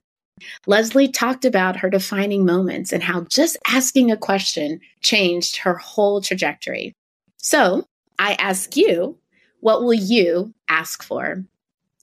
Leslie 0.66 1.08
talked 1.08 1.44
about 1.44 1.76
her 1.76 1.90
defining 1.90 2.44
moments 2.44 2.92
and 2.92 3.02
how 3.02 3.22
just 3.22 3.56
asking 3.66 4.10
a 4.10 4.16
question 4.16 4.80
changed 5.00 5.58
her 5.58 5.74
whole 5.74 6.20
trajectory. 6.20 6.92
So 7.36 7.84
I 8.18 8.34
ask 8.34 8.76
you, 8.76 9.18
what 9.60 9.82
will 9.82 9.94
you 9.94 10.52
ask 10.68 11.02
for? 11.02 11.44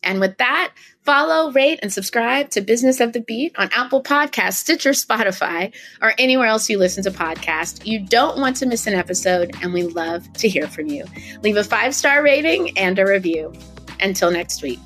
And 0.10 0.20
with 0.20 0.40
that, 0.40 0.74
follow, 1.04 1.52
rate, 1.52 1.78
and 1.84 1.94
subscribe 1.94 2.50
to 2.50 2.62
Business 2.62 3.00
of 3.00 3.14
the 3.14 3.22
Beat 3.22 3.56
on 3.60 3.70
Apple 3.76 4.02
Podcasts, 4.02 4.54
Stitcher, 4.56 4.90
Spotify, 4.90 5.72
or 6.02 6.14
anywhere 6.18 6.48
else 6.48 6.68
you 6.68 6.80
listen 6.80 7.04
to 7.04 7.12
podcasts. 7.12 7.86
You 7.86 8.00
don't 8.00 8.40
want 8.40 8.56
to 8.58 8.66
miss 8.66 8.88
an 8.88 8.96
episode, 8.96 9.56
and 9.62 9.72
we 9.72 9.84
love 9.84 10.34
to 10.34 10.50
hear 10.50 10.68
from 10.68 10.88
you. 10.88 11.06
Leave 11.44 11.58
a 11.58 11.64
five 11.64 11.94
star 11.94 12.24
rating 12.24 12.76
and 12.76 12.98
a 12.98 13.06
review. 13.06 13.54
Until 14.02 14.32
next 14.32 14.64
week. 14.64 14.80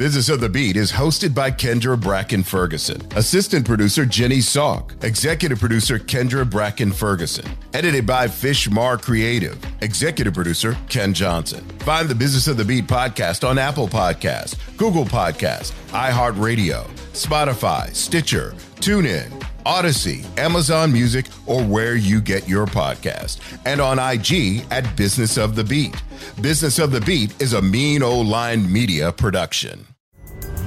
Business 0.00 0.30
of 0.30 0.40
the 0.40 0.48
Beat 0.48 0.78
is 0.78 0.90
hosted 0.90 1.34
by 1.34 1.50
Kendra 1.50 2.00
Bracken 2.00 2.42
Ferguson, 2.42 3.06
assistant 3.16 3.66
producer 3.66 4.06
Jenny 4.06 4.38
Salk, 4.38 5.04
executive 5.04 5.60
producer 5.60 5.98
Kendra 5.98 6.48
Bracken 6.48 6.90
Ferguson, 6.90 7.44
edited 7.74 8.06
by 8.06 8.26
Fishmar 8.26 8.98
Creative, 8.98 9.62
executive 9.82 10.32
producer 10.32 10.74
Ken 10.88 11.12
Johnson. 11.12 11.62
Find 11.80 12.08
the 12.08 12.14
Business 12.14 12.48
of 12.48 12.56
the 12.56 12.64
Beat 12.64 12.86
podcast 12.86 13.46
on 13.46 13.58
Apple 13.58 13.88
Podcasts, 13.88 14.56
Google 14.78 15.04
Podcasts, 15.04 15.72
iHeartRadio, 15.88 16.88
Spotify, 17.12 17.94
Stitcher, 17.94 18.52
TuneIn, 18.76 19.28
Audacy, 19.66 20.24
Amazon 20.38 20.90
Music, 20.90 21.26
or 21.44 21.62
where 21.62 21.94
you 21.94 22.22
get 22.22 22.48
your 22.48 22.64
podcast, 22.64 23.38
and 23.66 23.82
on 23.82 23.98
IG 23.98 24.64
at 24.70 24.96
Business 24.96 25.36
of 25.36 25.56
the 25.56 25.64
Beat. 25.64 25.94
Business 26.40 26.78
of 26.78 26.90
the 26.90 27.02
Beat 27.02 27.38
is 27.42 27.52
a 27.52 27.60
mean 27.60 28.02
old 28.02 28.28
line 28.28 28.72
media 28.72 29.12
production. 29.12 29.86